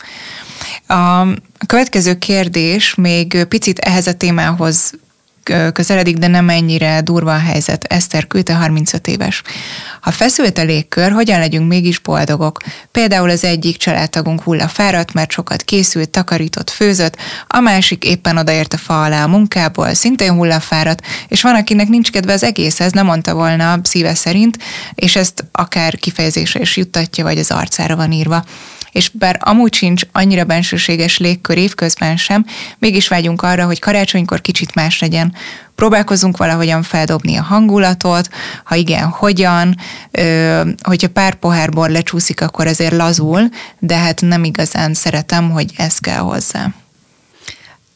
A 0.88 1.28
következő 1.68 2.18
kérdés 2.18 2.96
még 2.96 3.46
picit 3.50 3.80
ehhez 3.80 4.08
a 4.08 4.14
témához 4.14 4.92
közeledik, 5.74 6.18
de 6.18 6.28
nem 6.28 6.50
ennyire 6.50 7.02
durva 7.02 7.34
a 7.34 7.40
helyzet. 7.40 7.84
Eszter 7.84 8.28
küldte 8.28 8.54
35 8.54 9.08
éves. 9.08 9.42
Ha 10.02 10.12
feszült 10.12 10.58
a 10.58 10.64
légkör, 10.64 11.12
hogyan 11.12 11.40
legyünk 11.40 11.68
mégis 11.68 12.00
boldogok? 12.00 12.60
Például 12.92 13.30
az 13.30 13.44
egyik 13.44 13.78
családtagunk 13.78 14.42
hulla 14.42 14.68
fáradt, 14.68 15.14
mert 15.14 15.32
sokat 15.32 15.64
készült, 15.64 16.10
takarított, 16.10 16.70
főzött, 16.70 17.18
a 17.48 17.60
másik 17.60 18.04
éppen 18.04 18.38
odaért 18.38 18.74
a 18.74 18.78
fa 18.78 19.04
alá 19.04 19.24
a 19.24 19.28
munkából, 19.28 19.94
szintén 19.94 20.32
hulla 20.32 20.60
fáradt, 20.60 21.02
és 21.28 21.42
van, 21.42 21.56
akinek 21.56 21.88
nincs 21.88 22.12
kedve 22.12 22.34
az 22.34 22.44
egészhez, 22.44 22.92
nem 22.92 23.06
mondta 23.06 23.34
volna 23.34 23.80
szíve 23.84 24.16
szerint, 24.16 24.58
és 24.96 25.16
ezt 25.16 25.46
akár 25.52 25.96
kifejezésre 25.96 26.60
is 26.60 26.78
juttatja, 26.78 27.24
vagy 27.24 27.38
az 27.38 27.52
arcára 27.52 27.96
van 27.96 28.12
írva 28.12 28.44
és 28.96 29.10
bár 29.10 29.38
amúgy 29.40 29.74
sincs 29.74 30.02
annyira 30.12 30.44
bensőséges 30.44 31.18
légkör 31.18 31.58
évközben 31.58 32.18
sem, 32.18 32.46
mégis 32.78 33.08
vágyunk 33.08 33.42
arra, 33.42 33.66
hogy 33.66 33.80
karácsonykor 33.80 34.42
kicsit 34.42 34.76
más 34.76 35.00
legyen. 35.00 35.34
Próbálkozunk 35.76 36.38
valahogyan 36.38 36.84
feldobni 36.84 37.36
a 37.36 37.42
hangulatot, 37.42 38.30
ha 38.64 38.76
igen, 38.76 39.08
hogyan, 39.08 39.78
ö, 40.12 40.62
hogyha 40.82 41.10
pár 41.10 41.36
pohár 41.36 41.70
bor 41.70 41.90
lecsúszik, 41.90 42.42
akkor 42.42 42.68
azért 42.68 42.94
lazul, 42.94 43.50
de 43.80 43.96
hát 43.96 44.22
nem 44.22 44.44
igazán 44.44 44.94
szeretem, 44.94 45.50
hogy 45.50 45.72
ez 45.78 45.98
kell 45.98 46.20
hozzá. 46.20 46.74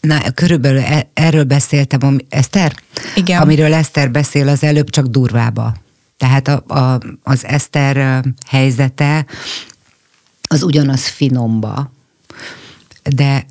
Na, 0.02 0.20
körülbelül 0.34 0.80
e- 0.80 1.10
erről 1.14 1.44
beszéltem, 1.44 2.18
Eszter? 2.30 2.74
Igen. 3.16 3.42
Amiről 3.42 3.74
Eszter 3.74 4.12
beszél 4.12 4.48
az 4.48 4.64
előbb, 4.64 4.90
csak 4.90 5.06
durvába. 5.06 5.74
Tehát 6.18 6.48
a, 6.48 6.64
a, 6.68 7.00
az 7.24 7.46
Eszter 7.46 8.24
helyzete 8.48 9.26
az 10.52 10.64
ugyanaz 10.64 11.08
finomba. 11.08 11.92
De 13.16 13.46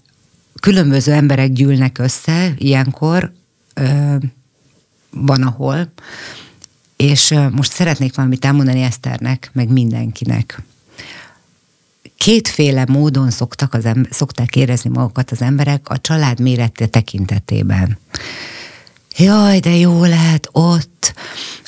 különböző 0.60 1.12
emberek 1.12 1.52
gyűlnek 1.52 1.98
össze 1.98 2.54
ilyenkor, 2.56 3.32
ö, 3.74 4.16
van 5.10 5.42
ahol, 5.42 5.92
és 6.96 7.34
most 7.50 7.72
szeretnék 7.72 8.14
valamit 8.14 8.44
elmondani 8.44 8.82
Eszternek, 8.82 9.50
meg 9.52 9.68
mindenkinek. 9.68 10.62
Kétféle 12.16 12.84
módon 12.88 13.30
szoktak, 13.30 13.74
az 13.74 13.84
ember, 13.84 14.12
szokták 14.12 14.56
érezni 14.56 14.90
magukat 14.90 15.30
az 15.30 15.42
emberek 15.42 15.88
a 15.88 16.00
család 16.00 16.40
mérete 16.40 16.86
tekintetében. 16.86 17.98
Jaj, 19.16 19.60
de 19.60 19.76
jó 19.76 20.04
lehet 20.04 20.48
ott, 20.52 21.14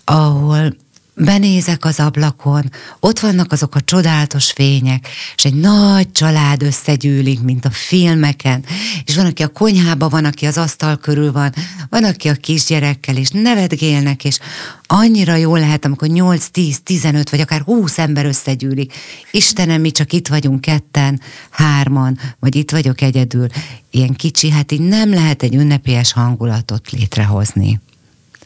ahol 0.05 0.77
benézek 1.25 1.85
az 1.85 2.01
ablakon, 2.01 2.71
ott 3.01 3.19
vannak 3.19 3.53
azok 3.53 3.75
a 3.75 3.81
csodálatos 3.81 4.51
fények, 4.51 5.09
és 5.37 5.45
egy 5.45 5.55
nagy 5.55 6.13
család 6.13 6.63
összegyűlik, 6.63 7.41
mint 7.41 7.65
a 7.65 7.71
filmeken, 7.71 8.65
és 9.05 9.17
van, 9.17 9.27
aki 9.27 9.43
a 9.43 9.49
konyhába 9.49 10.09
van, 10.09 10.25
aki 10.25 10.47
az 10.47 10.59
asztal 10.59 10.97
körül 10.97 11.33
van, 11.33 11.55
van, 11.89 12.05
aki 12.05 12.29
a 12.29 12.35
kisgyerekkel, 12.35 13.17
és 13.17 13.29
nevetgélnek, 13.31 14.25
és 14.25 14.39
annyira 14.87 15.35
jó 15.35 15.57
lehet, 15.57 15.85
amikor 15.85 16.09
8, 16.09 16.47
10, 16.47 16.81
15 16.81 17.31
vagy 17.31 17.41
akár 17.41 17.61
20 17.61 17.99
ember 17.99 18.25
összegyűlik. 18.25 18.93
Istenem, 19.31 19.81
mi 19.81 19.91
csak 19.91 20.13
itt 20.13 20.29
vagyunk 20.29 20.61
ketten, 20.61 21.21
hárman, 21.51 22.19
vagy 22.39 22.57
itt 22.57 22.71
vagyok 22.71 23.01
egyedül. 23.01 23.47
Ilyen 23.91 24.15
kicsi, 24.15 24.51
hát 24.51 24.73
így 24.73 24.81
nem 24.81 25.11
lehet 25.11 25.43
egy 25.43 25.55
ünnepélyes 25.55 26.13
hangulatot 26.13 26.91
létrehozni. 26.91 27.81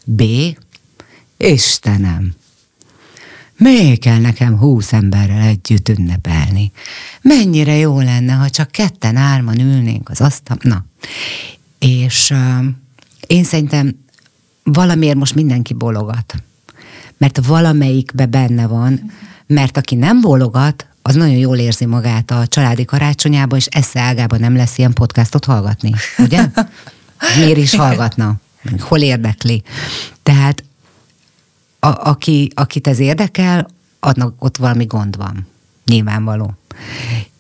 B. 0.05 0.23
Istenem! 1.37 2.35
Miért 3.57 4.01
kell 4.01 4.19
nekem 4.19 4.59
húsz 4.59 4.93
emberrel 4.93 5.41
együtt 5.41 5.89
ünnepelni? 5.89 6.73
Mennyire 7.23 7.77
jó 7.77 8.01
lenne, 8.01 8.33
ha 8.33 8.51
csak 8.51 8.71
ketten, 8.71 9.17
árman 9.17 9.61
ülnénk 9.61 10.09
az 10.09 10.21
asztal. 10.21 10.57
Na, 10.61 10.85
és 11.79 12.31
uh, 12.31 12.65
én 13.27 13.45
szerintem 13.45 14.05
valamiért 14.63 15.17
most 15.17 15.35
mindenki 15.35 15.75
bologat. 15.75 16.35
Mert 17.19 17.47
valamelyikbe 17.47 18.27
benne 18.27 18.67
van, 18.67 19.13
mert 19.47 19.77
aki 19.77 19.95
nem 19.95 20.21
bologat, 20.21 20.87
az 21.03 21.15
nagyon 21.15 21.37
jól 21.37 21.59
érzi 21.59 21.85
magát 21.85 22.31
a 22.31 22.47
családi 22.47 22.85
karácsonyába, 22.85 23.57
és 23.57 23.67
esze 23.67 24.01
ágában 24.01 24.41
nem 24.41 24.57
lesz 24.57 24.79
ilyen 24.79 24.93
podcastot 24.93 25.45
hallgatni, 25.45 25.91
ugye? 26.19 26.47
Miért 27.39 27.59
is 27.59 27.75
hallgatna? 27.75 28.35
Hol 28.79 29.01
érdekli? 29.01 29.63
Tehát 30.23 30.65
a, 31.85 32.09
aki, 32.09 32.51
akit 32.55 32.87
ez 32.87 32.99
érdekel, 32.99 33.69
annak 34.01 34.45
ott 34.45 34.57
valami 34.57 34.85
gond 34.85 35.17
van. 35.17 35.47
Nyilvánvaló. 35.85 36.55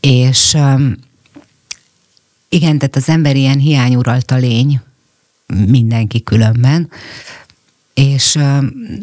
És 0.00 0.56
igen, 2.48 2.78
tehát 2.78 2.96
az 2.96 3.08
ember 3.08 3.36
ilyen 3.36 3.58
hiányuralta 3.58 4.36
lény, 4.36 4.80
mindenki 5.46 6.22
különben, 6.22 6.90
és 7.94 8.38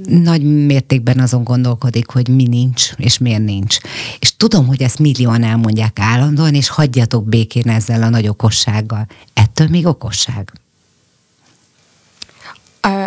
nagy 0.05 0.65
mértékben 0.65 1.19
azon 1.19 1.43
gondolkodik, 1.43 2.09
hogy 2.09 2.27
mi 2.27 2.47
nincs, 2.47 2.91
és 2.97 3.17
miért 3.17 3.43
nincs. 3.43 3.77
És 4.19 4.35
tudom, 4.35 4.67
hogy 4.67 4.81
ezt 4.81 4.99
millióan 4.99 5.43
elmondják 5.43 5.99
állandóan, 5.99 6.53
és 6.53 6.67
hagyjatok 6.67 7.25
békén 7.25 7.69
ezzel 7.69 8.03
a 8.03 8.09
nagy 8.09 8.27
okossággal. 8.27 9.07
Ettől 9.33 9.67
még 9.67 9.85
okosság. 9.85 10.60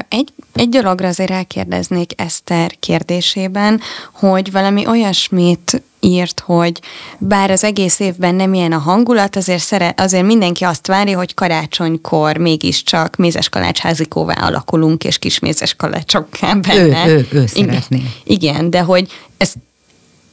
Egy, 0.09 0.33
egy 0.53 0.69
dologra 0.69 1.09
azért 1.09 1.31
elkérdeznék 1.31 2.13
Eszter 2.17 2.79
kérdésében, 2.79 3.81
hogy 4.13 4.53
valami 4.53 4.87
olyasmit 4.87 5.83
írt, 6.01 6.41
hogy 6.41 6.81
bár 7.19 7.51
az 7.51 7.65
egész 7.65 8.01
évben 8.01 8.35
nem 8.35 8.55
ilyen 8.55 8.73
a 8.73 8.79
hangulat, 8.79 9.37
azért, 9.37 9.63
szere, 9.63 9.95
azért 9.97 10.25
mindenki 10.25 10.65
azt 10.65 10.87
várja, 10.87 11.17
hogy 11.17 11.35
karácsonykor 11.35 12.37
mégiscsak 12.37 13.17
mézes 13.17 13.49
kalácsházikóvá 13.49 14.35
alakulunk, 14.35 15.05
és 15.05 15.19
kis 15.19 15.39
mézes 15.39 15.75
kalácsokká 15.75 16.55
benne. 16.55 17.09
Ő, 17.09 17.13
ő, 17.13 17.29
ő 17.31 17.47
szeretné. 17.47 17.97
Igen, 17.97 18.11
igen, 18.25 18.71
de 18.71 18.81
hogy 18.81 19.13
ez 19.37 19.53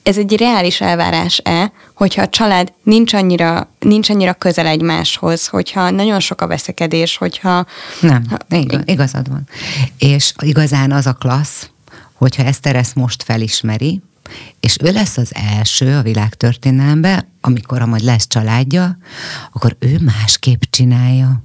ez 0.04 0.18
egy 0.18 0.38
reális 0.38 0.82
elvárás-e, 0.82 1.72
hogyha 1.94 2.22
a 2.22 2.30
család 2.30 2.74
nincs 2.84 3.14
annyira, 3.14 3.70
nincs 3.80 4.10
annyira 4.10 4.34
közel 4.34 4.66
egymáshoz, 4.66 5.48
hogyha 5.48 5.90
nagyon 5.90 6.20
sok 6.20 6.42
a 6.42 6.48
veszekedés, 6.48 7.18
hogyha... 7.18 7.66
Nem, 8.02 8.24
ha, 8.30 8.58
igaz, 8.58 8.82
igazad 8.86 9.30
van. 9.30 9.48
És 9.98 10.34
igazán 10.40 10.92
az 10.92 11.06
a 11.06 11.14
klassz, 11.14 11.70
hogyha 12.14 12.44
ezt 12.44 12.96
most 12.96 13.24
felismeri, 13.24 14.02
és 14.60 14.78
ő 14.84 14.92
lesz 14.92 15.18
az 15.18 15.32
első 15.56 15.96
a 15.96 16.02
világ 16.02 16.34
történelemben, 16.34 17.28
amikor 17.42 17.82
majd 17.82 18.04
lesz 18.04 18.28
családja, 18.28 18.98
akkor 19.52 19.76
ő 19.80 20.00
másképp 20.00 20.62
csinálja. 20.70 21.44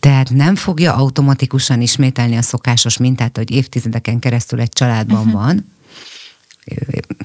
Tehát 0.00 0.30
nem 0.30 0.54
fogja 0.54 0.94
automatikusan 0.94 1.80
ismételni 1.80 2.36
a 2.36 2.42
szokásos 2.42 2.96
mintát, 2.96 3.36
hogy 3.36 3.50
évtizedeken 3.50 4.18
keresztül 4.18 4.60
egy 4.60 4.68
családban 4.68 5.18
uh-huh. 5.18 5.32
van, 5.32 5.66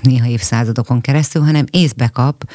néha 0.02 0.28
évszázadokon 0.28 1.02
keresztül, 1.02 1.42
hanem 1.42 1.66
észbe 1.72 2.08
kap, 2.08 2.50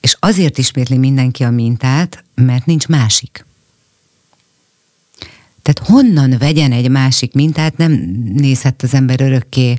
és 0.00 0.16
azért 0.20 0.58
ismétli 0.58 0.96
mindenki 0.96 1.44
a 1.44 1.50
mintát, 1.50 2.24
mert 2.34 2.66
nincs 2.66 2.88
másik. 2.88 3.46
Tehát 5.66 5.90
honnan 5.90 6.34
vegyen 6.38 6.72
egy 6.72 6.90
másik 6.90 7.34
mintát, 7.34 7.76
nem 7.76 7.92
nézhet 8.34 8.82
az 8.82 8.94
ember 8.94 9.20
örökké 9.20 9.76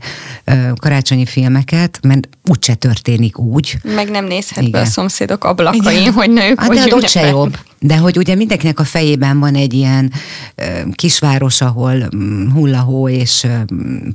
karácsonyi 0.76 1.26
filmeket, 1.26 2.00
mert 2.02 2.30
úgyse 2.50 2.74
történik 2.74 3.40
úgy. 3.40 3.78
Meg 3.96 4.10
nem 4.10 4.26
nézhet 4.26 4.58
Igen. 4.58 4.72
be 4.72 4.80
a 4.80 4.86
szomszédok 4.86 5.44
ablakain, 5.44 6.00
Igen. 6.00 6.14
hogy 6.14 6.30
nők 6.30 6.60
hát, 6.60 6.68
hogy 6.68 6.78
de 6.78 6.96
ott 6.96 7.08
se 7.08 7.28
jobb. 7.28 7.58
De 7.80 7.98
hogy 7.98 8.18
ugye 8.18 8.36
mindenkinek 8.36 8.80
a 8.80 8.84
fejében 8.84 9.40
van 9.40 9.56
egy 9.56 9.74
ilyen 9.74 10.12
kisváros, 10.92 11.62
ahol 11.62 12.10
mm, 12.16 12.50
hullahó, 12.50 13.10
és 13.10 13.48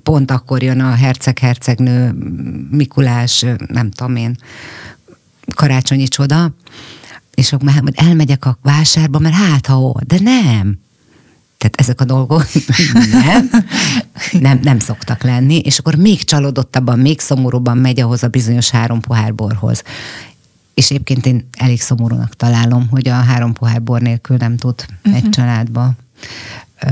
pont 0.03 0.31
akkor 0.31 0.62
jön 0.62 0.81
a 0.81 0.95
herceg-hercegnő, 0.95 2.14
Mikulás, 2.70 3.45
nem 3.66 3.91
tudom 3.91 4.16
én, 4.16 4.37
karácsonyi 5.55 6.09
csoda, 6.09 6.55
és 7.35 7.53
akkor 7.53 7.73
elmegyek 7.95 8.45
a 8.47 8.59
vásárba, 8.62 9.18
mert 9.18 9.35
hát 9.35 9.66
ha 9.66 9.95
de 10.07 10.18
nem. 10.20 10.81
Tehát 11.62 11.80
ezek 11.80 12.00
a 12.00 12.04
dolgok 12.04 12.46
nem, 13.26 13.50
nem, 14.32 14.58
nem 14.62 14.78
szoktak 14.78 15.22
lenni, 15.22 15.58
és 15.58 15.78
akkor 15.78 15.94
még 15.94 16.24
csalódottabban, 16.24 16.98
még 16.98 17.20
szomorúban 17.20 17.78
megy 17.78 18.00
ahhoz 18.00 18.22
a 18.22 18.28
bizonyos 18.28 18.70
három 18.70 19.00
pohár 19.00 19.34
borhoz. 19.34 19.82
És 20.74 20.90
egyébként 20.90 21.26
én 21.26 21.48
elég 21.58 21.80
szomorúnak 21.80 22.36
találom, 22.36 22.88
hogy 22.90 23.08
a 23.08 23.12
három 23.12 23.52
pohár 23.52 23.82
bor 23.82 24.00
nélkül 24.00 24.36
nem 24.36 24.56
tud 24.56 24.84
uh-huh. 25.04 25.14
egy 25.14 25.28
családba 25.28 25.92
ö, 26.80 26.90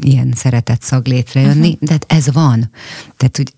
ilyen 0.00 0.32
szeretett 0.36 0.82
szag 0.82 1.06
létrejönni, 1.06 1.68
uh-huh. 1.68 1.88
de 1.88 1.92
hát 1.92 2.04
ez 2.08 2.32
van. 2.32 2.70
Tehát, 3.16 3.36
hogy 3.36 3.52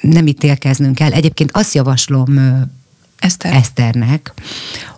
nem 0.00 0.26
ítélkeznünk 0.26 0.94
kell. 0.94 1.12
Egyébként 1.12 1.50
azt 1.52 1.74
javaslom 1.74 2.38
Eszter. 3.18 3.54
Eszternek, 3.54 4.32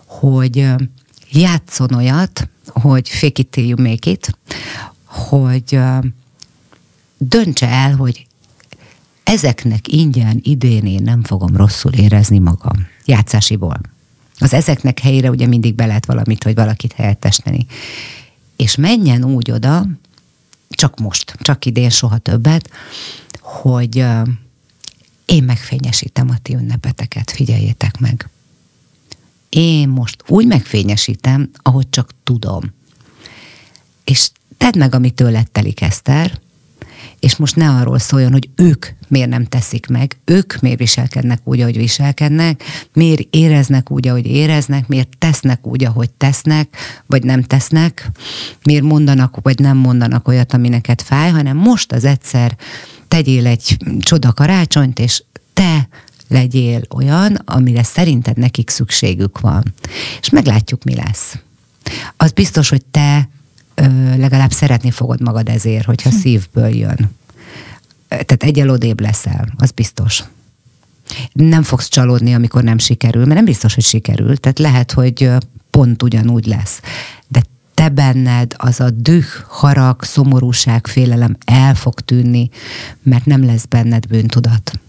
hogy 0.05 0.67
játszon 1.39 1.93
olyat, 1.93 2.49
hogy 2.67 3.09
fake 3.09 3.41
it 3.41 3.47
till 3.47 3.65
you 3.65 3.81
make 3.81 4.09
it, 4.09 4.37
hogy 5.05 5.79
döntse 7.17 7.67
el, 7.67 7.95
hogy 7.95 8.25
ezeknek 9.23 9.87
ingyen 9.87 10.39
idén 10.43 10.85
én 10.85 11.03
nem 11.03 11.23
fogom 11.23 11.57
rosszul 11.57 11.93
érezni 11.93 12.39
magam. 12.39 12.87
Játszásiból. 13.05 13.79
Az 14.39 14.53
ezeknek 14.53 14.99
helyére 14.99 15.29
ugye 15.29 15.47
mindig 15.47 15.75
be 15.75 15.85
lehet 15.85 16.05
valamit, 16.05 16.43
vagy 16.43 16.55
valakit 16.55 16.93
helyettesíteni. 16.93 17.65
És 18.55 18.75
menjen 18.75 19.23
úgy 19.23 19.51
oda, 19.51 19.87
csak 20.69 20.99
most, 20.99 21.35
csak 21.41 21.65
idén, 21.65 21.89
soha 21.89 22.17
többet, 22.17 22.69
hogy 23.41 24.05
én 25.25 25.43
megfényesítem 25.43 26.29
a 26.29 26.37
ti 26.41 26.55
ünnepeteket, 26.55 27.31
figyeljétek 27.31 27.99
meg 27.99 28.29
én 29.49 29.89
most 29.89 30.23
úgy 30.27 30.47
megfényesítem, 30.47 31.49
ahogy 31.61 31.89
csak 31.89 32.11
tudom. 32.23 32.73
És 34.03 34.29
tedd 34.57 34.77
meg, 34.77 34.95
amit 34.95 35.13
tőled 35.13 35.51
telik, 35.51 35.81
Eszter, 35.81 36.39
és 37.19 37.35
most 37.35 37.55
ne 37.55 37.69
arról 37.69 37.99
szóljon, 37.99 38.31
hogy 38.31 38.49
ők 38.55 38.85
miért 39.07 39.29
nem 39.29 39.45
teszik 39.45 39.87
meg, 39.87 40.17
ők 40.25 40.59
miért 40.59 40.79
viselkednek 40.79 41.39
úgy, 41.43 41.61
ahogy 41.61 41.77
viselkednek, 41.77 42.63
miért 42.93 43.21
éreznek 43.29 43.91
úgy, 43.91 44.07
ahogy 44.07 44.25
éreznek, 44.25 44.87
miért 44.87 45.17
tesznek 45.17 45.67
úgy, 45.67 45.83
ahogy 45.83 46.09
tesznek, 46.09 46.75
vagy 47.05 47.23
nem 47.23 47.43
tesznek, 47.43 48.11
miért 48.63 48.83
mondanak, 48.83 49.37
vagy 49.41 49.59
nem 49.59 49.77
mondanak 49.77 50.27
olyat, 50.27 50.53
ami 50.53 50.69
neked 50.69 51.01
fáj, 51.01 51.31
hanem 51.31 51.57
most 51.57 51.91
az 51.91 52.05
egyszer 52.05 52.57
tegyél 53.07 53.47
egy 53.47 53.77
csoda 53.99 54.33
karácsonyt, 54.33 54.99
és 54.99 55.23
te 55.53 55.87
legyél 56.27 56.81
olyan, 56.95 57.41
amire 57.45 57.83
szerinted 57.83 58.37
nekik 58.37 58.69
szükségük 58.69 59.39
van. 59.39 59.73
És 60.21 60.29
meglátjuk, 60.29 60.83
mi 60.83 60.95
lesz. 60.95 61.37
Az 62.17 62.31
biztos, 62.31 62.69
hogy 62.69 62.85
te 62.85 63.29
ö, 63.75 63.83
legalább 64.17 64.51
szeretni 64.51 64.91
fogod 64.91 65.21
magad 65.21 65.49
ezért, 65.49 65.85
hogyha 65.85 66.09
hm. 66.09 66.15
szívből 66.15 66.75
jön. 66.75 67.09
Tehát 68.07 68.43
egyelodébb 68.43 68.99
leszel, 68.99 69.53
az 69.57 69.71
biztos. 69.71 70.23
Nem 71.33 71.63
fogsz 71.63 71.87
csalódni, 71.87 72.33
amikor 72.33 72.63
nem 72.63 72.77
sikerül, 72.77 73.21
mert 73.21 73.35
nem 73.35 73.45
biztos, 73.45 73.73
hogy 73.73 73.83
sikerül. 73.83 74.37
Tehát 74.37 74.59
lehet, 74.59 74.91
hogy 74.91 75.29
pont 75.69 76.03
ugyanúgy 76.03 76.45
lesz. 76.45 76.81
De 77.27 77.41
te 77.73 77.89
benned 77.89 78.53
az 78.57 78.79
a 78.79 78.89
düh, 78.89 79.25
harag, 79.47 80.03
szomorúság, 80.03 80.87
félelem 80.87 81.37
el 81.45 81.75
fog 81.75 81.99
tűnni, 81.99 82.49
mert 83.03 83.25
nem 83.25 83.45
lesz 83.45 83.65
benned 83.65 84.07
bűntudat. 84.07 84.79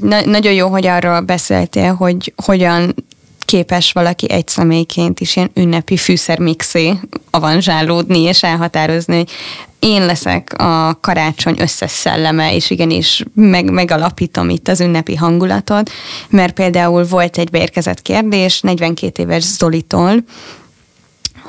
Na- 0.00 0.24
nagyon 0.24 0.52
jó, 0.52 0.68
hogy 0.68 0.86
arról 0.86 1.20
beszéltél, 1.20 1.94
hogy 1.94 2.32
hogyan 2.44 2.94
képes 3.38 3.92
valaki 3.92 4.30
egy 4.30 4.48
személyként 4.48 5.20
is 5.20 5.36
ilyen 5.36 5.50
ünnepi 5.54 5.96
fűszermixé 5.96 6.92
avanzsálódni 7.30 8.18
és 8.18 8.42
elhatározni, 8.42 9.16
hogy 9.16 9.30
én 9.78 10.06
leszek 10.06 10.54
a 10.58 10.98
karácsony 11.00 11.56
összes 11.60 11.90
szelleme, 11.90 12.54
és 12.54 12.70
igenis 12.70 13.24
meg, 13.34 13.70
megalapítom 13.70 14.50
itt 14.50 14.68
az 14.68 14.80
ünnepi 14.80 15.14
hangulatot, 15.14 15.90
mert 16.30 16.54
például 16.54 17.04
volt 17.04 17.38
egy 17.38 17.50
beérkezett 17.50 18.02
kérdés 18.02 18.60
42 18.60 19.22
éves 19.22 19.42
Zolitól, 19.42 20.24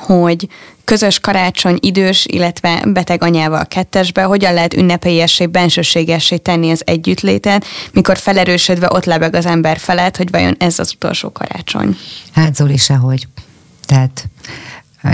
hogy 0.00 0.48
közös 0.84 1.18
karácsony 1.18 1.78
idős, 1.80 2.26
illetve 2.26 2.82
beteg 2.86 3.22
anyával 3.22 3.66
kettesbe, 3.66 4.22
hogyan 4.22 4.54
lehet 4.54 4.74
ünnepélyessé, 4.74 5.46
bensőségessé 5.46 6.36
tenni 6.36 6.70
az 6.70 6.82
együttlétet, 6.86 7.64
mikor 7.92 8.18
felerősödve 8.18 8.88
ott 8.90 9.04
lebeg 9.04 9.34
az 9.34 9.46
ember 9.46 9.78
felett, 9.78 10.16
hogy 10.16 10.30
vajon 10.30 10.54
ez 10.58 10.78
az 10.78 10.92
utolsó 10.94 11.32
karácsony. 11.32 11.96
Hát 12.32 12.54
Zoli 12.54 12.76
sehogy. 12.76 13.28
Tehát 13.86 14.28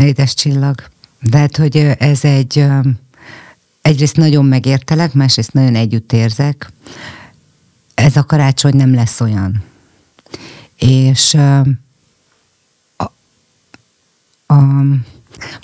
édes 0.01 0.35
csillag. 0.35 0.75
De 1.21 1.39
hát, 1.39 1.57
hogy 1.57 1.77
ez 1.99 2.25
egy 2.25 2.65
egyrészt 3.83 4.17
nagyon 4.17 4.45
megértelek, 4.45 5.13
másrészt 5.13 5.53
nagyon 5.53 5.75
együtt 5.75 6.13
érzek. 6.13 6.73
Ez 7.95 8.17
a 8.17 8.25
karácsony 8.25 8.77
nem 8.77 8.95
lesz 8.95 9.21
olyan. 9.21 9.65
És 10.79 11.37
a, 14.47 14.55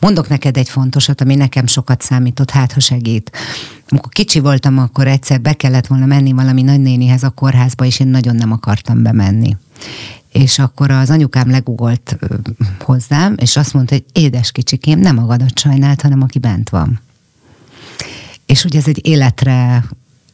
mondok 0.01 0.29
neked 0.29 0.57
egy 0.57 0.69
fontosat, 0.69 1.21
ami 1.21 1.35
nekem 1.35 1.67
sokat 1.67 2.03
számított, 2.03 2.51
hát 2.51 2.73
ha 2.73 2.81
segít. 2.81 3.31
Amikor 3.89 4.13
kicsi 4.13 4.41
voltam, 4.41 4.79
akkor 4.79 5.07
egyszer 5.07 5.41
be 5.41 5.53
kellett 5.53 5.87
volna 5.87 6.07
menni 6.07 6.33
valami 6.33 6.63
nagynénihez 6.63 7.23
a 7.23 7.31
kórházba, 7.31 7.85
és 7.85 8.01
én 8.01 8.07
nagyon 8.07 8.37
nem 8.37 8.53
akartam 8.53 9.03
bemenni. 9.03 9.57
És 10.33 10.59
akkor 10.59 10.91
az 10.91 11.11
anyukám 11.11 11.51
legugolt 11.51 12.19
hozzám, 12.81 13.35
és 13.37 13.57
azt 13.57 13.75
mondta, 13.75 13.95
hogy 13.95 14.05
édes 14.13 14.53
kicsikém, 14.53 14.99
nem 14.99 15.15
magadat 15.15 15.59
sajnált, 15.59 16.01
hanem 16.01 16.23
aki 16.23 16.39
bent 16.39 16.69
van. 16.69 17.01
És 18.47 18.65
ugye 18.65 18.79
ez 18.79 18.89
egy 18.89 19.07
életre 19.07 19.85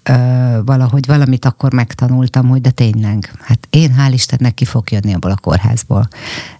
ö, 0.09 0.61
valahogy 0.65 1.07
valamit 1.07 1.45
akkor 1.45 1.73
megtanultam, 1.73 2.49
hogy 2.49 2.61
de 2.61 2.71
tényleg, 2.71 3.33
hát 3.41 3.67
én 3.71 3.95
hál' 3.99 4.13
Istennek 4.13 4.55
ki 4.55 4.65
fog 4.65 4.91
jönni 4.91 5.15
abból 5.15 5.31
a 5.31 5.37
kórházból. 5.37 6.09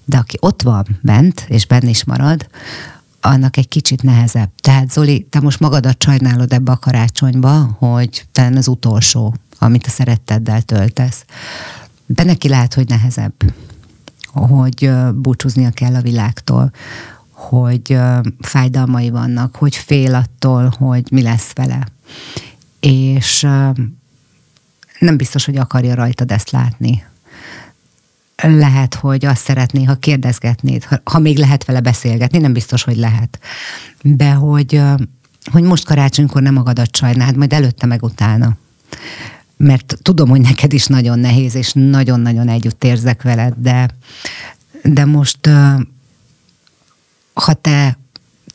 De 0.05 0.17
aki 0.17 0.37
ott 0.41 0.63
van 0.63 0.87
bent, 1.03 1.45
és 1.49 1.67
benne 1.67 1.89
is 1.89 2.05
marad, 2.05 2.49
annak 3.21 3.57
egy 3.57 3.69
kicsit 3.69 4.03
nehezebb. 4.03 4.51
Tehát 4.61 4.91
Zoli, 4.91 5.27
te 5.31 5.41
most 5.41 5.61
magadat 5.61 6.03
sajnálod 6.03 6.53
ebbe 6.53 6.73
a 6.73 6.77
karácsonyba, 6.77 7.77
hogy 7.79 8.27
te 8.33 8.51
az 8.55 8.69
utolsó, 8.69 9.35
amit 9.59 9.87
a 9.87 9.91
szeretteddel 9.91 10.63
töltesz. 10.63 11.25
De 12.07 12.25
neki 12.25 12.49
lehet, 12.49 12.75
hogy 12.75 12.89
nehezebb, 12.89 13.35
hogy 14.33 14.91
búcsúznia 15.15 15.71
kell 15.71 15.95
a 15.95 16.01
világtól, 16.01 16.71
hogy 17.31 17.99
fájdalmai 18.41 19.11
vannak, 19.11 19.57
hogy 19.57 19.77
fél 19.77 20.15
attól, 20.15 20.73
hogy 20.79 21.07
mi 21.11 21.23
lesz 21.23 21.53
vele. 21.55 21.87
És 22.81 23.41
nem 24.99 25.17
biztos, 25.17 25.45
hogy 25.45 25.57
akarja 25.57 25.95
rajtad 25.95 26.31
ezt 26.31 26.51
látni. 26.51 27.05
Lehet, 28.43 28.95
hogy 28.95 29.25
azt 29.25 29.43
szeretné, 29.43 29.85
ha 29.85 29.95
kérdezgetnéd, 29.95 30.85
ha, 31.05 31.19
még 31.19 31.39
lehet 31.39 31.65
vele 31.65 31.81
beszélgetni, 31.81 32.39
nem 32.39 32.53
biztos, 32.53 32.83
hogy 32.83 32.97
lehet. 32.97 33.39
De 34.03 34.33
hogy, 34.33 34.83
hogy 35.51 35.63
most 35.63 35.85
karácsonykor 35.85 36.43
nem 36.43 36.55
magadat 36.55 36.97
sajnáld, 36.97 37.37
majd 37.37 37.53
előtte 37.53 37.87
meg 37.87 38.03
utána. 38.03 38.57
Mert 39.57 39.99
tudom, 40.03 40.29
hogy 40.29 40.41
neked 40.41 40.73
is 40.73 40.87
nagyon 40.87 41.19
nehéz, 41.19 41.55
és 41.55 41.73
nagyon-nagyon 41.75 42.49
együtt 42.49 42.85
érzek 42.85 43.23
veled, 43.23 43.55
de, 43.57 43.89
de 44.83 45.05
most 45.05 45.51
ha 47.35 47.53
te 47.55 47.99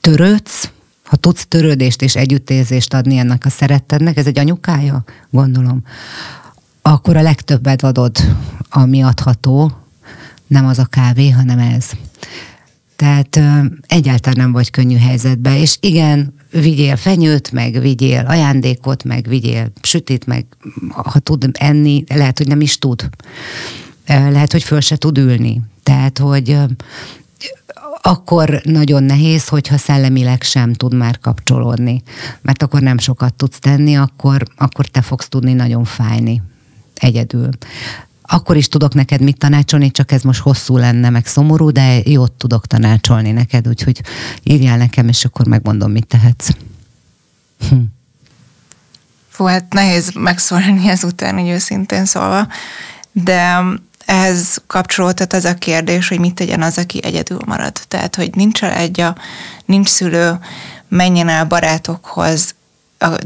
törődsz, 0.01 0.71
ha 1.13 1.19
tudsz 1.19 1.45
törődést 1.47 2.01
és 2.01 2.15
együttérzést 2.15 2.93
adni 2.93 3.17
ennek 3.17 3.45
a 3.45 3.49
szerettednek, 3.49 4.17
ez 4.17 4.25
egy 4.25 4.39
anyukája, 4.39 5.03
gondolom, 5.29 5.83
akkor 6.81 7.17
a 7.17 7.21
legtöbbet 7.21 7.83
adod, 7.83 8.17
ami 8.69 9.03
adható, 9.03 9.71
nem 10.47 10.65
az 10.65 10.79
a 10.79 10.85
kávé, 10.85 11.29
hanem 11.29 11.59
ez. 11.59 11.89
Tehát 12.95 13.35
ö, 13.35 13.59
egyáltalán 13.87 14.37
nem 14.37 14.51
vagy 14.51 14.69
könnyű 14.69 14.97
helyzetbe, 14.97 15.59
és 15.59 15.77
igen, 15.79 16.33
vigyél 16.51 16.95
fenyőt, 16.95 17.51
meg 17.51 17.79
vigyél 17.81 18.25
ajándékot, 18.27 19.03
meg 19.03 19.27
vigyél 19.27 19.71
sütit, 19.81 20.25
meg 20.25 20.45
ha 20.89 21.19
tud 21.19 21.49
enni, 21.51 22.03
lehet, 22.07 22.37
hogy 22.37 22.47
nem 22.47 22.61
is 22.61 22.77
tud. 22.77 23.09
Lehet, 24.07 24.51
hogy 24.51 24.63
föl 24.63 24.79
se 24.79 24.95
tud 24.95 25.17
ülni. 25.17 25.61
Tehát, 25.83 26.17
hogy 26.17 26.57
akkor 28.05 28.61
nagyon 28.63 29.03
nehéz, 29.03 29.47
hogyha 29.47 29.77
szellemileg 29.77 30.41
sem 30.41 30.73
tud 30.73 30.93
már 30.93 31.19
kapcsolódni. 31.19 32.01
Mert 32.41 32.63
akkor 32.63 32.81
nem 32.81 32.97
sokat 32.97 33.33
tudsz 33.33 33.59
tenni, 33.59 33.97
akkor, 33.97 34.43
akkor 34.55 34.85
te 34.85 35.01
fogsz 35.01 35.27
tudni 35.27 35.53
nagyon 35.53 35.83
fájni 35.83 36.41
egyedül. 36.95 37.49
Akkor 38.21 38.55
is 38.57 38.67
tudok 38.67 38.93
neked 38.93 39.21
mit 39.21 39.37
tanácsolni, 39.37 39.91
csak 39.91 40.11
ez 40.11 40.21
most 40.21 40.39
hosszú 40.39 40.77
lenne, 40.77 41.09
meg 41.09 41.25
szomorú, 41.25 41.71
de 41.71 41.99
jót 42.05 42.31
tudok 42.31 42.67
tanácsolni 42.67 43.31
neked, 43.31 43.67
úgyhogy 43.67 44.01
írjál 44.43 44.77
nekem, 44.77 45.07
és 45.07 45.25
akkor 45.25 45.47
megmondom, 45.47 45.91
mit 45.91 46.07
tehetsz. 46.07 46.49
Hm. 47.69 47.75
Fú, 49.29 49.45
hát 49.45 49.73
nehéz 49.73 50.11
megszólni 50.13 50.87
ezután, 50.87 51.39
hogy 51.39 51.49
őszintén 51.49 52.05
szólva, 52.05 52.47
de 53.11 53.63
ehhez 54.05 54.61
kapcsolódhat 54.67 55.33
az 55.33 55.45
a 55.45 55.53
kérdés, 55.53 56.07
hogy 56.07 56.19
mit 56.19 56.33
tegyen 56.33 56.61
az, 56.61 56.77
aki 56.77 57.03
egyedül 57.03 57.39
marad. 57.45 57.81
Tehát, 57.87 58.15
hogy 58.15 58.35
nincs 58.35 58.61
a 58.61 59.15
nincs 59.65 59.89
szülő, 59.89 60.39
menjen 60.87 61.29
el 61.29 61.45
barátokhoz, 61.45 62.55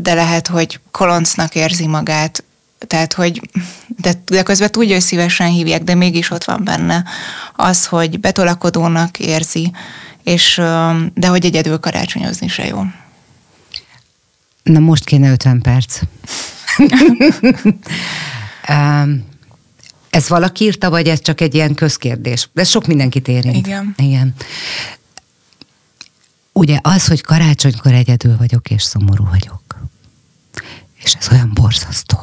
de 0.01 0.13
lehet, 0.13 0.47
hogy 0.47 0.79
koloncnak 0.91 1.55
érzi 1.55 1.87
magát, 1.87 2.43
tehát, 2.87 3.13
hogy 3.13 3.49
de, 3.87 4.13
de 4.25 4.43
közben 4.43 4.71
tudja, 4.71 4.93
hogy 4.93 5.03
szívesen 5.03 5.49
hívják, 5.49 5.83
de 5.83 5.95
mégis 5.95 6.31
ott 6.31 6.43
van 6.43 6.63
benne 6.63 7.03
az, 7.55 7.85
hogy 7.85 8.19
betolakodónak 8.19 9.19
érzi, 9.19 9.71
és 10.23 10.55
de 11.13 11.27
hogy 11.27 11.45
egyedül 11.45 11.79
karácsonyozni 11.79 12.47
se 12.47 12.65
jó. 12.65 12.83
Na 14.63 14.79
most 14.79 15.03
kéne 15.03 15.31
50 15.31 15.61
perc. 15.61 15.99
um, 18.69 19.25
Ez 20.17 20.29
valaki 20.29 20.63
írta, 20.63 20.89
vagy 20.89 21.07
ez 21.07 21.21
csak 21.21 21.41
egy 21.41 21.55
ilyen 21.55 21.73
közkérdés? 21.73 22.49
Ez 22.53 22.69
sok 22.69 22.87
mindenkit 22.87 23.27
érint. 23.27 23.67
Igen. 23.67 23.93
Igen. 23.97 24.33
Ugye 26.51 26.79
az, 26.81 27.07
hogy 27.07 27.21
karácsonykor 27.21 27.91
egyedül 27.91 28.37
vagyok, 28.37 28.69
és 28.69 28.83
szomorú 28.83 29.25
vagyok. 29.25 29.79
És 31.03 31.13
ez 31.13 31.27
olyan 31.31 31.51
borzasztó. 31.53 32.17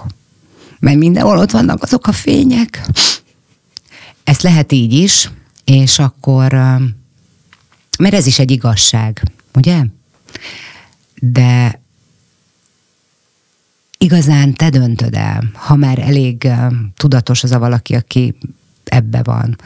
Mert 0.78 0.96
mindenhol 0.96 1.38
ott 1.38 1.50
vannak 1.50 1.82
azok 1.82 2.06
a 2.06 2.12
fények. 2.12 2.86
Ez 4.24 4.40
lehet 4.40 4.72
így 4.72 4.92
is, 4.92 5.30
és 5.64 5.98
akkor, 5.98 6.52
mert 7.98 8.14
ez 8.14 8.26
is 8.26 8.38
egy 8.38 8.50
igazság, 8.50 9.22
ugye? 9.54 9.84
De 11.14 11.80
igazán 14.04 14.54
te 14.54 14.70
döntöd 14.70 15.14
el, 15.14 15.50
ha 15.52 15.76
már 15.76 15.98
elég 15.98 16.48
tudatos 16.96 17.42
az 17.42 17.50
a 17.50 17.58
valaki, 17.58 17.94
aki 17.94 18.34
ebbe 18.84 19.22
van, 19.22 19.56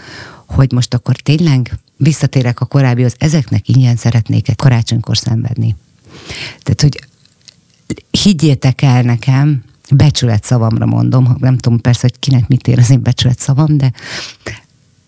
hogy 0.47 0.73
most 0.73 0.95
akkor 0.95 1.17
tényleg 1.17 1.79
visszatérek 1.97 2.61
a 2.61 2.65
korábbihoz, 2.65 3.15
ezeknek 3.19 3.69
ingyen 3.69 3.97
szeretnék 3.97 4.49
egy 4.49 4.57
karácsonykor 4.57 5.17
szenvedni. 5.17 5.77
Tehát, 6.63 6.81
hogy 6.81 7.01
higgyétek 8.11 8.83
el 8.83 9.03
nekem, 9.03 9.65
becsület 9.91 10.45
szavamra 10.45 10.87
mondom, 10.87 11.37
nem 11.41 11.59
tudom 11.59 11.81
persze, 11.81 12.01
hogy 12.01 12.19
kinek 12.19 12.49
mit 12.49 12.69
ér 12.69 12.79
az 12.79 12.91
én 12.91 13.03
becsület 13.03 13.39
szavam, 13.39 13.77
de, 13.77 13.93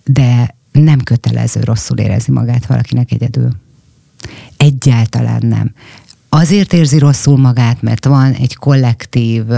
de 0.05 0.55
nem 0.73 1.01
kötelező 1.01 1.61
rosszul 1.61 1.99
érezni 1.99 2.33
magát 2.33 2.67
valakinek 2.67 3.13
egyedül. 3.13 3.51
Egyáltalán 4.57 5.47
nem 5.47 5.73
azért 6.33 6.73
érzi 6.73 6.99
rosszul 6.99 7.39
magát, 7.39 7.83
mert 7.83 8.05
van 8.05 8.33
egy 8.33 8.57
kollektív, 8.57 9.51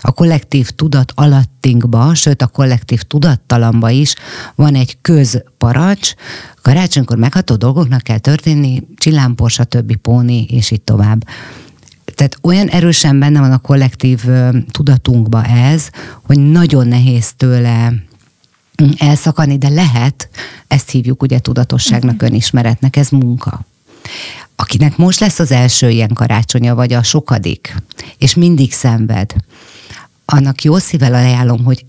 a 0.00 0.12
kollektív 0.12 0.70
tudat 0.70 1.12
alattinkba, 1.14 2.14
sőt 2.14 2.42
a 2.42 2.46
kollektív 2.46 3.02
tudattalamba 3.02 3.90
is 3.90 4.14
van 4.54 4.74
egy 4.74 4.96
közparacs, 5.00 6.14
karácsonykor 6.62 7.16
megható 7.16 7.54
dolgoknak 7.54 8.02
kell 8.02 8.18
történni, 8.18 8.82
csillámpor, 8.96 9.50
stb. 9.50 9.96
póni, 9.96 10.44
és 10.44 10.70
így 10.70 10.82
tovább. 10.82 11.28
Tehát 12.14 12.38
olyan 12.42 12.68
erősen 12.68 13.18
benne 13.18 13.40
van 13.40 13.52
a 13.52 13.58
kollektív 13.58 14.24
tudatunkba 14.70 15.44
ez, 15.44 15.90
hogy 16.26 16.38
nagyon 16.38 16.86
nehéz 16.86 17.32
tőle 17.36 17.92
elszakadni, 18.96 19.58
de 19.58 19.68
lehet, 19.68 20.28
ezt 20.68 20.90
hívjuk 20.90 21.22
ugye 21.22 21.38
tudatosságnak, 21.38 22.14
mhm. 22.14 22.24
önismeretnek, 22.24 22.96
ez 22.96 23.08
munka 23.08 23.64
akinek 24.62 24.96
most 24.96 25.20
lesz 25.20 25.38
az 25.38 25.50
első 25.50 25.90
ilyen 25.90 26.12
karácsonya, 26.14 26.74
vagy 26.74 26.92
a 26.92 27.02
sokadik, 27.02 27.74
és 28.18 28.34
mindig 28.34 28.72
szenved, 28.72 29.34
annak 30.24 30.62
jó 30.62 30.78
szívvel 30.78 31.14
ajánlom, 31.14 31.64
hogy 31.64 31.84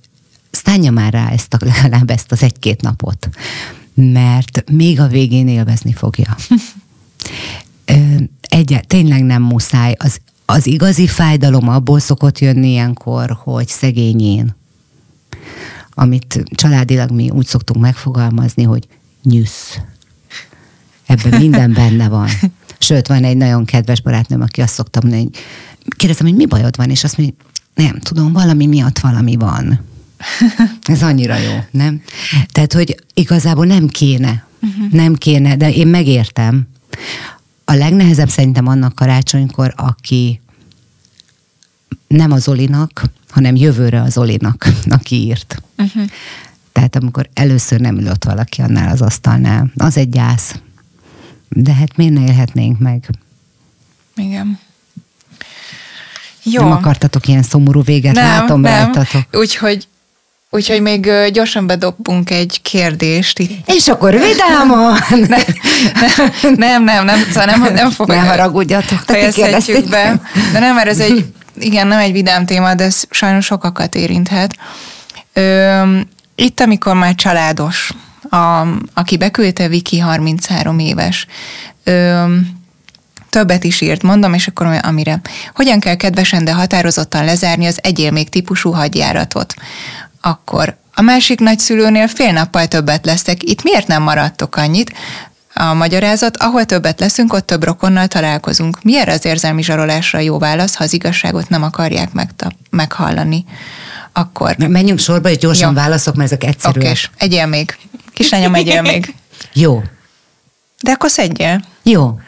szánja 0.52 0.92
már 0.92 1.14
rá 1.14 1.30
ezt 1.30 1.54
a, 1.54 1.58
legalább 1.60 2.10
ezt 2.10 2.32
az 2.32 2.44
egy-két 2.44 2.82
napot, 2.82 3.30
mert 3.94 4.64
még 4.72 5.00
a 5.00 5.08
végén 5.08 5.48
élvezni 5.48 5.94
fogja. 5.94 6.36
Egy, 8.42 8.80
tényleg 8.88 9.24
nem 9.24 9.42
muszáj. 9.42 9.96
Az, 9.98 10.20
az 10.46 10.68
igazi 10.68 11.08
fájdalom 11.08 11.70
abból 11.70 12.00
szokott 12.00 12.40
jönni 12.40 12.70
ilyenkor, 12.70 13.38
hogy 13.44 13.68
szegényén, 13.68 14.56
amit 15.94 16.44
családilag 16.56 17.12
mi 17.12 17.30
úgy 17.30 17.46
szoktunk 17.46 17.82
megfogalmazni, 17.82 18.64
hogy 18.64 18.88
nyüsz. 19.24 19.80
Ebben 21.06 21.42
minden 21.42 21.74
benne 21.74 22.08
van. 22.08 22.30
Sőt, 22.84 23.08
van 23.08 23.24
egy 23.24 23.38
nagyon 23.38 23.66
kedves 23.66 24.02
barátnőm, 24.02 24.42
aki 24.42 24.62
azt 24.62 24.74
szoktam 24.74 25.02
mondani, 25.04 25.24
hogy 25.24 25.42
kérdezem, 25.96 26.26
hogy 26.26 26.36
mi 26.36 26.46
bajod 26.46 26.76
van, 26.76 26.90
és 26.90 27.04
azt 27.04 27.18
mondja, 27.18 27.36
nem 27.74 28.00
tudom, 28.00 28.34
valami 28.34 28.66
miatt 28.66 29.00
valami 29.00 29.36
van. 29.36 29.80
Ez 30.82 31.04
annyira 31.04 31.38
jó, 31.38 31.64
nem? 31.72 32.02
Tehát, 32.52 32.74
hogy 32.74 33.04
igazából 33.14 33.66
nem 33.66 33.88
kéne, 33.88 34.46
uh-huh. 34.62 34.92
nem 34.92 35.16
kéne, 35.16 35.56
de 35.56 35.72
én 35.72 35.88
megértem. 35.88 36.68
A 37.66 37.74
legnehezebb 37.74 38.30
szerintem 38.30 38.68
annak 38.68 38.96
karácsonykor, 38.96 39.74
aki 39.78 40.42
nem 42.08 42.32
az 42.32 42.48
Olinak, 42.48 43.04
hanem 43.30 43.56
jövőre 43.56 44.02
az 44.02 44.18
Olinak, 44.18 44.68
aki 44.98 45.16
írt. 45.16 45.62
Uh-huh. 45.78 46.04
Tehát 46.72 46.96
amikor 46.96 47.30
először 47.34 47.80
nem 47.80 47.98
ülött 47.98 48.24
valaki 48.24 48.62
annál 48.62 48.92
az 48.92 49.02
asztalnál, 49.02 49.72
az 49.76 49.98
egy 49.98 50.10
gyász. 50.10 50.56
De 51.56 51.74
hát 51.74 51.98
miért 51.98 52.14
ne 52.14 52.22
élhetnénk 52.22 52.80
meg? 52.80 53.10
Igen. 54.16 54.60
Jó. 56.44 56.62
Nem 56.62 56.72
akartatok 56.72 57.28
ilyen 57.28 57.44
szomorú 57.44 57.84
véget, 57.84 58.14
nem, 58.14 58.26
látom 58.26 58.62
nem. 58.62 58.84
rajtatok. 58.84 59.22
Úgyhogy 59.32 59.88
Úgyhogy 60.50 60.82
még 60.82 61.12
gyorsan 61.32 61.68
bedobbunk 61.68 62.30
egy 62.30 62.60
kérdést 62.62 63.40
itt. 63.40 63.70
És 63.70 63.88
akkor 63.88 64.20
vidáman! 64.20 64.98
nem, 65.10 65.42
nem, 66.56 66.84
nem, 66.84 67.06
nem, 67.06 67.20
szóval 67.30 67.46
nem, 67.46 67.74
nem 67.74 67.92
fog. 67.92 68.08
Ne 68.08 68.20
haragudjatok, 68.20 69.00
fejezhetjük 69.06 69.90
be. 69.90 70.22
De 70.52 70.60
nem, 70.60 70.76
mert 70.76 70.88
ez 70.88 71.00
egy, 71.00 71.26
igen, 71.60 71.88
nem 71.88 72.00
egy 72.00 72.12
vidám 72.12 72.46
téma, 72.46 72.74
de 72.74 72.84
ez 72.84 73.04
sajnos 73.10 73.46
sokakat 73.46 73.96
érinthet. 73.96 74.56
Ö, 75.34 76.00
itt, 76.36 76.60
amikor 76.60 76.94
már 76.94 77.16
családos, 77.16 77.92
a, 78.34 78.68
aki 78.94 79.18
beküldte 79.18 79.68
Viki 79.68 80.00
33 80.00 80.80
éves, 80.80 81.28
ö, 81.84 82.36
többet 83.30 83.64
is 83.64 83.82
írt, 83.82 84.02
mondom, 84.02 84.34
és 84.34 84.48
akkor 84.48 84.80
amire. 84.82 85.22
Hogyan 85.56 85.80
kell 85.80 85.96
kedvesen, 85.96 86.44
de 86.44 86.54
határozottan 86.54 87.26
lezárni 87.26 87.66
az 87.66 87.80
egyél 87.82 88.12
még 88.12 88.30
típusú 88.30 88.72
hadjáratot? 88.72 89.54
Akkor 90.22 90.78
a 90.94 91.02
másik 91.02 91.40
nagyszülőnél 91.40 92.08
fél 92.08 92.32
nappal 92.32 92.68
többet 92.68 93.06
lesztek, 93.06 93.44
itt 93.44 93.64
miért 93.64 93.88
nem 93.88 94.04
maradtok 94.04 94.56
annyit? 94.56 94.94
A 95.54 95.74
magyarázat, 95.74 96.38
ahol 96.38 96.66
többet 96.66 97.00
leszünk, 97.00 97.34
ott 97.34 97.46
több 97.46 97.64
rokonnal 97.64 98.08
találkozunk. 98.08 98.82
Miért 98.84 99.08
az 99.10 99.26
érzelmi 99.26 99.64
zsarolásra 99.64 100.20
jó 100.20 100.38
válasz, 100.38 100.76
ha 100.76 100.84
az 100.84 100.94
igazságot 100.94 101.50
nem 101.50 101.64
akarják 101.64 102.14
megta- 102.14 102.56
meghallani? 102.70 103.46
Akkor... 104.14 104.56
Menjünk 104.58 105.00
sorba, 105.00 105.30
és 105.30 105.38
gyorsan 105.38 105.68
jó. 105.68 105.76
válaszok, 105.76 106.16
mert 106.16 106.32
ezek 106.32 106.44
egyszerűek. 106.44 106.92
Oké, 106.92 107.26
egyél 107.26 107.46
még. 107.46 107.78
Kislányom, 108.14 108.56
egyél 108.56 108.82
még. 108.82 109.14
Jó. 109.54 109.84
De 110.82 110.92
akkor 110.92 111.10
szedjél. 111.10 111.64
Jó. 111.84 112.20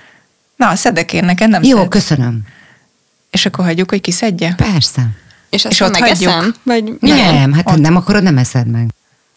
Na, 0.56 0.76
szedek 0.76 1.14
én 1.14 1.26
neked, 1.26 1.50
nem 1.50 1.64
Jó, 1.64 1.78
szed. 1.78 1.88
köszönöm. 1.88 2.42
És 3.32 3.46
akkor 3.46 3.66
hagyjuk, 3.66 3.90
hogy 3.90 4.02
kiszedje? 4.02 4.54
Persze. 4.56 5.08
És, 5.50 5.66
és 5.66 5.80
ott 5.80 5.98
hagyjuk? 5.98 6.56
Vagy 6.64 6.98
nem, 7.00 7.54
hát 7.54 7.72
ott. 7.72 7.78
nem 7.78 7.96
akarod, 7.96 8.24
nem 8.24 8.38
eszed 8.38 8.68
meg. 8.68 8.90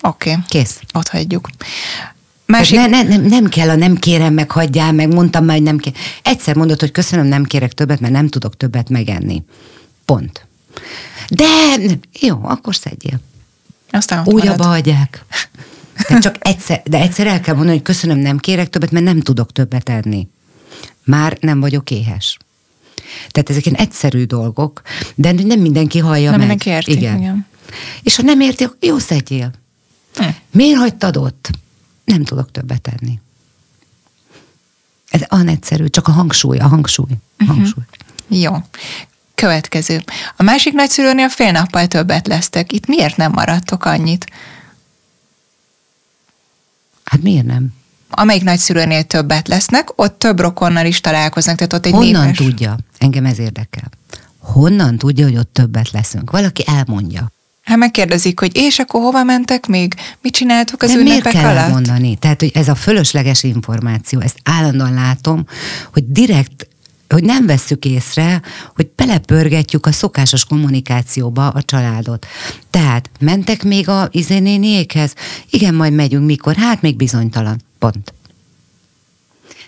Oké. 0.03 0.31
Okay. 0.31 0.43
Kész. 0.49 0.81
Ott 0.93 1.09
hagyjuk. 1.09 1.49
Másik... 2.47 2.77
Ne, 2.77 2.87
ne, 2.87 3.03
nem, 3.03 3.23
nem 3.23 3.49
kell 3.49 3.69
a 3.69 3.75
nem 3.75 3.97
kérem, 3.97 4.35
meg 4.35 4.51
hagyjál, 4.51 4.93
meg 4.93 5.15
mondtam 5.15 5.45
már, 5.45 5.57
hogy 5.57 5.65
nem 5.65 5.79
kér. 5.79 5.93
Egyszer 6.23 6.57
mondod, 6.57 6.81
hogy 6.81 6.91
köszönöm, 6.91 7.27
nem 7.27 7.45
kérek 7.45 7.73
többet, 7.73 8.01
mert 8.01 8.13
nem 8.13 8.29
tudok 8.29 8.57
többet 8.57 8.89
megenni. 8.89 9.43
Pont. 10.05 10.47
De, 11.29 11.45
jó, 12.21 12.41
akkor 12.43 12.75
szedjél. 12.77 13.21
Aztán 13.91 14.23
Úgy 14.27 14.47
abba 14.47 14.65
hagyják. 14.65 15.25
De 16.09 16.19
csak 16.19 16.37
egyszer, 16.39 16.83
de 16.85 17.01
egyszer 17.01 17.27
el 17.27 17.41
kell 17.41 17.55
mondani, 17.55 17.77
hogy 17.77 17.87
köszönöm, 17.87 18.19
nem 18.19 18.39
kérek 18.39 18.69
többet, 18.71 18.91
mert 18.91 19.05
nem 19.05 19.21
tudok 19.21 19.53
többet 19.53 19.89
enni. 19.89 20.29
Már 21.05 21.37
nem 21.41 21.61
vagyok 21.61 21.91
éhes. 21.91 22.37
Tehát 23.29 23.51
ezek 23.51 23.67
ilyen 23.67 23.81
egyszerű 23.81 24.25
dolgok, 24.25 24.83
de 25.15 25.33
nem 25.33 25.61
mindenki 25.61 25.99
hallja 25.99 26.31
nem 26.31 26.39
meg. 26.39 26.49
mindenki 26.49 26.71
érti, 26.71 26.91
igen. 26.91 27.17
igen. 27.19 27.47
És 28.03 28.17
ha 28.17 28.23
nem 28.23 28.41
érti, 28.41 28.67
jó 28.81 28.99
szedjél. 28.99 29.51
Hm. 30.15 30.25
Miért 30.51 30.79
hagytad 30.79 31.17
ott? 31.17 31.51
Nem 32.05 32.25
tudok 32.25 32.51
többet 32.51 32.81
tenni. 32.81 33.21
Ez 35.11 35.21
olyan 35.31 35.49
egyszerű, 35.49 35.87
csak 35.87 36.09
a 36.09 36.11
hangsúly, 36.11 36.59
a 36.59 36.67
hangsúly. 36.67 37.11
A 37.11 37.43
uh-huh. 37.43 37.57
hangsúly. 37.57 37.85
Jó. 38.29 38.53
Következő. 39.35 40.03
A 40.37 40.43
másik 40.43 40.73
nagyszülőnél 40.73 41.29
fél 41.29 41.51
nappal 41.51 41.87
többet 41.87 42.27
lesztek. 42.27 42.73
Itt 42.73 42.87
miért 42.87 43.17
nem 43.17 43.33
maradtok 43.33 43.85
annyit? 43.85 44.27
Hát 47.11 47.23
miért 47.23 47.47
nem? 47.47 47.77
amelyik 48.11 48.43
nagyszülőnél 48.43 49.03
többet 49.03 49.49
lesznek, 49.49 49.89
ott 49.97 50.19
több 50.19 50.41
rokonnal 50.41 50.87
is 50.87 51.01
találkoznak, 51.01 51.57
tehát 51.57 51.73
ott 51.73 51.87
egy 51.87 51.93
Honnan 51.93 52.25
népes... 52.25 52.37
tudja? 52.37 52.77
Engem 52.99 53.25
ez 53.25 53.39
érdekel. 53.39 53.91
Honnan 54.39 54.97
tudja, 54.97 55.25
hogy 55.25 55.37
ott 55.37 55.53
többet 55.53 55.91
leszünk? 55.91 56.31
Valaki 56.31 56.65
elmondja. 56.67 57.33
Hát 57.63 57.77
megkérdezik, 57.77 58.41
hogy 58.41 58.57
és 58.57 58.79
akkor 58.79 59.01
hova 59.01 59.23
mentek 59.23 59.67
még? 59.67 59.95
Mit 60.23 60.33
csináltuk 60.33 60.83
az 60.83 60.91
De 60.91 60.99
ünnepek 60.99 61.23
miért 61.23 61.37
kell 61.39 61.51
alatt? 61.51 61.63
elmondani? 61.63 62.17
Tehát, 62.17 62.41
hogy 62.41 62.51
ez 62.55 62.69
a 62.69 62.75
fölösleges 62.75 63.43
információ, 63.43 64.21
ezt 64.21 64.39
állandóan 64.45 64.95
látom, 64.95 65.45
hogy 65.93 66.05
direkt 66.09 66.69
hogy 67.09 67.25
nem 67.25 67.47
vesszük 67.47 67.85
észre, 67.85 68.43
hogy 68.75 68.88
belepörgetjük 68.99 69.87
a 69.87 69.93
szokásos 69.93 70.45
kommunikációba 70.45 71.49
a 71.49 71.63
családot. 71.63 72.27
Tehát 72.71 73.11
mentek 73.21 73.65
még 73.65 73.89
a 73.89 74.09
izénéniékhez? 74.11 75.15
Igen, 75.51 75.75
majd 75.75 75.93
megyünk, 75.93 76.27
mikor? 76.27 76.55
Hát 76.57 76.83
még 76.83 76.97
bizonytalan. 76.97 77.61
Pont. 77.79 78.15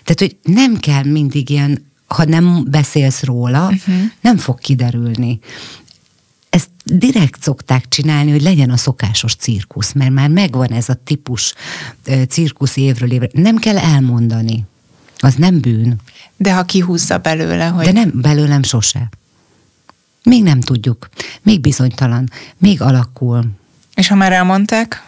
Tehát, 0.03 0.19
hogy 0.19 0.53
nem 0.53 0.77
kell 0.77 1.03
mindig 1.03 1.49
ilyen, 1.49 1.85
ha 2.07 2.25
nem 2.25 2.65
beszélsz 2.69 3.23
róla, 3.23 3.63
uh-huh. 3.63 3.95
nem 4.21 4.37
fog 4.37 4.59
kiderülni. 4.59 5.39
Ezt 6.49 6.69
direkt 6.83 7.41
szokták 7.41 7.87
csinálni, 7.87 8.31
hogy 8.31 8.41
legyen 8.41 8.69
a 8.69 8.77
szokásos 8.77 9.35
cirkusz, 9.35 9.91
mert 9.91 10.11
már 10.11 10.29
megvan 10.29 10.71
ez 10.71 10.89
a 10.89 10.93
típus 11.03 11.53
cirkusz 12.29 12.77
évről 12.77 13.11
évre. 13.11 13.29
Nem 13.31 13.55
kell 13.55 13.77
elmondani. 13.77 14.65
Az 15.17 15.35
nem 15.35 15.59
bűn. 15.59 15.95
De 16.37 16.53
ha 16.53 16.63
kihúzza 16.63 17.17
belőle, 17.17 17.65
hogy... 17.65 17.85
De 17.85 17.91
nem, 17.91 18.11
belőlem 18.13 18.63
sose. 18.63 19.09
Még 20.23 20.43
nem 20.43 20.59
tudjuk. 20.59 21.09
Még 21.41 21.61
bizonytalan. 21.61 22.29
Még 22.57 22.81
alakul. 22.81 23.43
És 23.95 24.07
ha 24.07 24.15
már 24.15 24.31
elmondták? 24.31 25.03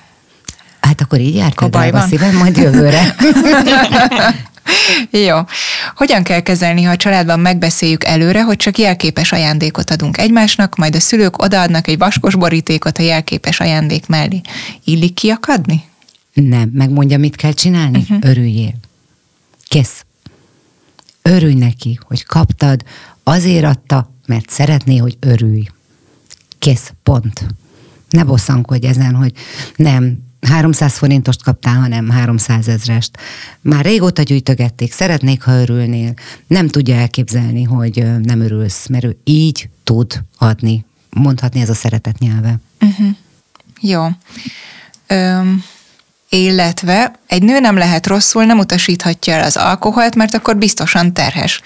Hát 0.79 1.01
akkor 1.01 1.19
így 1.19 1.35
jártál 1.35 1.95
a 1.95 1.99
szívem, 1.99 2.35
majd 2.35 2.57
jövőre. 2.57 3.15
Jó. 5.27 5.37
Hogyan 5.95 6.23
kell 6.23 6.39
kezelni, 6.39 6.83
ha 6.83 6.91
a 6.91 6.95
családban 6.95 7.39
megbeszéljük 7.39 8.03
előre, 8.03 8.43
hogy 8.43 8.55
csak 8.55 8.77
jelképes 8.77 9.31
ajándékot 9.31 9.89
adunk 9.89 10.17
egymásnak, 10.17 10.75
majd 10.75 10.95
a 10.95 10.99
szülők 10.99 11.41
odaadnak 11.41 11.87
egy 11.87 11.97
vaskos 11.97 12.35
borítékot 12.35 12.97
a 12.97 13.01
jelképes 13.01 13.59
ajándék 13.59 14.07
mellé. 14.07 14.41
Illik 14.83 15.13
kiakadni? 15.13 15.83
Nem. 16.33 16.69
Megmondja, 16.73 17.17
mit 17.17 17.35
kell 17.35 17.53
csinálni? 17.53 17.99
Uh-huh. 17.99 18.17
Örüljél. 18.21 18.73
Kész. 19.67 20.05
Örülj 21.21 21.53
neki, 21.53 21.99
hogy 22.07 22.23
kaptad, 22.23 22.83
azért 23.23 23.65
adta, 23.65 24.12
mert 24.25 24.49
szeretné, 24.49 24.97
hogy 24.97 25.17
örülj. 25.19 25.67
Kész. 26.59 26.93
Pont. 27.03 27.45
Ne 28.09 28.23
bosszankodj 28.23 28.87
ezen, 28.87 29.15
hogy 29.15 29.31
nem, 29.75 30.17
300 30.41 30.97
forintost 30.97 31.43
kaptál, 31.43 31.75
hanem 31.75 32.09
300 32.09 32.67
ezrest. 32.67 33.17
Már 33.61 33.85
régóta 33.85 34.21
gyűjtögették, 34.21 34.93
szeretnék, 34.93 35.41
ha 35.41 35.51
örülnél. 35.51 36.13
Nem 36.47 36.67
tudja 36.67 36.95
elképzelni, 36.95 37.63
hogy 37.63 38.05
nem 38.21 38.41
örülsz, 38.41 38.87
mert 38.87 39.03
ő 39.03 39.17
így 39.23 39.69
tud 39.83 40.23
adni. 40.37 40.85
Mondhatni 41.09 41.61
ez 41.61 41.69
a 41.69 41.73
szeretet 41.73 42.19
nyelve. 42.19 42.59
Uh-huh. 42.81 43.07
Jó. 43.81 44.07
Öm, 45.07 45.63
illetve 46.29 47.19
egy 47.27 47.43
nő 47.43 47.59
nem 47.59 47.77
lehet 47.77 48.07
rosszul, 48.07 48.43
nem 48.43 48.59
utasíthatja 48.59 49.33
el 49.33 49.43
az 49.43 49.57
alkoholt, 49.57 50.15
mert 50.15 50.33
akkor 50.33 50.57
biztosan 50.57 51.13
terhes. 51.13 51.61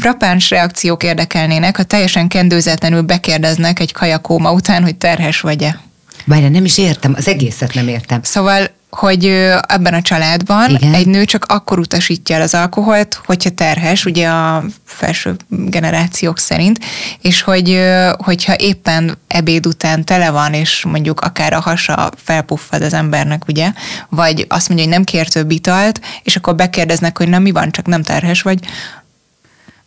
Frappáns 0.00 0.50
reakciók 0.50 1.02
érdekelnének, 1.02 1.76
ha 1.76 1.82
teljesen 1.82 2.28
kendőzetlenül 2.28 3.02
bekérdeznek 3.02 3.80
egy 3.80 3.92
kajakóma 3.92 4.52
után, 4.52 4.82
hogy 4.82 4.96
terhes 4.96 5.40
vagy-e. 5.40 5.80
Várja, 6.24 6.48
nem 6.48 6.64
is 6.64 6.78
értem, 6.78 7.14
az 7.16 7.28
egészet 7.28 7.74
nem 7.74 7.88
értem. 7.88 8.22
Szóval 8.22 8.70
hogy 8.96 9.24
ebben 9.66 9.94
a 9.94 10.02
családban 10.02 10.70
Igen. 10.70 10.94
egy 10.94 11.06
nő 11.06 11.24
csak 11.24 11.44
akkor 11.44 11.78
utasítja 11.78 12.36
el 12.36 12.42
az 12.42 12.54
alkoholt, 12.54 13.20
hogyha 13.24 13.50
terhes, 13.50 14.04
ugye 14.04 14.28
a 14.28 14.64
felső 14.84 15.36
generációk 15.48 16.38
szerint, 16.38 16.78
és 17.20 17.42
hogy 17.42 17.80
hogyha 18.16 18.54
éppen 18.56 19.18
ebéd 19.26 19.66
után 19.66 20.04
tele 20.04 20.30
van, 20.30 20.54
és 20.54 20.84
mondjuk 20.84 21.20
akár 21.20 21.52
a 21.52 21.60
hasa 21.60 22.10
felpuffad 22.16 22.82
az 22.82 22.92
embernek, 22.92 23.42
ugye, 23.48 23.72
vagy 24.08 24.46
azt 24.48 24.68
mondja, 24.68 24.86
hogy 24.86 24.96
nem 24.96 25.04
kér 25.04 25.28
több 25.28 25.50
italt, 25.50 26.00
és 26.22 26.36
akkor 26.36 26.54
bekérdeznek, 26.54 27.18
hogy 27.18 27.28
na 27.28 27.38
mi 27.38 27.50
van, 27.50 27.70
csak 27.70 27.86
nem 27.86 28.02
terhes 28.02 28.42
vagy. 28.42 28.58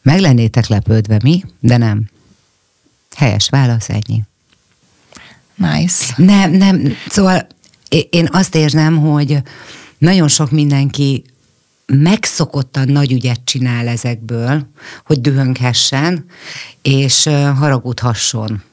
Meg 0.06 0.20
lennétek 0.20 0.68
lepődve, 0.68 1.20
mi? 1.24 1.44
De 1.60 1.78
nem. 1.78 2.10
Helyes 3.16 3.50
válasz, 3.50 3.90
ennyi. 3.90 4.24
Nice. 5.56 6.14
Nem, 6.18 6.52
nem, 6.52 6.96
szóval 7.08 7.48
én 8.10 8.28
azt 8.32 8.56
érzem, 8.56 8.98
hogy 8.98 9.38
nagyon 9.98 10.28
sok 10.28 10.52
mindenki 10.52 11.24
megszokottan 11.86 12.88
nagy 12.88 13.12
ügyet 13.12 13.42
csinál 13.44 13.88
ezekből, 13.88 14.68
hogy 15.06 15.22
dühönghessen, 15.22 16.26
és 16.82 17.24
haragudhasson. 17.58 18.64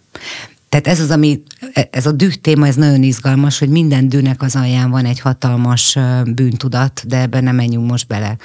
Tehát 0.68 0.86
ez 0.86 1.00
az, 1.00 1.10
ami, 1.10 1.42
ez 1.90 2.06
a 2.06 2.12
düh 2.12 2.34
téma, 2.34 2.66
ez 2.66 2.76
nagyon 2.76 3.02
izgalmas, 3.02 3.58
hogy 3.58 3.68
minden 3.68 4.08
dűnek 4.08 4.42
az 4.42 4.56
alján 4.56 4.90
van 4.90 5.04
egy 5.04 5.20
hatalmas 5.20 5.98
bűntudat, 6.24 7.06
de 7.06 7.20
ebben 7.20 7.44
nem 7.44 7.54
menjünk 7.54 7.90
most 7.90 8.06
bele. 8.06 8.36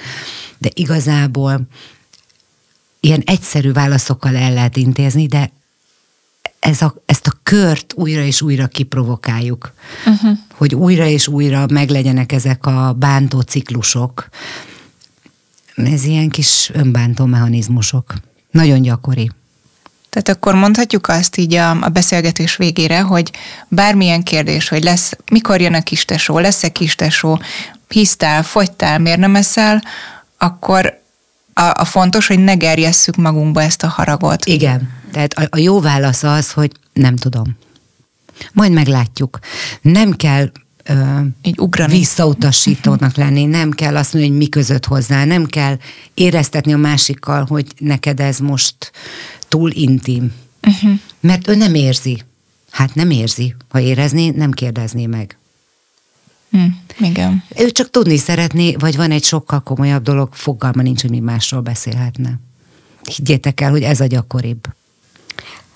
De 0.58 0.70
igazából 0.74 1.68
ilyen 3.00 3.22
egyszerű 3.26 3.72
válaszokkal 3.72 4.36
el 4.36 4.52
lehet 4.52 4.76
intézni, 4.76 5.26
de 5.26 5.50
ez 6.58 6.82
a, 6.82 6.94
ezt 7.06 7.26
a 7.26 7.32
kört 7.42 7.92
újra 7.96 8.22
és 8.22 8.42
újra 8.42 8.66
kiprovokáljuk. 8.66 9.72
Uh-huh. 10.06 10.38
Hogy 10.54 10.74
újra 10.74 11.06
és 11.06 11.28
újra 11.28 11.66
meglegyenek 11.70 12.32
ezek 12.32 12.66
a 12.66 12.92
bántó 12.92 13.40
ciklusok. 13.40 14.28
Ez 15.74 16.04
ilyen 16.04 16.28
kis 16.28 16.70
önbántó 16.72 17.24
mechanizmusok. 17.24 18.14
Nagyon 18.50 18.82
gyakori. 18.82 19.30
Tehát 20.10 20.28
akkor 20.28 20.54
mondhatjuk 20.54 21.08
azt 21.08 21.36
így 21.36 21.54
a, 21.54 21.70
a 21.70 21.88
beszélgetés 21.88 22.56
végére, 22.56 23.00
hogy 23.00 23.32
bármilyen 23.68 24.22
kérdés, 24.22 24.68
hogy 24.68 24.82
lesz, 24.82 25.12
mikor 25.30 25.60
jön 25.60 25.74
a 25.74 25.82
kistesó, 25.82 26.38
lesz-e 26.38 26.68
kistesó, 26.68 27.40
hisztál, 27.88 28.42
fogytál, 28.42 28.98
miért 28.98 29.18
nem 29.18 29.34
eszel, 29.34 29.82
akkor 30.38 31.00
a, 31.58 31.72
a 31.74 31.84
fontos, 31.84 32.26
hogy 32.26 32.38
ne 32.38 32.54
gerjesszük 32.54 33.16
magunkba 33.16 33.62
ezt 33.62 33.82
a 33.82 33.88
haragot. 33.88 34.44
Igen. 34.44 34.90
Tehát 35.12 35.32
a, 35.32 35.46
a 35.50 35.58
jó 35.58 35.80
válasz 35.80 36.22
az, 36.22 36.52
hogy 36.52 36.72
nem 36.92 37.16
tudom. 37.16 37.56
Majd 38.52 38.72
meglátjuk. 38.72 39.38
Nem 39.80 40.12
kell 40.12 40.50
ö, 40.84 41.20
Így 41.42 41.58
ugrani. 41.58 41.98
visszautasítónak 41.98 43.16
lenni, 43.22 43.44
nem 43.44 43.70
kell 43.70 43.96
azt 43.96 44.12
mondani, 44.12 44.32
hogy 44.34 44.42
mi 44.42 44.48
között 44.48 44.84
hozzá, 44.84 45.24
nem 45.24 45.46
kell 45.46 45.76
éreztetni 46.14 46.72
a 46.72 46.76
másikkal, 46.76 47.44
hogy 47.48 47.66
neked 47.78 48.20
ez 48.20 48.38
most 48.38 48.92
túl 49.48 49.70
intim. 49.70 50.32
Uh-huh. 50.62 50.98
Mert 51.20 51.48
ő 51.48 51.54
nem 51.54 51.74
érzi. 51.74 52.22
Hát 52.70 52.94
nem 52.94 53.10
érzi. 53.10 53.54
Ha 53.68 53.80
érezné, 53.80 54.28
nem 54.28 54.50
kérdezné 54.50 55.06
meg. 55.06 55.37
Hm, 56.50 56.64
igen. 56.98 57.44
Ő 57.56 57.70
csak 57.70 57.90
tudni 57.90 58.16
szeretné, 58.16 58.74
vagy 58.78 58.96
van 58.96 59.10
egy 59.10 59.24
sokkal 59.24 59.60
komolyabb 59.60 60.02
dolog, 60.02 60.28
fogalma 60.32 60.82
nincs, 60.82 61.00
hogy 61.00 61.10
mi 61.10 61.18
másról 61.18 61.60
beszélhetne. 61.60 62.40
Higgyétek 63.16 63.60
el, 63.60 63.70
hogy 63.70 63.82
ez 63.82 64.00
a 64.00 64.06
gyakoribb. 64.06 64.66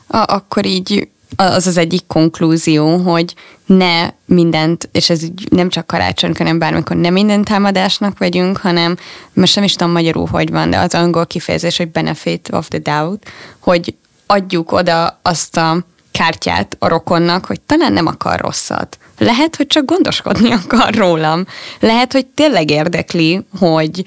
A, 0.07 0.17
akkor 0.17 0.67
így 0.67 1.09
az 1.37 1.67
az 1.67 1.77
egyik 1.77 2.07
konklúzió, 2.07 2.97
hogy 2.97 3.35
ne 3.67 4.11
mindent, 4.25 4.89
és 4.93 5.11
ez 5.11 5.23
így 5.23 5.49
nem 5.51 5.69
csak 5.69 5.87
karácsony, 5.87 6.35
hanem 6.39 6.59
bármikor 6.59 6.97
ne 6.97 7.11
minden 7.11 7.45
támadásnak 7.45 8.19
vegyünk, 8.19 8.57
hanem 8.57 8.97
most 9.33 9.55
nem 9.55 9.65
is 9.65 9.75
tudom 9.75 9.93
magyarul, 9.93 10.27
hogy 10.27 10.51
van, 10.51 10.71
de 10.71 10.79
az 10.79 10.95
angol 10.95 11.27
kifejezés, 11.27 11.77
hogy 11.77 11.91
benefit 11.91 12.49
of 12.53 12.69
the 12.69 12.79
doubt, 12.79 13.27
hogy 13.59 13.95
adjuk 14.27 14.73
oda 14.73 15.19
azt 15.23 15.57
a 15.57 15.85
kártyát 16.11 16.77
a 16.79 16.89
rokonnak, 16.89 17.45
hogy 17.45 17.61
talán 17.61 17.93
nem 17.93 18.07
akar 18.07 18.41
rosszat. 18.41 18.99
Lehet, 19.23 19.57
hogy 19.57 19.67
csak 19.67 19.85
gondoskodni 19.85 20.53
akar 20.65 20.95
rólam. 20.95 21.47
Lehet, 21.81 22.13
hogy 22.13 22.27
tényleg 22.27 22.71
érdekli, 22.71 23.45
hogy 23.59 24.05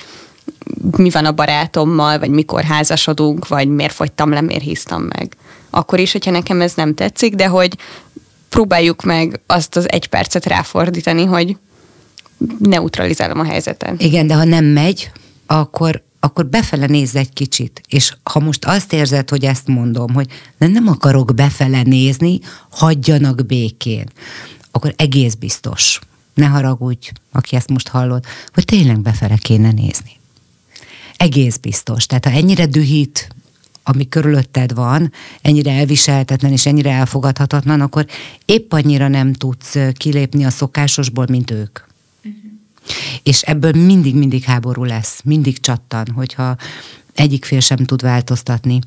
mi 0.97 1.09
van 1.09 1.26
a 1.26 1.32
barátommal, 1.32 2.20
vagy 2.20 2.30
mikor 2.30 2.63
házasodunk, 2.63 3.47
vagy 3.47 3.68
miért 3.68 3.93
fogytam 3.93 4.30
le, 4.30 4.41
miért 4.41 4.63
hisztam 4.63 5.03
meg. 5.03 5.36
Akkor 5.70 5.99
is, 5.99 6.11
hogyha 6.11 6.32
nekem 6.32 6.61
ez 6.61 6.74
nem 6.74 6.93
tetszik, 6.93 7.36
de 7.36 7.47
hogy 7.47 7.78
próbáljuk 8.49 9.03
meg 9.03 9.39
azt 9.45 9.76
az 9.76 9.91
egy 9.91 10.07
percet 10.07 10.45
ráfordítani, 10.45 11.26
hogy 11.26 11.57
neutralizálom 12.59 13.39
a 13.39 13.45
helyzetet. 13.45 14.01
Igen, 14.01 14.28
de 14.28 14.34
ha 14.34 14.43
nem 14.43 14.66
megy, 14.66 15.11
akkor 15.45 16.03
akkor 16.20 16.45
befele 16.45 16.86
nézz 16.86 17.16
egy 17.16 17.34
kicsit. 17.34 17.82
És 17.88 18.13
ha 18.24 18.39
most 18.39 18.66
azt 18.66 18.93
érzed, 18.93 19.30
hogy 19.30 19.45
ezt 19.45 19.68
mondom, 19.68 20.13
hogy 20.13 20.28
nem 20.57 20.88
akarok 20.88 21.34
befele 21.36 21.82
nézni, 21.82 22.39
hagyjanak 22.70 23.45
békén, 23.45 24.05
akkor 24.76 24.93
egész 24.97 25.34
biztos, 25.34 25.99
ne 26.34 26.45
haragudj, 26.45 27.11
aki 27.32 27.55
ezt 27.55 27.69
most 27.69 27.88
hallod, 27.88 28.26
hogy 28.53 28.65
tényleg 28.65 28.99
befele 28.99 29.36
kéne 29.36 29.71
nézni. 29.71 30.19
Egész 31.17 31.57
biztos. 31.57 32.05
Tehát 32.05 32.26
ha 32.26 32.32
ennyire 32.32 32.65
dühít, 32.65 33.28
ami 33.84 34.09
körülötted 34.09 34.73
van, 34.73 35.11
ennyire 35.41 35.71
elviselhetetlen 35.71 36.51
és 36.51 36.65
ennyire 36.65 36.91
elfogadhatatlan, 36.91 37.82
akkor 37.82 38.05
épp 38.45 38.71
annyira 38.71 39.07
nem 39.07 39.34
tudsz 39.34 39.76
kilépni 39.93 40.45
a 40.45 40.49
szokásosból, 40.49 41.26
mint 41.30 41.51
ők. 41.51 41.80
És 43.23 43.41
ebből 43.41 43.71
mindig-mindig 43.71 44.43
háború 44.43 44.84
lesz, 44.84 45.21
mindig 45.23 45.59
csattan, 45.59 46.07
hogyha 46.15 46.57
egyik 47.13 47.45
fél 47.45 47.59
sem 47.59 47.78
tud 47.78 48.01
változtatni. 48.01 48.80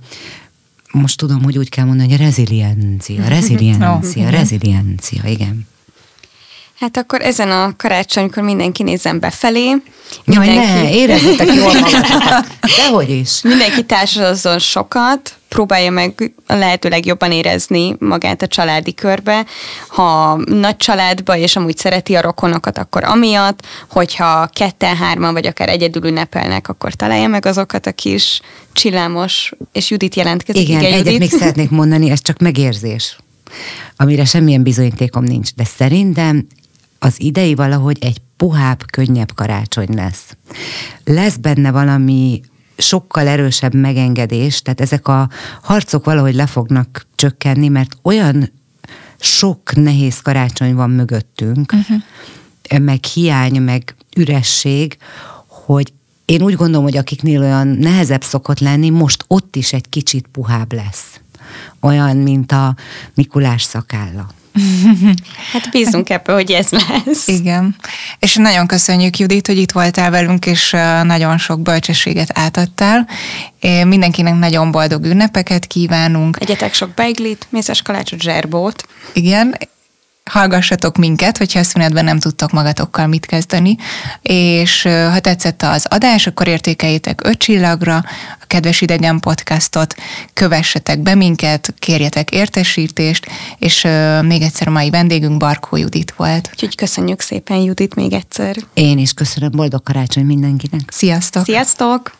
Most 0.90 1.18
tudom, 1.18 1.42
hogy 1.42 1.58
úgy 1.58 1.68
kell 1.68 1.84
mondani, 1.84 2.08
hogy 2.08 2.18
reziliencia, 2.18 3.28
reziliencia, 3.38 4.30
reziliencia, 4.30 5.22
igen. 5.28 5.66
Hát 6.80 6.96
akkor 6.96 7.20
ezen 7.22 7.50
a 7.50 7.76
karácsonykor 7.76 8.42
mindenki 8.42 8.82
nézzen 8.82 9.20
befelé. 9.20 9.76
Mindenki... 10.24 10.54
Jaj, 10.54 10.64
ne, 10.64 10.90
érezzétek 10.90 11.54
jól 11.54 11.74
magatokat. 11.80 12.46
Dehogy 12.76 13.10
is. 13.10 13.42
Mindenki 13.42 13.84
társadozzon 13.84 14.58
sokat, 14.58 15.32
próbálja 15.48 15.90
meg 15.90 16.32
a 16.46 16.54
lehető 16.54 16.88
legjobban 16.88 17.32
érezni 17.32 17.96
magát 17.98 18.42
a 18.42 18.46
családi 18.46 18.94
körbe. 18.94 19.46
Ha 19.88 20.36
nagy 20.44 20.76
családba, 20.76 21.36
és 21.36 21.56
amúgy 21.56 21.76
szereti 21.76 22.14
a 22.14 22.20
rokonokat, 22.20 22.78
akkor 22.78 23.04
amiatt, 23.04 23.66
hogyha 23.90 24.48
ketten, 24.52 24.96
hárman, 24.96 25.32
vagy 25.32 25.46
akár 25.46 25.68
egyedül 25.68 26.04
ünnepelnek, 26.04 26.68
akkor 26.68 26.94
találja 26.94 27.28
meg 27.28 27.46
azokat 27.46 27.86
a 27.86 27.92
kis 27.92 28.40
csillámos, 28.72 29.52
és 29.72 29.90
Judit 29.90 30.14
jelentkezik. 30.14 30.68
Igen, 30.68 30.80
Igen 30.80 30.92
egyet 30.92 31.12
Judit. 31.12 31.18
még 31.18 31.40
szeretnék 31.40 31.70
mondani, 31.70 32.10
ez 32.10 32.22
csak 32.22 32.38
megérzés 32.38 33.16
amire 33.96 34.24
semmilyen 34.24 34.62
bizonyítékom 34.62 35.24
nincs, 35.24 35.54
de 35.54 35.64
szerintem 35.64 36.46
az 36.98 37.20
idei 37.20 37.54
valahogy 37.54 37.98
egy 38.00 38.20
puhább, 38.36 38.90
könnyebb 38.90 39.34
karácsony 39.34 39.94
lesz. 39.94 40.36
Lesz 41.04 41.36
benne 41.36 41.70
valami 41.70 42.40
sokkal 42.76 43.26
erősebb 43.26 43.74
megengedés, 43.74 44.62
tehát 44.62 44.80
ezek 44.80 45.08
a 45.08 45.28
harcok 45.62 46.04
valahogy 46.04 46.34
le 46.34 46.46
fognak 46.46 47.06
csökkenni, 47.14 47.68
mert 47.68 47.96
olyan 48.02 48.52
sok 49.20 49.74
nehéz 49.74 50.20
karácsony 50.20 50.74
van 50.74 50.90
mögöttünk, 50.90 51.72
uh-huh. 51.72 52.84
meg 52.84 53.04
hiány, 53.04 53.62
meg 53.62 53.94
üresség, 54.16 54.96
hogy 55.46 55.92
én 56.24 56.42
úgy 56.42 56.54
gondolom, 56.54 56.84
hogy 56.84 56.96
akiknél 56.96 57.40
olyan 57.40 57.66
nehezebb 57.66 58.22
szokott 58.22 58.58
lenni, 58.58 58.90
most 58.90 59.24
ott 59.26 59.56
is 59.56 59.72
egy 59.72 59.88
kicsit 59.88 60.26
puhább 60.32 60.72
lesz. 60.72 61.20
Olyan, 61.80 62.16
mint 62.16 62.52
a 62.52 62.76
Mikulás 63.14 63.62
szakálla. 63.62 64.28
Hát 65.52 65.70
bízunk 65.70 66.10
ebből, 66.10 66.34
hogy 66.34 66.50
ez 66.50 66.68
lesz. 66.70 67.26
Igen. 67.28 67.76
És 68.18 68.36
nagyon 68.36 68.66
köszönjük, 68.66 69.18
Judit, 69.18 69.46
hogy 69.46 69.58
itt 69.58 69.72
voltál 69.72 70.10
velünk, 70.10 70.46
és 70.46 70.76
nagyon 71.02 71.38
sok 71.38 71.60
bölcsességet 71.60 72.38
átadtál. 72.38 73.08
Mindenkinek 73.84 74.38
nagyon 74.38 74.70
boldog 74.70 75.04
ünnepeket 75.04 75.66
kívánunk. 75.66 76.36
Egyetek 76.40 76.74
sok 76.74 76.90
beiglit, 76.94 77.46
mézes 77.50 77.82
kalácsot, 77.82 78.22
zserbót. 78.22 78.88
Igen, 79.12 79.56
hallgassatok 80.28 80.96
minket, 80.96 81.38
hogyha 81.38 81.62
szünetben 81.62 82.04
nem 82.04 82.18
tudtok 82.18 82.52
magatokkal 82.52 83.06
mit 83.06 83.26
kezdeni, 83.26 83.76
és 84.22 84.82
ha 84.82 85.18
tetszett 85.18 85.62
az 85.62 85.86
adás, 85.88 86.26
akkor 86.26 86.48
értékeljétek 86.48 87.26
öt 87.26 87.38
csillagra 87.38 87.96
a 88.40 88.44
Kedves 88.46 88.80
Idegen 88.80 89.20
podcastot, 89.20 89.94
kövessetek 90.32 90.98
be 90.98 91.14
minket, 91.14 91.74
kérjetek 91.78 92.30
értesítést, 92.30 93.26
és 93.58 93.86
még 94.22 94.42
egyszer 94.42 94.68
a 94.68 94.70
mai 94.70 94.90
vendégünk 94.90 95.36
Barkó 95.36 95.76
Judit 95.76 96.14
volt. 96.16 96.48
Úgyhogy 96.52 96.74
köszönjük 96.74 97.20
szépen 97.20 97.56
Judit 97.56 97.94
még 97.94 98.12
egyszer. 98.12 98.56
Én 98.74 98.98
is 98.98 99.12
köszönöm, 99.12 99.50
boldog 99.50 99.82
karácsony 99.82 100.24
mindenkinek. 100.24 100.80
Sziasztok! 100.90 101.44
Sziasztok! 101.44 102.16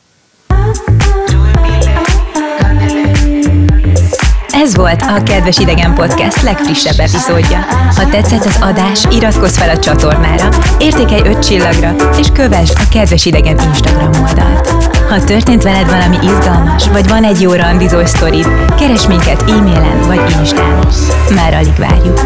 Ez 4.53 4.77
volt 4.77 5.03
a 5.03 5.23
Kedves 5.23 5.59
Idegen 5.59 5.95
Podcast 5.95 6.43
legfrissebb 6.43 6.99
epizódja. 6.99 7.59
Ha 7.97 8.09
tetszett 8.11 8.45
az 8.45 8.59
adás, 8.61 9.05
iratkozz 9.11 9.57
fel 9.57 9.71
a 9.71 9.79
csatornára, 9.79 10.49
értékelj 10.79 11.21
5 11.25 11.47
csillagra, 11.47 11.95
és 12.19 12.27
kövess 12.33 12.71
a 12.75 12.89
Kedves 12.91 13.27
Idegen 13.27 13.59
Instagram 13.67 14.23
oldalt. 14.23 14.69
Ha 15.09 15.25
történt 15.25 15.63
veled 15.63 15.91
valami 15.91 16.17
izgalmas, 16.23 16.89
vagy 16.89 17.09
van 17.09 17.25
egy 17.25 17.41
jó 17.41 17.53
randizós 17.53 18.09
sztorid, 18.09 18.49
keres 18.79 19.07
minket 19.07 19.43
e-mailen 19.51 20.01
vagy 20.07 20.21
Instán. 20.39 20.87
Már 21.35 21.55
alig 21.55 21.77
várjuk. 21.77 22.21